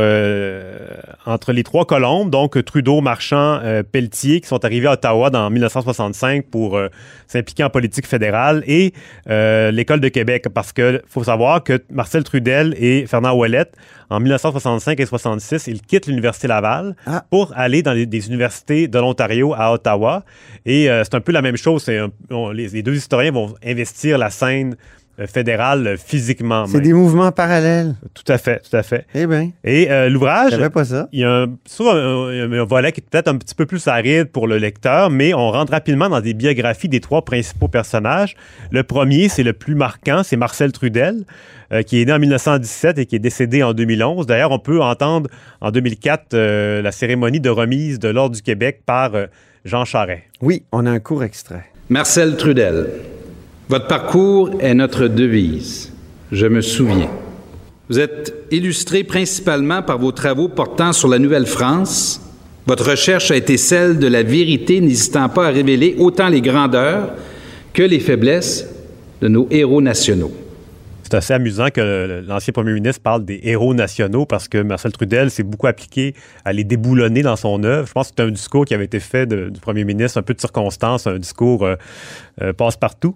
entre 1.25 1.51
les 1.51 1.63
trois 1.63 1.85
colombes, 1.85 2.29
donc 2.29 2.63
Trudeau, 2.65 3.01
Marchand, 3.01 3.59
Pelletier, 3.91 4.41
qui 4.41 4.47
sont 4.47 4.63
arrivés 4.65 4.87
à 4.87 4.93
Ottawa 4.93 5.29
dans 5.29 5.49
1965 5.49 6.45
pour 6.49 6.79
s'impliquer 7.27 7.63
en 7.63 7.69
politique 7.69 8.07
fédérale, 8.07 8.63
et 8.65 8.93
l'École 9.27 9.99
de 9.99 10.07
Québec, 10.07 10.47
parce 10.53 10.73
que 10.73 11.01
faut 11.07 11.23
savoir 11.23 11.63
que 11.63 11.83
Marcel 11.91 12.23
Trudel 12.23 12.75
et 12.79 13.05
Fernand 13.07 13.35
Ouellette, 13.35 13.75
en 14.09 14.19
1965 14.19 14.99
et 14.99 15.05
66, 15.05 15.67
ils 15.67 15.81
quittent 15.81 16.07
l'Université 16.07 16.47
Laval 16.47 16.95
Ah. 17.05 17.23
pour 17.29 17.51
aller 17.55 17.81
dans 17.83 17.93
les, 17.93 18.05
des 18.05 18.27
universités 18.27 18.87
de 18.87 18.99
l'Ontario 18.99 19.53
à 19.53 19.71
Ottawa. 19.73 20.23
Et 20.65 20.89
euh, 20.89 21.03
c'est 21.03 21.15
un 21.15 21.21
peu 21.21 21.31
la 21.31 21.41
même 21.41 21.57
chose. 21.57 21.83
c'est 21.83 21.97
un- 21.97 22.11
on- 22.29 22.51
les, 22.51 22.67
les 22.69 22.83
deux 22.83 22.95
historiens 22.95 23.31
vont 23.31 23.55
investir 23.65 24.17
la 24.17 24.29
scène 24.29 24.75
fédéral 25.27 25.87
euh, 25.87 25.97
physiquement. 25.97 26.65
C'est 26.67 26.81
des 26.81 26.93
mouvements 26.93 27.31
parallèles. 27.31 27.95
Tout 28.13 28.29
à 28.31 28.37
fait, 28.37 28.61
tout 28.69 28.75
à 28.75 28.83
fait. 28.83 29.05
Eh 29.15 29.25
bien, 29.27 29.51
Et 29.63 29.89
euh, 29.91 30.07
je 30.09 30.13
l'ouvrage, 30.13 30.51
savais 30.51 30.69
pas 30.69 30.85
ça. 30.85 31.07
il 31.11 31.21
y 31.21 31.23
a 31.23 31.31
un, 31.43 31.47
soit 31.65 31.93
un, 31.95 32.51
un 32.51 32.63
volet 32.65 32.91
qui 32.91 33.01
est 33.01 33.05
peut-être 33.09 33.27
un 33.27 33.37
petit 33.37 33.55
peu 33.55 33.65
plus 33.65 33.87
aride 33.87 34.25
pour 34.31 34.47
le 34.47 34.57
lecteur, 34.57 35.09
mais 35.09 35.33
on 35.33 35.51
rentre 35.51 35.71
rapidement 35.71 36.09
dans 36.09 36.21
des 36.21 36.33
biographies 36.33 36.89
des 36.89 36.99
trois 36.99 37.23
principaux 37.23 37.67
personnages. 37.67 38.35
Le 38.71 38.83
premier, 38.83 39.29
c'est 39.29 39.43
le 39.43 39.53
plus 39.53 39.75
marquant, 39.75 40.21
c'est 40.23 40.35
Marcel 40.37 40.71
Trudel, 40.71 41.23
euh, 41.71 41.81
qui 41.81 42.01
est 42.01 42.05
né 42.05 42.13
en 42.13 42.19
1917 42.19 42.99
et 42.99 43.05
qui 43.05 43.15
est 43.15 43.19
décédé 43.19 43.63
en 43.63 43.73
2011. 43.73 44.27
D'ailleurs, 44.27 44.51
on 44.51 44.59
peut 44.59 44.81
entendre 44.81 45.29
en 45.61 45.71
2004 45.71 46.33
euh, 46.33 46.81
la 46.81 46.91
cérémonie 46.91 47.39
de 47.39 47.49
remise 47.49 47.99
de 47.99 48.09
l'Ordre 48.09 48.35
du 48.35 48.41
Québec 48.41 48.81
par 48.85 49.15
euh, 49.15 49.25
Jean 49.63 49.85
Charest. 49.85 50.21
Oui, 50.41 50.63
on 50.71 50.85
a 50.85 50.91
un 50.91 50.99
court 50.99 51.23
extrait. 51.23 51.65
Marcel 51.89 52.35
Trudel, 52.37 52.87
votre 53.69 53.87
parcours 53.87 54.51
est 54.59 54.73
notre 54.73 55.07
devise. 55.07 55.91
Je 56.31 56.45
me 56.47 56.61
souviens. 56.61 57.09
Vous 57.89 57.99
êtes 57.99 58.33
illustré 58.51 59.03
principalement 59.03 59.81
par 59.83 59.99
vos 59.99 60.11
travaux 60.11 60.49
portant 60.49 60.91
sur 60.93 61.07
la 61.07 61.19
Nouvelle-France. 61.19 62.21
Votre 62.67 62.89
recherche 62.91 63.29
a 63.29 63.35
été 63.35 63.57
celle 63.57 63.99
de 63.99 64.07
la 64.07 64.23
vérité, 64.23 64.81
n'hésitant 64.81 65.29
pas 65.29 65.47
à 65.47 65.51
révéler 65.51 65.95
autant 65.99 66.29
les 66.29 66.41
grandeurs 66.41 67.11
que 67.73 67.83
les 67.83 67.99
faiblesses 67.99 68.67
de 69.21 69.27
nos 69.27 69.47
héros 69.51 69.81
nationaux. 69.81 70.31
C'est 71.03 71.13
assez 71.13 71.33
amusant 71.33 71.67
que 71.69 72.23
l'ancien 72.27 72.51
premier 72.51 72.73
ministre 72.73 73.03
parle 73.03 73.23
des 73.23 73.39
héros 73.43 73.75
nationaux 73.75 74.25
parce 74.25 74.47
que 74.47 74.57
Marcel 74.63 74.91
Trudel 74.91 75.29
s'est 75.29 75.43
beaucoup 75.43 75.67
appliqué 75.67 76.15
à 76.43 76.51
les 76.51 76.63
déboulonner 76.63 77.21
dans 77.21 77.35
son 77.35 77.63
œuvre. 77.63 77.87
Je 77.87 77.93
pense 77.93 78.07
que 78.07 78.13
c'est 78.17 78.23
un 78.23 78.31
discours 78.31 78.65
qui 78.65 78.73
avait 78.73 78.85
été 78.85 78.99
fait 78.99 79.27
de- 79.27 79.49
du 79.49 79.59
premier 79.59 79.83
ministre, 79.83 80.17
un 80.17 80.23
peu 80.23 80.33
de 80.33 80.39
circonstance, 80.39 81.05
un 81.05 81.19
discours 81.19 81.63
euh, 81.63 81.75
euh, 82.41 82.51
passe-partout. 82.53 83.15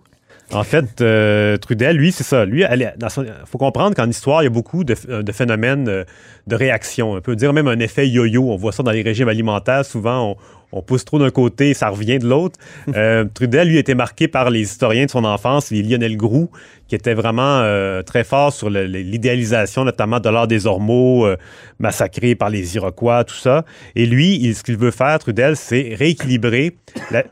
En 0.52 0.64
fait, 0.64 1.02
euh, 1.02 1.58
Trudel, 1.58 1.96
lui, 1.96 2.12
c'est 2.12 2.24
ça. 2.24 2.44
Lui, 2.46 2.64
il 2.64 3.34
faut 3.46 3.60
comprendre 3.60 3.96
qu'en 3.96 4.10
histoire, 4.10 4.42
il 4.42 4.46
y 4.46 4.48
a 4.48 4.52
beaucoup 4.52 4.84
de, 4.84 4.96
euh, 5.08 5.22
de 5.22 5.32
phénomènes 5.32 5.88
euh, 5.88 6.04
de 6.48 6.56
réaction. 6.56 7.12
On 7.12 7.22
peut 7.22 7.36
dire 7.36 7.54
même 7.54 7.68
un 7.68 7.80
effet 7.80 8.08
yo-yo. 8.10 8.50
On 8.52 8.56
voit 8.56 8.72
ça 8.72 8.82
dans 8.82 8.90
les 8.92 9.04
régimes 9.04 9.28
alimentaires. 9.30 9.86
Souvent, 9.86 10.32
on, 10.32 10.36
on 10.80 10.82
pousse 10.82 11.06
trop 11.06 11.20
d'un 11.20 11.30
côté 11.30 11.70
et 11.70 11.74
ça 11.76 11.90
revient 11.90 12.18
de 12.18 12.28
l'autre. 12.28 12.58
Euh, 12.96 13.26
Trudel, 13.32 13.68
lui, 13.68 13.78
a 13.78 13.80
été 13.82 13.94
marqué 13.94 14.28
par 14.28 14.50
les 14.50 14.62
historiens 14.62 15.06
de 15.06 15.12
son 15.12 15.24
enfance, 15.24 15.70
les 15.70 15.84
Lionel 15.84 16.18
Groux, 16.18 16.50
qui 16.88 16.96
étaient 16.96 17.14
vraiment 17.14 17.60
euh, 17.62 18.02
très 18.02 18.24
forts 18.24 18.52
sur 18.52 18.72
l'idéalisation, 18.72 19.86
notamment 19.86 20.20
de 20.20 20.30
l'art 20.30 20.48
des 20.48 20.66
Ormeaux, 20.66 21.28
euh, 21.28 21.38
massacré 21.78 22.34
par 22.34 22.50
les 22.50 22.76
Iroquois, 22.76 23.24
tout 23.24 23.36
ça. 23.36 23.64
Et 23.96 24.08
lui, 24.08 24.36
il- 24.42 24.56
ce 24.56 24.64
qu'il 24.64 24.78
veut 24.78 24.90
faire, 24.92 25.20
Trudel, 25.20 25.56
c'est 25.56 25.94
rééquilibrer 25.96 26.76
la, 27.12 27.24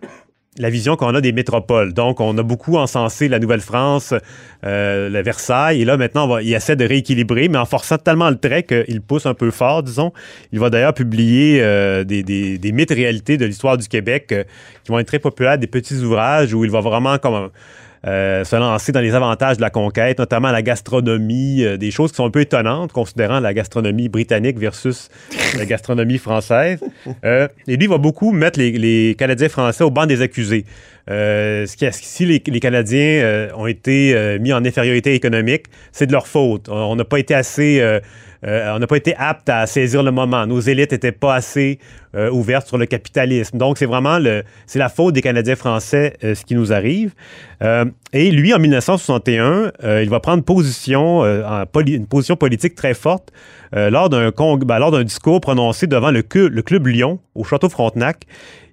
la 0.59 0.69
vision 0.69 0.95
qu'on 0.95 1.13
a 1.13 1.21
des 1.21 1.31
métropoles. 1.31 1.93
Donc, 1.93 2.19
on 2.19 2.37
a 2.37 2.43
beaucoup 2.43 2.77
encensé 2.77 3.27
la 3.27 3.39
Nouvelle-France, 3.39 4.13
euh, 4.65 5.09
le 5.09 5.21
Versailles, 5.21 5.81
et 5.81 5.85
là, 5.85 5.97
maintenant, 5.97 6.25
on 6.25 6.27
va- 6.27 6.41
il 6.41 6.53
essaie 6.53 6.75
de 6.75 6.85
rééquilibrer, 6.85 7.47
mais 7.47 7.57
en 7.57 7.65
forçant 7.65 7.97
tellement 7.97 8.29
le 8.29 8.37
trait 8.37 8.63
qu'il 8.63 9.01
pousse 9.01 9.25
un 9.25 9.33
peu 9.33 9.51
fort, 9.51 9.83
disons. 9.83 10.11
Il 10.51 10.59
va 10.59 10.69
d'ailleurs 10.69 10.93
publier 10.93 11.61
euh, 11.61 12.03
des, 12.03 12.23
des, 12.23 12.57
des 12.57 12.71
mythes 12.71 12.91
réalités 12.91 13.37
de 13.37 13.45
l'histoire 13.45 13.77
du 13.77 13.87
Québec 13.87 14.31
euh, 14.31 14.43
qui 14.83 14.91
vont 14.91 14.99
être 14.99 15.07
très 15.07 15.19
populaires, 15.19 15.57
des 15.57 15.67
petits 15.67 15.95
ouvrages 15.97 16.53
où 16.53 16.65
il 16.65 16.71
va 16.71 16.81
vraiment 16.81 17.17
comme 17.19 17.49
euh, 18.05 18.43
se 18.43 18.55
lancer 18.55 18.91
dans 18.91 18.99
les 18.99 19.15
avantages 19.15 19.57
de 19.57 19.61
la 19.61 19.69
conquête, 19.69 20.19
notamment 20.19 20.51
la 20.51 20.61
gastronomie, 20.61 21.63
euh, 21.63 21.77
des 21.77 21.91
choses 21.91 22.11
qui 22.11 22.17
sont 22.17 22.25
un 22.25 22.29
peu 22.29 22.41
étonnantes, 22.41 22.91
considérant 22.91 23.39
la 23.39 23.53
gastronomie 23.53 24.09
britannique 24.09 24.59
versus 24.59 25.09
la 25.57 25.65
gastronomie 25.65 26.17
française. 26.17 26.79
Euh, 27.25 27.47
et 27.67 27.75
lui, 27.75 27.85
il 27.85 27.89
va 27.89 27.97
beaucoup 27.97 28.31
mettre 28.31 28.59
les, 28.59 28.71
les 28.71 29.15
Canadiens 29.15 29.49
français 29.49 29.83
au 29.83 29.91
banc 29.91 30.05
des 30.05 30.21
accusés. 30.21 30.65
Ce 31.07 31.75
qui, 31.75 31.85
si 31.91 32.25
les, 32.25 32.43
les 32.45 32.59
Canadiens 32.59 33.47
ont 33.55 33.65
été 33.65 34.37
mis 34.41 34.51
en 34.51 34.65
infériorité 34.65 35.13
économique, 35.13 35.67
c'est 35.93 36.05
de 36.05 36.11
leur 36.11 36.27
faute. 36.27 36.67
On 36.67 36.97
n'a 36.97 37.05
pas 37.05 37.19
été 37.19 37.33
assez... 37.33 37.81
euh, 38.45 38.75
on 38.75 38.79
n'a 38.79 38.87
pas 38.87 38.97
été 38.97 39.15
apte 39.15 39.49
à 39.49 39.65
saisir 39.65 40.03
le 40.03 40.11
moment. 40.11 40.45
Nos 40.45 40.59
élites 40.59 40.91
n'étaient 40.91 41.11
pas 41.11 41.35
assez 41.35 41.79
euh, 42.15 42.29
ouvertes 42.29 42.67
sur 42.67 42.77
le 42.77 42.85
capitalisme. 42.85 43.57
Donc, 43.57 43.77
c'est 43.77 43.85
vraiment 43.85 44.19
le, 44.19 44.43
c'est 44.65 44.79
la 44.79 44.89
faute 44.89 45.13
des 45.13 45.21
Canadiens 45.21 45.55
français 45.55 46.17
euh, 46.23 46.35
ce 46.35 46.45
qui 46.45 46.55
nous 46.55 46.73
arrive. 46.73 47.13
Et 48.13 48.31
lui, 48.31 48.53
en 48.53 48.59
1961, 48.59 49.71
euh, 49.83 50.01
il 50.01 50.09
va 50.09 50.21
prendre 50.21 50.41
position, 50.41 51.25
euh, 51.25 51.65
une 51.85 52.07
position 52.07 52.37
politique 52.37 52.73
très 52.75 52.93
forte 52.93 53.33
euh, 53.75 53.89
lors 53.89 54.09
d'un 54.09 54.31
ben, 54.31 55.03
discours 55.03 55.41
prononcé 55.41 55.87
devant 55.87 56.11
le, 56.11 56.21
club 56.21 56.87
Lyon 56.87 57.19
au 57.35 57.43
château 57.43 57.67
Frontenac. 57.67 58.23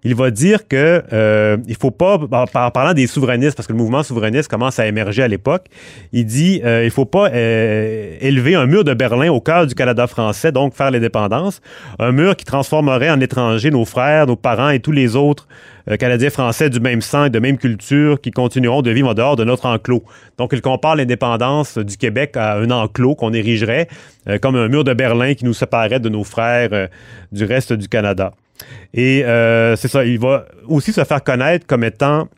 Il 0.05 0.14
va 0.14 0.31
dire 0.31 0.68
que 0.68 1.03
euh, 1.12 1.57
il 1.66 1.75
faut 1.77 1.90
pas, 1.90 2.18
en 2.18 2.47
par- 2.47 2.70
parlant 2.73 2.92
des 2.92 3.07
souverainistes, 3.07 3.57
parce 3.57 3.66
que 3.66 3.73
le 3.73 3.79
mouvement 3.79 4.03
souverainiste 4.03 4.49
commence 4.49 4.79
à 4.79 4.87
émerger 4.87 5.23
à 5.23 5.29
l'époque, 5.29 5.64
il 6.12 6.27
dit 6.27 6.61
il 6.62 6.90
faut 6.90 7.07
pas 7.07 7.31
élever 7.31 8.55
un 8.55 8.66
mur 8.66 8.85
de 8.85 8.92
Berlin 8.92 9.33
au 9.33 9.40
cœur 9.40 9.66
du 9.66 9.75
Canada 9.75 10.07
français, 10.07 10.53
donc 10.53 10.75
faire 10.75 10.90
l'indépendance, 10.90 11.62
un 11.99 12.12
mur 12.12 12.37
qui 12.37 12.44
transformerait 12.44 13.09
en 13.09 13.18
étrangers 13.18 13.70
nos 13.70 13.87
frères, 13.87 14.27
nos 14.27 14.37
parents 14.37 14.68
et 14.68 14.79
tous 14.79 14.92
les 14.92 15.16
autres 15.16 15.49
Canadiens 15.99 16.31
français 16.31 16.70
du 16.70 16.81
même 16.81 17.03
sang 17.03 17.27
et 17.27 17.31
de 17.31 17.38
même 17.38 17.59
culture 17.59 18.20
qui 18.20 18.31
continueront 18.31 18.83
de 18.83 18.90
vivre 18.90 19.09
en 19.09 19.14
dehors 19.14 19.37
de 19.37 19.44
notre 19.44 19.66
enclos. 19.66 20.03
Donc, 20.38 20.51
il 20.53 20.62
compare 20.62 20.97
l'indépendance 20.97 21.79
du 21.79 21.97
Québec 21.97 22.37
à 22.37 22.57
un 22.57 22.70
enclos 22.70 23.14
qu'on 23.14 23.33
érigerait 23.33 23.88
euh, 24.29 24.38
comme 24.38 24.57
un 24.57 24.68
mur 24.68 24.85
de 24.85 24.94
Berlin 24.94 25.35
qui 25.35 25.44
nous 25.44 25.53
séparerait 25.53 26.01
de 26.01 26.09
nos 26.09 26.25
frères 26.25 26.70
euh, 26.73 26.87
du 27.33 27.44
reste 27.44 27.73
du 27.73 27.88
Canada. 27.88 28.33
Et 28.94 29.25
euh, 29.25 29.77
c'est 29.77 29.88
ça, 29.88 30.05
il 30.05 30.18
va 30.18 30.47
aussi 30.66 30.92
se 30.92 31.05
faire 31.05 31.23
connaître 31.23 31.66
comme 31.66 31.85
étant 31.85 32.29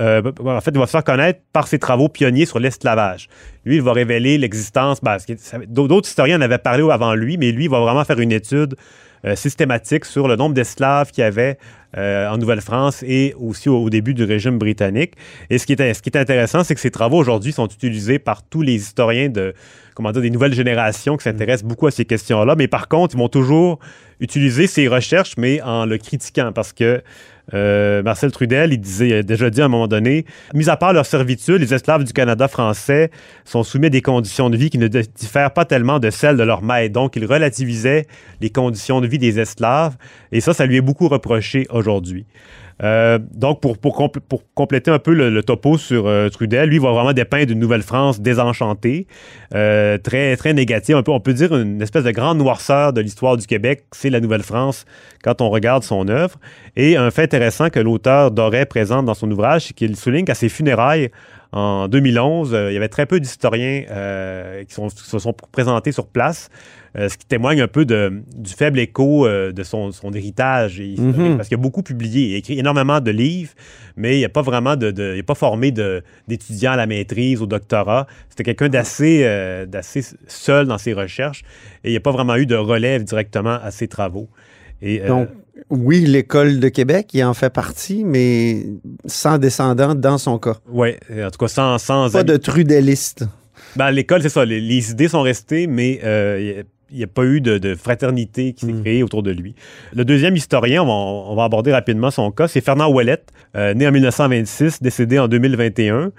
euh, 0.00 0.22
en 0.44 0.60
fait, 0.60 0.70
il 0.70 0.78
va 0.78 0.86
se 0.86 0.92
faire 0.92 1.04
connaître 1.04 1.40
par 1.52 1.66
ses 1.66 1.78
travaux 1.78 2.08
pionniers 2.08 2.46
sur 2.46 2.58
l'esclavage. 2.58 3.28
Lui, 3.64 3.76
il 3.76 3.82
va 3.82 3.92
révéler 3.92 4.38
l'existence. 4.38 5.02
ben, 5.02 5.16
D'autres 5.68 6.08
historiens 6.08 6.38
en 6.38 6.40
avaient 6.40 6.58
parlé 6.58 6.88
avant 6.90 7.14
lui, 7.14 7.36
mais 7.36 7.52
lui, 7.52 7.64
il 7.64 7.70
va 7.70 7.80
vraiment 7.80 8.04
faire 8.04 8.18
une 8.20 8.32
étude 8.32 8.76
euh, 9.26 9.36
systématique 9.36 10.04
sur 10.06 10.28
le 10.28 10.36
nombre 10.36 10.54
d'esclaves 10.54 11.10
qu'il 11.10 11.22
y 11.22 11.26
avait 11.26 11.58
euh, 11.96 12.28
en 12.28 12.38
Nouvelle-France 12.38 13.02
et 13.06 13.34
aussi 13.38 13.68
au, 13.68 13.90
début 13.90 14.14
du 14.14 14.24
régime 14.24 14.58
britannique. 14.58 15.14
Et 15.50 15.58
ce 15.58 15.66
qui 15.66 15.72
est, 15.72 15.94
ce 15.94 16.02
qui 16.02 16.10
est 16.10 16.16
intéressant, 16.16 16.62
c'est 16.62 16.74
que 16.74 16.80
ces 16.80 16.90
travaux 16.90 17.18
aujourd'hui 17.18 17.52
sont 17.52 17.66
utilisés 17.66 18.18
par 18.18 18.42
tous 18.42 18.62
les 18.62 18.74
historiens 18.74 19.28
de, 19.28 19.54
comment 19.94 20.12
dire, 20.12 20.22
des 20.22 20.30
nouvelles 20.30 20.54
générations 20.54 21.16
qui 21.16 21.24
s'intéressent 21.24 21.68
beaucoup 21.68 21.86
à 21.86 21.90
ces 21.90 22.04
questions-là. 22.04 22.54
Mais 22.56 22.68
par 22.68 22.88
contre, 22.88 23.14
ils 23.14 23.18
vont 23.18 23.28
toujours 23.28 23.78
utiliser 24.20 24.66
ces 24.66 24.86
recherches, 24.86 25.34
mais 25.36 25.60
en 25.62 25.86
le 25.86 25.98
critiquant 25.98 26.52
parce 26.52 26.72
que 26.72 27.02
euh, 27.54 28.02
Marcel 28.02 28.30
Trudel, 28.32 28.72
il 28.72 28.80
disait, 28.80 29.08
il 29.08 29.14
a 29.14 29.22
déjà 29.22 29.50
dit 29.50 29.60
à 29.60 29.66
un 29.66 29.68
moment 29.68 29.88
donné, 29.88 30.24
mis 30.54 30.68
à 30.68 30.76
part 30.76 30.92
leur 30.92 31.06
servitude, 31.06 31.60
les 31.60 31.74
esclaves 31.74 32.04
du 32.04 32.12
Canada 32.12 32.48
français 32.48 33.10
sont 33.44 33.62
soumis 33.62 33.86
à 33.86 33.90
des 33.90 34.02
conditions 34.02 34.50
de 34.50 34.56
vie 34.56 34.70
qui 34.70 34.78
ne 34.78 34.88
diffèrent 34.88 35.52
pas 35.52 35.64
tellement 35.64 35.98
de 35.98 36.10
celles 36.10 36.36
de 36.36 36.42
leurs 36.42 36.62
maîtres. 36.62 36.92
Donc, 36.92 37.16
il 37.16 37.24
relativisait 37.24 38.06
les 38.40 38.50
conditions 38.50 39.00
de 39.00 39.06
vie 39.06 39.18
des 39.18 39.38
esclaves 39.40 39.96
et 40.32 40.40
ça, 40.40 40.54
ça 40.54 40.66
lui 40.66 40.76
est 40.76 40.82
beaucoup 40.82 41.08
reproché 41.08 41.66
aujourd'hui. 41.70 42.26
Euh, 42.82 43.18
donc, 43.34 43.60
pour, 43.60 43.78
pour, 43.78 43.98
compl- 43.98 44.20
pour 44.20 44.42
compléter 44.54 44.90
un 44.90 44.98
peu 44.98 45.12
le, 45.12 45.42
topo 45.42 45.76
sur 45.76 46.06
euh, 46.06 46.28
Trudel, 46.28 46.68
lui 46.68 46.76
il 46.76 46.82
va 46.82 46.92
vraiment 46.92 47.12
dépeindre 47.12 47.52
une 47.52 47.58
Nouvelle-France 47.58 48.20
désenchantée, 48.20 49.06
euh, 49.54 49.98
très, 49.98 50.36
très 50.36 50.54
négative. 50.54 50.96
Un 50.96 51.02
peu, 51.02 51.12
on 51.12 51.20
peut 51.20 51.34
dire 51.34 51.54
une 51.54 51.82
espèce 51.82 52.04
de 52.04 52.10
grande 52.10 52.38
noirceur 52.38 52.92
de 52.92 53.00
l'histoire 53.00 53.36
du 53.36 53.46
Québec, 53.46 53.84
c'est 53.92 54.10
la 54.10 54.20
Nouvelle-France 54.20 54.86
quand 55.22 55.40
on 55.42 55.50
regarde 55.50 55.82
son 55.82 56.08
œuvre. 56.08 56.38
Et 56.76 56.96
un 56.96 57.10
fait 57.10 57.24
intéressant 57.24 57.68
que 57.68 57.80
l'auteur 57.80 58.30
Doré 58.30 58.64
présente 58.64 59.04
dans 59.04 59.14
son 59.14 59.30
ouvrage, 59.30 59.66
c'est 59.66 59.74
qu'il 59.74 59.96
souligne 59.96 60.24
qu'à 60.24 60.34
ses 60.34 60.48
funérailles, 60.48 61.10
en 61.52 61.88
2011, 61.88 62.54
euh, 62.54 62.70
il 62.70 62.74
y 62.74 62.76
avait 62.76 62.88
très 62.88 63.06
peu 63.06 63.18
d'historiens 63.20 63.82
qui 64.66 64.74
se 64.74 65.18
sont 65.18 65.34
présentés 65.52 65.92
sur 65.92 66.06
place, 66.06 66.48
euh, 66.98 67.08
ce 67.08 67.16
qui 67.16 67.26
témoigne 67.26 67.60
un 67.60 67.68
peu 67.68 67.84
de- 67.84 68.22
du 68.36 68.52
faible 68.52 68.78
écho 68.78 69.26
euh, 69.26 69.52
de 69.52 69.62
son, 69.62 69.92
son 69.92 70.12
héritage 70.12 70.78
historique, 70.78 71.16
Mhm. 71.16 71.36
parce 71.36 71.48
qu'il 71.48 71.56
a 71.56 71.60
beaucoup 71.60 71.82
publié, 71.82 72.28
il 72.30 72.34
a 72.34 72.38
écrit 72.38 72.58
énormément 72.58 73.00
de 73.00 73.10
livres, 73.10 73.52
mais 73.96 74.18
il 74.18 74.22
n'a 74.22 74.28
pas 74.28 74.42
vraiment 74.42 74.76
de, 74.76 74.90
de- 74.90 75.12
il 75.14 75.18
n'a 75.18 75.22
pas 75.22 75.34
formé 75.34 75.72
d'étudiants 76.28 76.72
à 76.72 76.76
la 76.76 76.86
maîtrise, 76.86 77.40
au 77.42 77.46
doctorat. 77.46 78.06
C'était 78.28 78.42
quelqu'un 78.44 78.68
d'assez 78.68 79.20
euh, 79.24 79.66
d'assez 79.66 80.02
seul 80.26 80.66
dans 80.66 80.78
ses 80.78 80.92
recherches 80.92 81.42
et 81.84 81.88
il 81.88 81.90
n'y 81.92 81.96
a 81.96 82.00
pas 82.00 82.12
vraiment 82.12 82.36
eu 82.36 82.46
de 82.46 82.56
relève 82.56 83.04
directement 83.04 83.58
à 83.62 83.70
ses 83.70 83.86
travaux. 83.88 84.28
Et, 84.82 85.00
Donc, 85.00 85.28
oui, 85.68 86.00
l'École 86.06 86.58
de 86.58 86.68
Québec, 86.70 87.10
il 87.12 87.22
en 87.22 87.34
fait 87.34 87.50
partie, 87.50 88.02
mais 88.02 88.64
sans 89.04 89.36
descendant 89.36 89.94
dans 89.94 90.16
son 90.16 90.38
cas. 90.38 90.56
ouais, 90.70 90.98
en 91.10 91.30
tout 91.30 91.38
cas, 91.38 91.48
sans, 91.48 91.76
sans 91.78 92.10
Pas 92.10 92.24
de 92.24 92.36
trudelliste. 92.38 93.24
Ben, 93.76 93.90
l'école, 93.90 94.22
c'est 94.22 94.30
ça. 94.30 94.44
Les, 94.46 94.58
les 94.60 94.90
idées 94.90 95.08
sont 95.08 95.20
restées, 95.20 95.66
mais 95.66 96.00
euh, 96.02 96.62
n'y 96.98 97.04
a 97.04 97.06
pas 97.06 97.24
eu 97.24 97.40
de, 97.40 97.74
fraternité 97.74 98.52
qui 98.52 98.66
s'est 98.66 98.72
Hmm. 98.72 98.82
créée 98.82 99.02
autour 99.02 99.22
de 99.22 99.30
lui. 99.30 99.54
Le 99.94 100.04
deuxième 100.04 100.36
historien, 100.36 100.82
on 100.82 100.86
va, 100.86 100.92
on 100.92 101.34
va 101.34 101.44
aborder 101.44 101.72
rapidement 101.72 102.10
son 102.10 102.30
cas, 102.30 102.48
c'est 102.48 102.60
Fernand 102.60 102.90
Ouellet, 102.92 103.22
euh, 103.56 103.74
né 103.74 103.86
en 103.86 103.92
1926, 103.92 104.82
décédé 104.82 105.18
en 105.18 105.28
2021. 105.28 106.12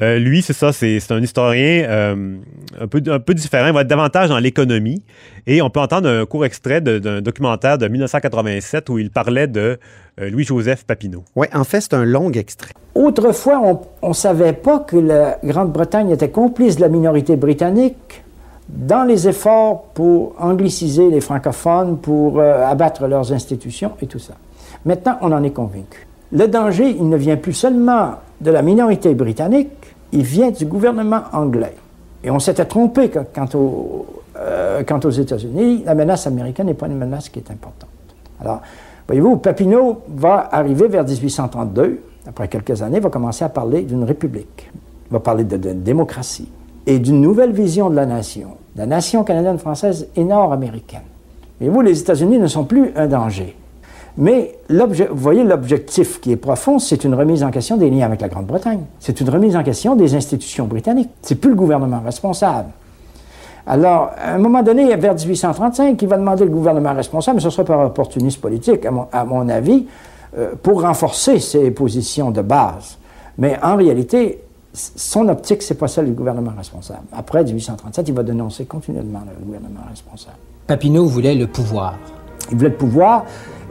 Euh, 0.00 0.18
lui, 0.18 0.42
c'est 0.42 0.52
ça, 0.52 0.72
c'est 0.72 1.00
un 1.10 1.20
historien 1.20 1.84
euh, 1.88 2.36
un, 2.80 2.86
peu, 2.86 3.02
un 3.08 3.18
peu 3.18 3.34
différent. 3.34 3.66
Il 3.66 3.74
va 3.74 3.80
être 3.80 3.88
davantage 3.88 4.28
dans 4.28 4.38
l'économie. 4.38 5.02
Et 5.46 5.60
on 5.60 5.70
peut 5.70 5.80
entendre 5.80 6.08
un 6.08 6.26
court 6.26 6.44
extrait 6.44 6.80
d'un 6.80 7.20
documentaire 7.20 7.78
de 7.78 7.88
1987 7.88 8.88
où 8.90 8.98
il 8.98 9.10
parlait 9.10 9.48
de 9.48 9.78
euh, 10.20 10.30
Louis-Joseph 10.30 10.84
Papineau. 10.84 11.24
Oui, 11.34 11.46
en 11.52 11.64
fait, 11.64 11.80
c'est 11.80 11.94
un 11.94 12.04
long 12.04 12.30
extrait. 12.30 12.72
Autrefois, 12.94 13.60
on 14.02 14.08
ne 14.08 14.14
savait 14.14 14.52
pas 14.52 14.80
que 14.80 14.96
la 14.96 15.38
Grande-Bretagne 15.42 16.10
était 16.10 16.30
complice 16.30 16.76
de 16.76 16.82
la 16.82 16.88
minorité 16.88 17.36
britannique 17.36 18.22
dans 18.68 19.04
les 19.04 19.28
efforts 19.28 19.82
pour 19.94 20.34
angliciser 20.38 21.10
les 21.10 21.20
francophones, 21.20 21.98
pour 21.98 22.38
euh, 22.38 22.66
abattre 22.66 23.06
leurs 23.06 23.32
institutions 23.32 23.92
et 24.02 24.06
tout 24.06 24.18
ça. 24.18 24.34
Maintenant, 24.84 25.16
on 25.22 25.32
en 25.32 25.42
est 25.42 25.50
convaincu. 25.50 26.06
Le 26.32 26.46
danger, 26.46 26.90
il 26.90 27.08
ne 27.08 27.16
vient 27.16 27.36
plus 27.36 27.54
seulement 27.54 28.16
de 28.40 28.50
la 28.50 28.62
minorité 28.62 29.14
britannique, 29.14 29.94
il 30.12 30.22
vient 30.22 30.50
du 30.50 30.66
gouvernement 30.66 31.22
anglais. 31.32 31.74
Et 32.22 32.30
on 32.30 32.38
s'était 32.38 32.66
trompé 32.66 33.10
euh, 34.36 34.82
quant 34.84 35.00
aux 35.04 35.10
États-Unis. 35.10 35.84
La 35.86 35.94
menace 35.94 36.26
américaine 36.26 36.66
n'est 36.66 36.74
pas 36.74 36.86
une 36.86 36.98
menace 36.98 37.28
qui 37.28 37.38
est 37.38 37.50
importante. 37.50 37.88
Alors, 38.40 38.60
voyez-vous, 39.06 39.38
Papineau 39.38 40.02
va 40.08 40.48
arriver 40.52 40.88
vers 40.88 41.04
1832. 41.04 42.00
Après 42.26 42.48
quelques 42.48 42.82
années, 42.82 43.00
va 43.00 43.08
commencer 43.08 43.44
à 43.44 43.48
parler 43.48 43.82
d'une 43.82 44.04
république. 44.04 44.70
Va 45.10 45.20
parler 45.20 45.44
de, 45.44 45.56
de 45.56 45.72
démocratie 45.72 46.48
et 46.86 46.98
d'une 46.98 47.20
nouvelle 47.20 47.52
vision 47.52 47.88
de 47.88 47.96
la 47.96 48.06
nation. 48.06 48.57
La 48.78 48.86
nation 48.86 49.24
canadienne, 49.24 49.58
française 49.58 50.06
et 50.14 50.22
nord-américaine. 50.22 51.02
Voyez-vous, 51.58 51.80
les 51.80 52.00
États-Unis 52.00 52.38
ne 52.38 52.46
sont 52.46 52.62
plus 52.62 52.92
un 52.94 53.08
danger. 53.08 53.56
Mais 54.16 54.54
vous 54.70 54.86
voyez, 55.14 55.42
l'objectif 55.42 56.20
qui 56.20 56.30
est 56.30 56.36
profond, 56.36 56.78
c'est 56.78 57.02
une 57.02 57.14
remise 57.14 57.42
en 57.42 57.50
question 57.50 57.76
des 57.76 57.90
liens 57.90 58.06
avec 58.06 58.20
la 58.20 58.28
Grande-Bretagne. 58.28 58.82
C'est 59.00 59.20
une 59.20 59.30
remise 59.30 59.56
en 59.56 59.64
question 59.64 59.96
des 59.96 60.14
institutions 60.14 60.66
britanniques. 60.66 61.10
C'est 61.22 61.34
plus 61.34 61.50
le 61.50 61.56
gouvernement 61.56 62.00
responsable. 62.04 62.68
Alors, 63.66 64.12
à 64.16 64.34
un 64.34 64.38
moment 64.38 64.62
donné, 64.62 64.94
vers 64.94 65.14
1835, 65.14 66.00
il 66.00 66.08
va 66.08 66.16
demander 66.16 66.44
le 66.44 66.50
gouvernement 66.50 66.94
responsable, 66.94 67.38
mais 67.38 67.42
ce 67.42 67.50
sera 67.50 67.64
par 67.64 67.80
opportunisme 67.80 68.40
politique, 68.40 68.86
à 68.86 69.24
mon, 69.24 69.48
avis, 69.48 69.86
euh, 70.38 70.52
pour 70.62 70.82
renforcer 70.82 71.40
ses 71.40 71.72
positions 71.72 72.30
de 72.30 72.42
base. 72.42 72.96
Mais 73.38 73.58
en 73.60 73.74
réalité, 73.74 74.40
son 74.96 75.28
optique, 75.28 75.62
c'est 75.62 75.74
pas 75.74 75.88
celle 75.88 76.06
du 76.06 76.12
gouvernement 76.12 76.52
responsable. 76.56 77.02
Après 77.12 77.42
1837, 77.44 78.08
il 78.08 78.14
va 78.14 78.22
dénoncer 78.22 78.64
continuellement 78.64 79.22
le 79.26 79.44
gouvernement 79.44 79.80
responsable. 79.90 80.36
Papineau 80.66 81.06
voulait 81.06 81.34
le 81.34 81.46
pouvoir. 81.46 81.98
Il 82.50 82.56
voulait 82.56 82.70
le 82.70 82.76
pouvoir, 82.76 83.24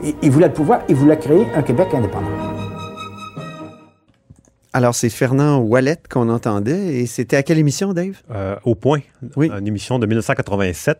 il, 0.03 0.13
il 0.21 0.31
voulait 0.31 0.47
le 0.47 0.53
pouvoir, 0.53 0.81
il 0.89 0.95
voulait 0.95 1.17
créer 1.17 1.47
un 1.55 1.61
Québec 1.63 1.87
indépendant. 1.93 2.27
Alors, 4.73 4.93
c'est 4.93 5.09
Fernand 5.09 5.57
Wallet 5.59 5.97
qu'on 6.09 6.29
entendait. 6.29 6.97
Et 6.97 7.05
c'était 7.07 7.37
à 7.37 7.43
quelle 7.43 7.57
émission, 7.57 7.93
Dave? 7.93 8.17
Euh, 8.31 8.55
au 8.63 8.75
point, 8.75 8.99
Oui. 9.35 9.49
une 9.57 9.65
émission 9.67 9.97
de 9.97 10.05
1987. 10.05 10.99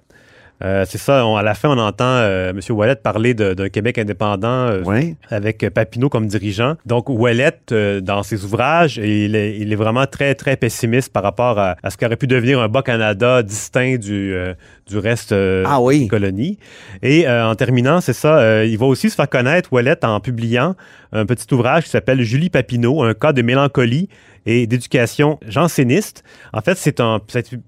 Euh, 0.63 0.85
c'est 0.87 0.97
ça, 0.97 1.25
on- 1.25 1.35
à 1.35 1.43
la 1.43 1.53
fin, 1.53 1.69
on 1.69 1.77
entend 1.77 2.05
euh, 2.05 2.49
M. 2.49 2.59
Ouellet 2.69 2.95
parler 2.95 3.33
d'un 3.35 3.69
Québec 3.69 3.99
indépendant 3.99 4.47
euh, 4.67 4.81
Oui. 4.85 5.15
avec 5.29 5.69
Papineau 5.69 6.09
comme 6.09 6.25
dirigeant. 6.27 6.75
Donc, 6.85 7.09
Ouellet, 7.09 7.51
euh, 7.71 8.01
dans 8.01 8.23
ses 8.23 8.43
ouvrages, 8.43 8.97
il 8.97 9.35
est, 9.35 9.57
il 9.59 9.71
est 9.71 9.75
vraiment 9.75 10.05
très, 10.07 10.33
très 10.33 10.55
pessimiste 10.57 11.13
par 11.13 11.21
rapport 11.21 11.59
à, 11.59 11.75
à 11.83 11.89
ce 11.91 11.97
qu'aurait 11.97 12.15
pu 12.15 12.25
devenir 12.25 12.59
un 12.59 12.67
Bas-Canada 12.69 13.43
distinct 13.43 13.97
du, 13.97 14.33
euh, 14.33 14.55
du 14.89 14.97
reste 14.97 15.33
Ah 15.65 15.79
oui. 15.79 16.01
des 16.01 16.07
colonies. 16.07 16.57
Et 17.03 17.27
euh, 17.27 17.47
en 17.47 17.53
terminant, 17.55 18.01
c'est 18.01 18.13
ça, 18.13 18.39
euh, 18.39 18.65
il 18.65 18.77
va 18.79 18.87
aussi 18.87 19.09
se 19.11 19.15
faire 19.15 19.29
connaître, 19.29 19.71
Ouellet, 19.71 20.03
en 20.03 20.19
publiant 20.19 20.75
un 21.13 21.25
petit 21.25 21.53
ouvrage 21.53 21.83
qui 21.83 21.89
s'appelle 21.91 22.21
Julie 22.21 22.49
Papineau, 22.49 23.03
un 23.03 23.13
cas 23.13 23.31
de 23.31 23.41
mélancolie 23.41 24.09
et 24.49 24.65
d'éducation 24.65 25.39
janséniste. 25.45 26.23
En 26.53 26.61
fait, 26.61 26.75
c'est 26.77 26.95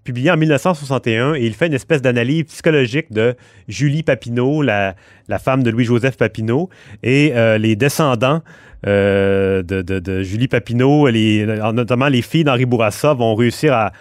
publié 0.04 0.32
en 0.32 0.38
1961 0.38 1.36
et 1.36 1.42
il 1.46 1.54
fait 1.54 1.68
une 1.68 1.74
espèce 1.74 2.02
d'analyse 2.02 2.46
psychologique 2.46 3.12
de 3.12 3.36
Julie 3.68 4.02
Papineau, 4.02 4.62
la, 4.62 4.96
la 5.28 5.40
femme 5.40 5.62
de 5.62 5.70
Louis-Joseph 5.70 6.16
Papineau, 6.18 6.70
et 7.04 7.34
euh, 7.36 7.58
les 7.58 7.76
descendants 7.76 8.42
euh, 8.88 9.62
de, 9.62 9.82
de- 9.82 10.00
de 10.00 10.24
Julie 10.24 10.48
Papineau, 10.48 11.08
les, 11.10 11.46
notamment 11.74 12.08
les 12.08 12.22
filles 12.22 12.46
d'Henri 12.46 12.66
Bourassa, 12.66 13.14
vont 13.14 13.36
réussir 13.36 13.74
à, 13.74 13.92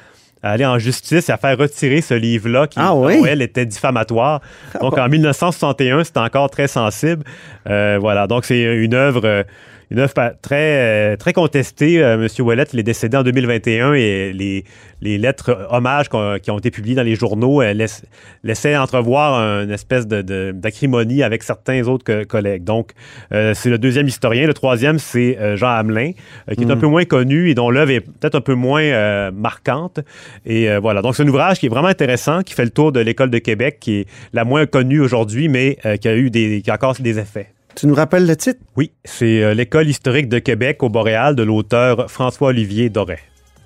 à 0.45 0.53
aller 0.53 0.64
en 0.64 0.79
justice 0.79 1.29
et 1.29 1.33
à 1.33 1.37
faire 1.37 1.59
retirer 1.59 2.01
ce 2.01 2.14
livre-là 2.14 2.68
qui, 2.68 2.79
Ah 2.81 2.95
oui? 2.95 3.20
elle, 3.29 3.43
était 3.43 3.66
diffamatoire. 3.66 4.41
Donc, 4.81 4.97
en 4.97 5.09
1961, 5.09 6.05
c'était 6.05 6.20
encore 6.20 6.49
très 6.49 6.68
sensible. 6.68 7.24
Euh, 7.68 7.99
voilà, 8.01 8.29
donc 8.29 8.45
c'est 8.45 8.62
une 8.62 8.95
œuvre... 8.95 9.45
une 9.91 9.99
œuvre 10.01 10.12
très, 10.43 11.12
euh, 11.12 11.16
très 11.16 11.32
contestée. 11.32 12.03
Euh, 12.03 12.18
Monsieur 12.18 12.43
Ouellet, 12.45 12.64
il 12.72 12.78
est 12.78 12.82
décédé 12.82 13.16
en 13.16 13.22
2021 13.22 13.95
et 13.95 14.32
les, 14.32 14.64
les 15.01 15.16
lettres 15.18 15.66
hommages 15.70 16.09
qui 16.09 16.51
ont 16.51 16.59
été 16.59 16.70
publiées 16.70 16.95
dans 16.97 17.03
les 17.03 17.14
journaux 17.14 17.62
euh, 17.62 17.72
laissent- 17.72 18.05
laissaient 18.43 18.76
entrevoir 18.76 19.34
une 19.62 19.70
espèce 19.70 20.07
de- 20.07 20.22
de- 20.22 20.53
d'acrimonie 20.55 21.22
avec 21.22 21.43
certains 21.43 21.86
autres 21.89 22.05
co- 22.05 22.26
collègues. 22.26 22.64
Donc, 22.64 22.93
euh, 23.32 23.53
c'est 23.55 23.70
le 23.70 23.78
deuxième 23.78 24.09
historien. 24.09 24.47
Le 24.47 24.55
troisième, 24.55 24.99
c'est 24.99 25.39
Jean 25.57 25.68
Hamelin, 25.70 26.12
euh, 26.51 26.55
qui 26.55 26.64
est 26.64 26.70
un 26.70 26.76
Mm. 26.76 26.80
peu 26.80 26.86
moins 26.86 27.05
connu 27.05 27.49
et 27.51 27.55
dont 27.55 27.70
l'œuvre 27.70 27.91
est 27.93 28.01
peut-être 28.01 28.34
un 28.34 28.41
peu 28.41 28.55
moins 28.55 28.82
euh, 28.82 29.30
marquante. 29.30 30.01
Et 30.45 30.68
voilà. 30.78 31.01
Donc, 31.03 31.16
c'est 31.16 31.22
un 31.22 31.28
ouvrage 31.28 31.59
qui 31.59 31.66
est 31.66 31.70
vraiment 31.70 31.89
intéressant, 31.89 32.43
qui 32.43 32.53
fait 32.55 32.64
le 32.64 32.70
tour 32.70 32.93
de 32.93 33.01
l'École 33.01 33.30
de 33.30 33.39
Québec, 33.39 33.78
qui 33.80 34.01
est 34.01 34.07
la 34.32 34.45
moins 34.45 34.66
connue 34.66 35.01
aujourd'hui, 35.01 35.49
mais 35.49 35.78
qui 36.01 36.09
a 36.09 36.16
eu 36.16 36.30
des, 36.30 36.61
qui 36.62 36.70
a 36.70 36.74
encore 36.74 36.95
des 37.01 37.18
effets. 37.18 37.49
Tu 37.74 37.86
nous 37.86 37.94
rappelles 37.94 38.26
le 38.26 38.36
titre? 38.36 38.60
Oui, 38.76 38.92
c'est 39.04 39.42
euh, 39.42 39.54
l'École 39.54 39.88
historique 39.88 40.28
de 40.28 40.38
Québec 40.38 40.82
au 40.82 40.88
Boréal 40.88 41.36
de 41.36 41.42
l'auteur 41.42 42.10
François-Olivier 42.10 42.90
Doré. 42.90 43.18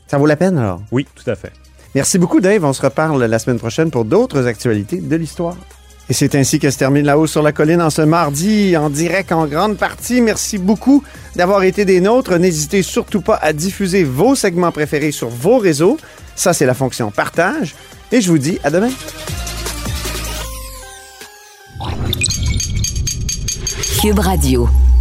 Ça 0.07 0.19
vaut 0.19 0.27
la 0.27 0.37
peine, 0.37 0.59
alors? 0.59 0.83
Oui, 0.91 1.07
tout 1.15 1.29
à 1.31 1.35
fait. 1.35 1.53
Merci 1.95 2.19
beaucoup, 2.19 2.41
Dave. 2.41 2.65
On 2.65 2.73
se 2.73 2.83
reparle 2.83 3.25
la 3.25 3.39
semaine 3.39 3.59
prochaine 3.59 3.91
pour 3.91 4.05
d'autres 4.05 4.47
actualités 4.47 4.99
de 4.99 5.17
l'histoire. 5.17 5.57
Et 6.09 6.15
c'est 6.15 6.35
ainsi 6.35 6.59
que 6.59 6.71
se 6.71 6.79
termine 6.79 7.07
La 7.07 7.17
Haut 7.17 7.27
sur 7.27 7.43
la 7.43 7.53
Colline 7.53 7.81
en 7.81 7.91
ce 7.91 8.03
mardi, 8.03 8.77
en 8.77 8.91
direct 8.91 9.33
en 9.33 9.47
grande 9.47 9.79
partie. 9.79 10.21
Merci 10.21 10.59
beaucoup 10.59 11.03
d'avoir 11.37 11.63
été 11.63 11.85
des 11.85 12.01
nôtres. 12.01 12.39
N'hésitez 12.39 12.83
surtout 12.83 13.21
pas 13.21 13.37
à 13.37 13.53
diffuser 13.53 14.05
vos 14.05 14.35
segments 14.35 14.73
préférés 14.73 15.13
sur 15.13 15.29
vos 15.29 15.59
réseaux. 15.59 15.97
Ça, 16.35 16.53
c'est 16.53 16.67
la 16.67 16.75
fonction 16.75 17.11
partage. 17.11 17.75
Et 18.11 18.21
je 18.21 18.31
vous 18.31 18.39
dis 18.39 18.59
à 18.65 18.71
demain. 18.71 18.91
Cube 24.03 24.19
Radio. 24.19 24.92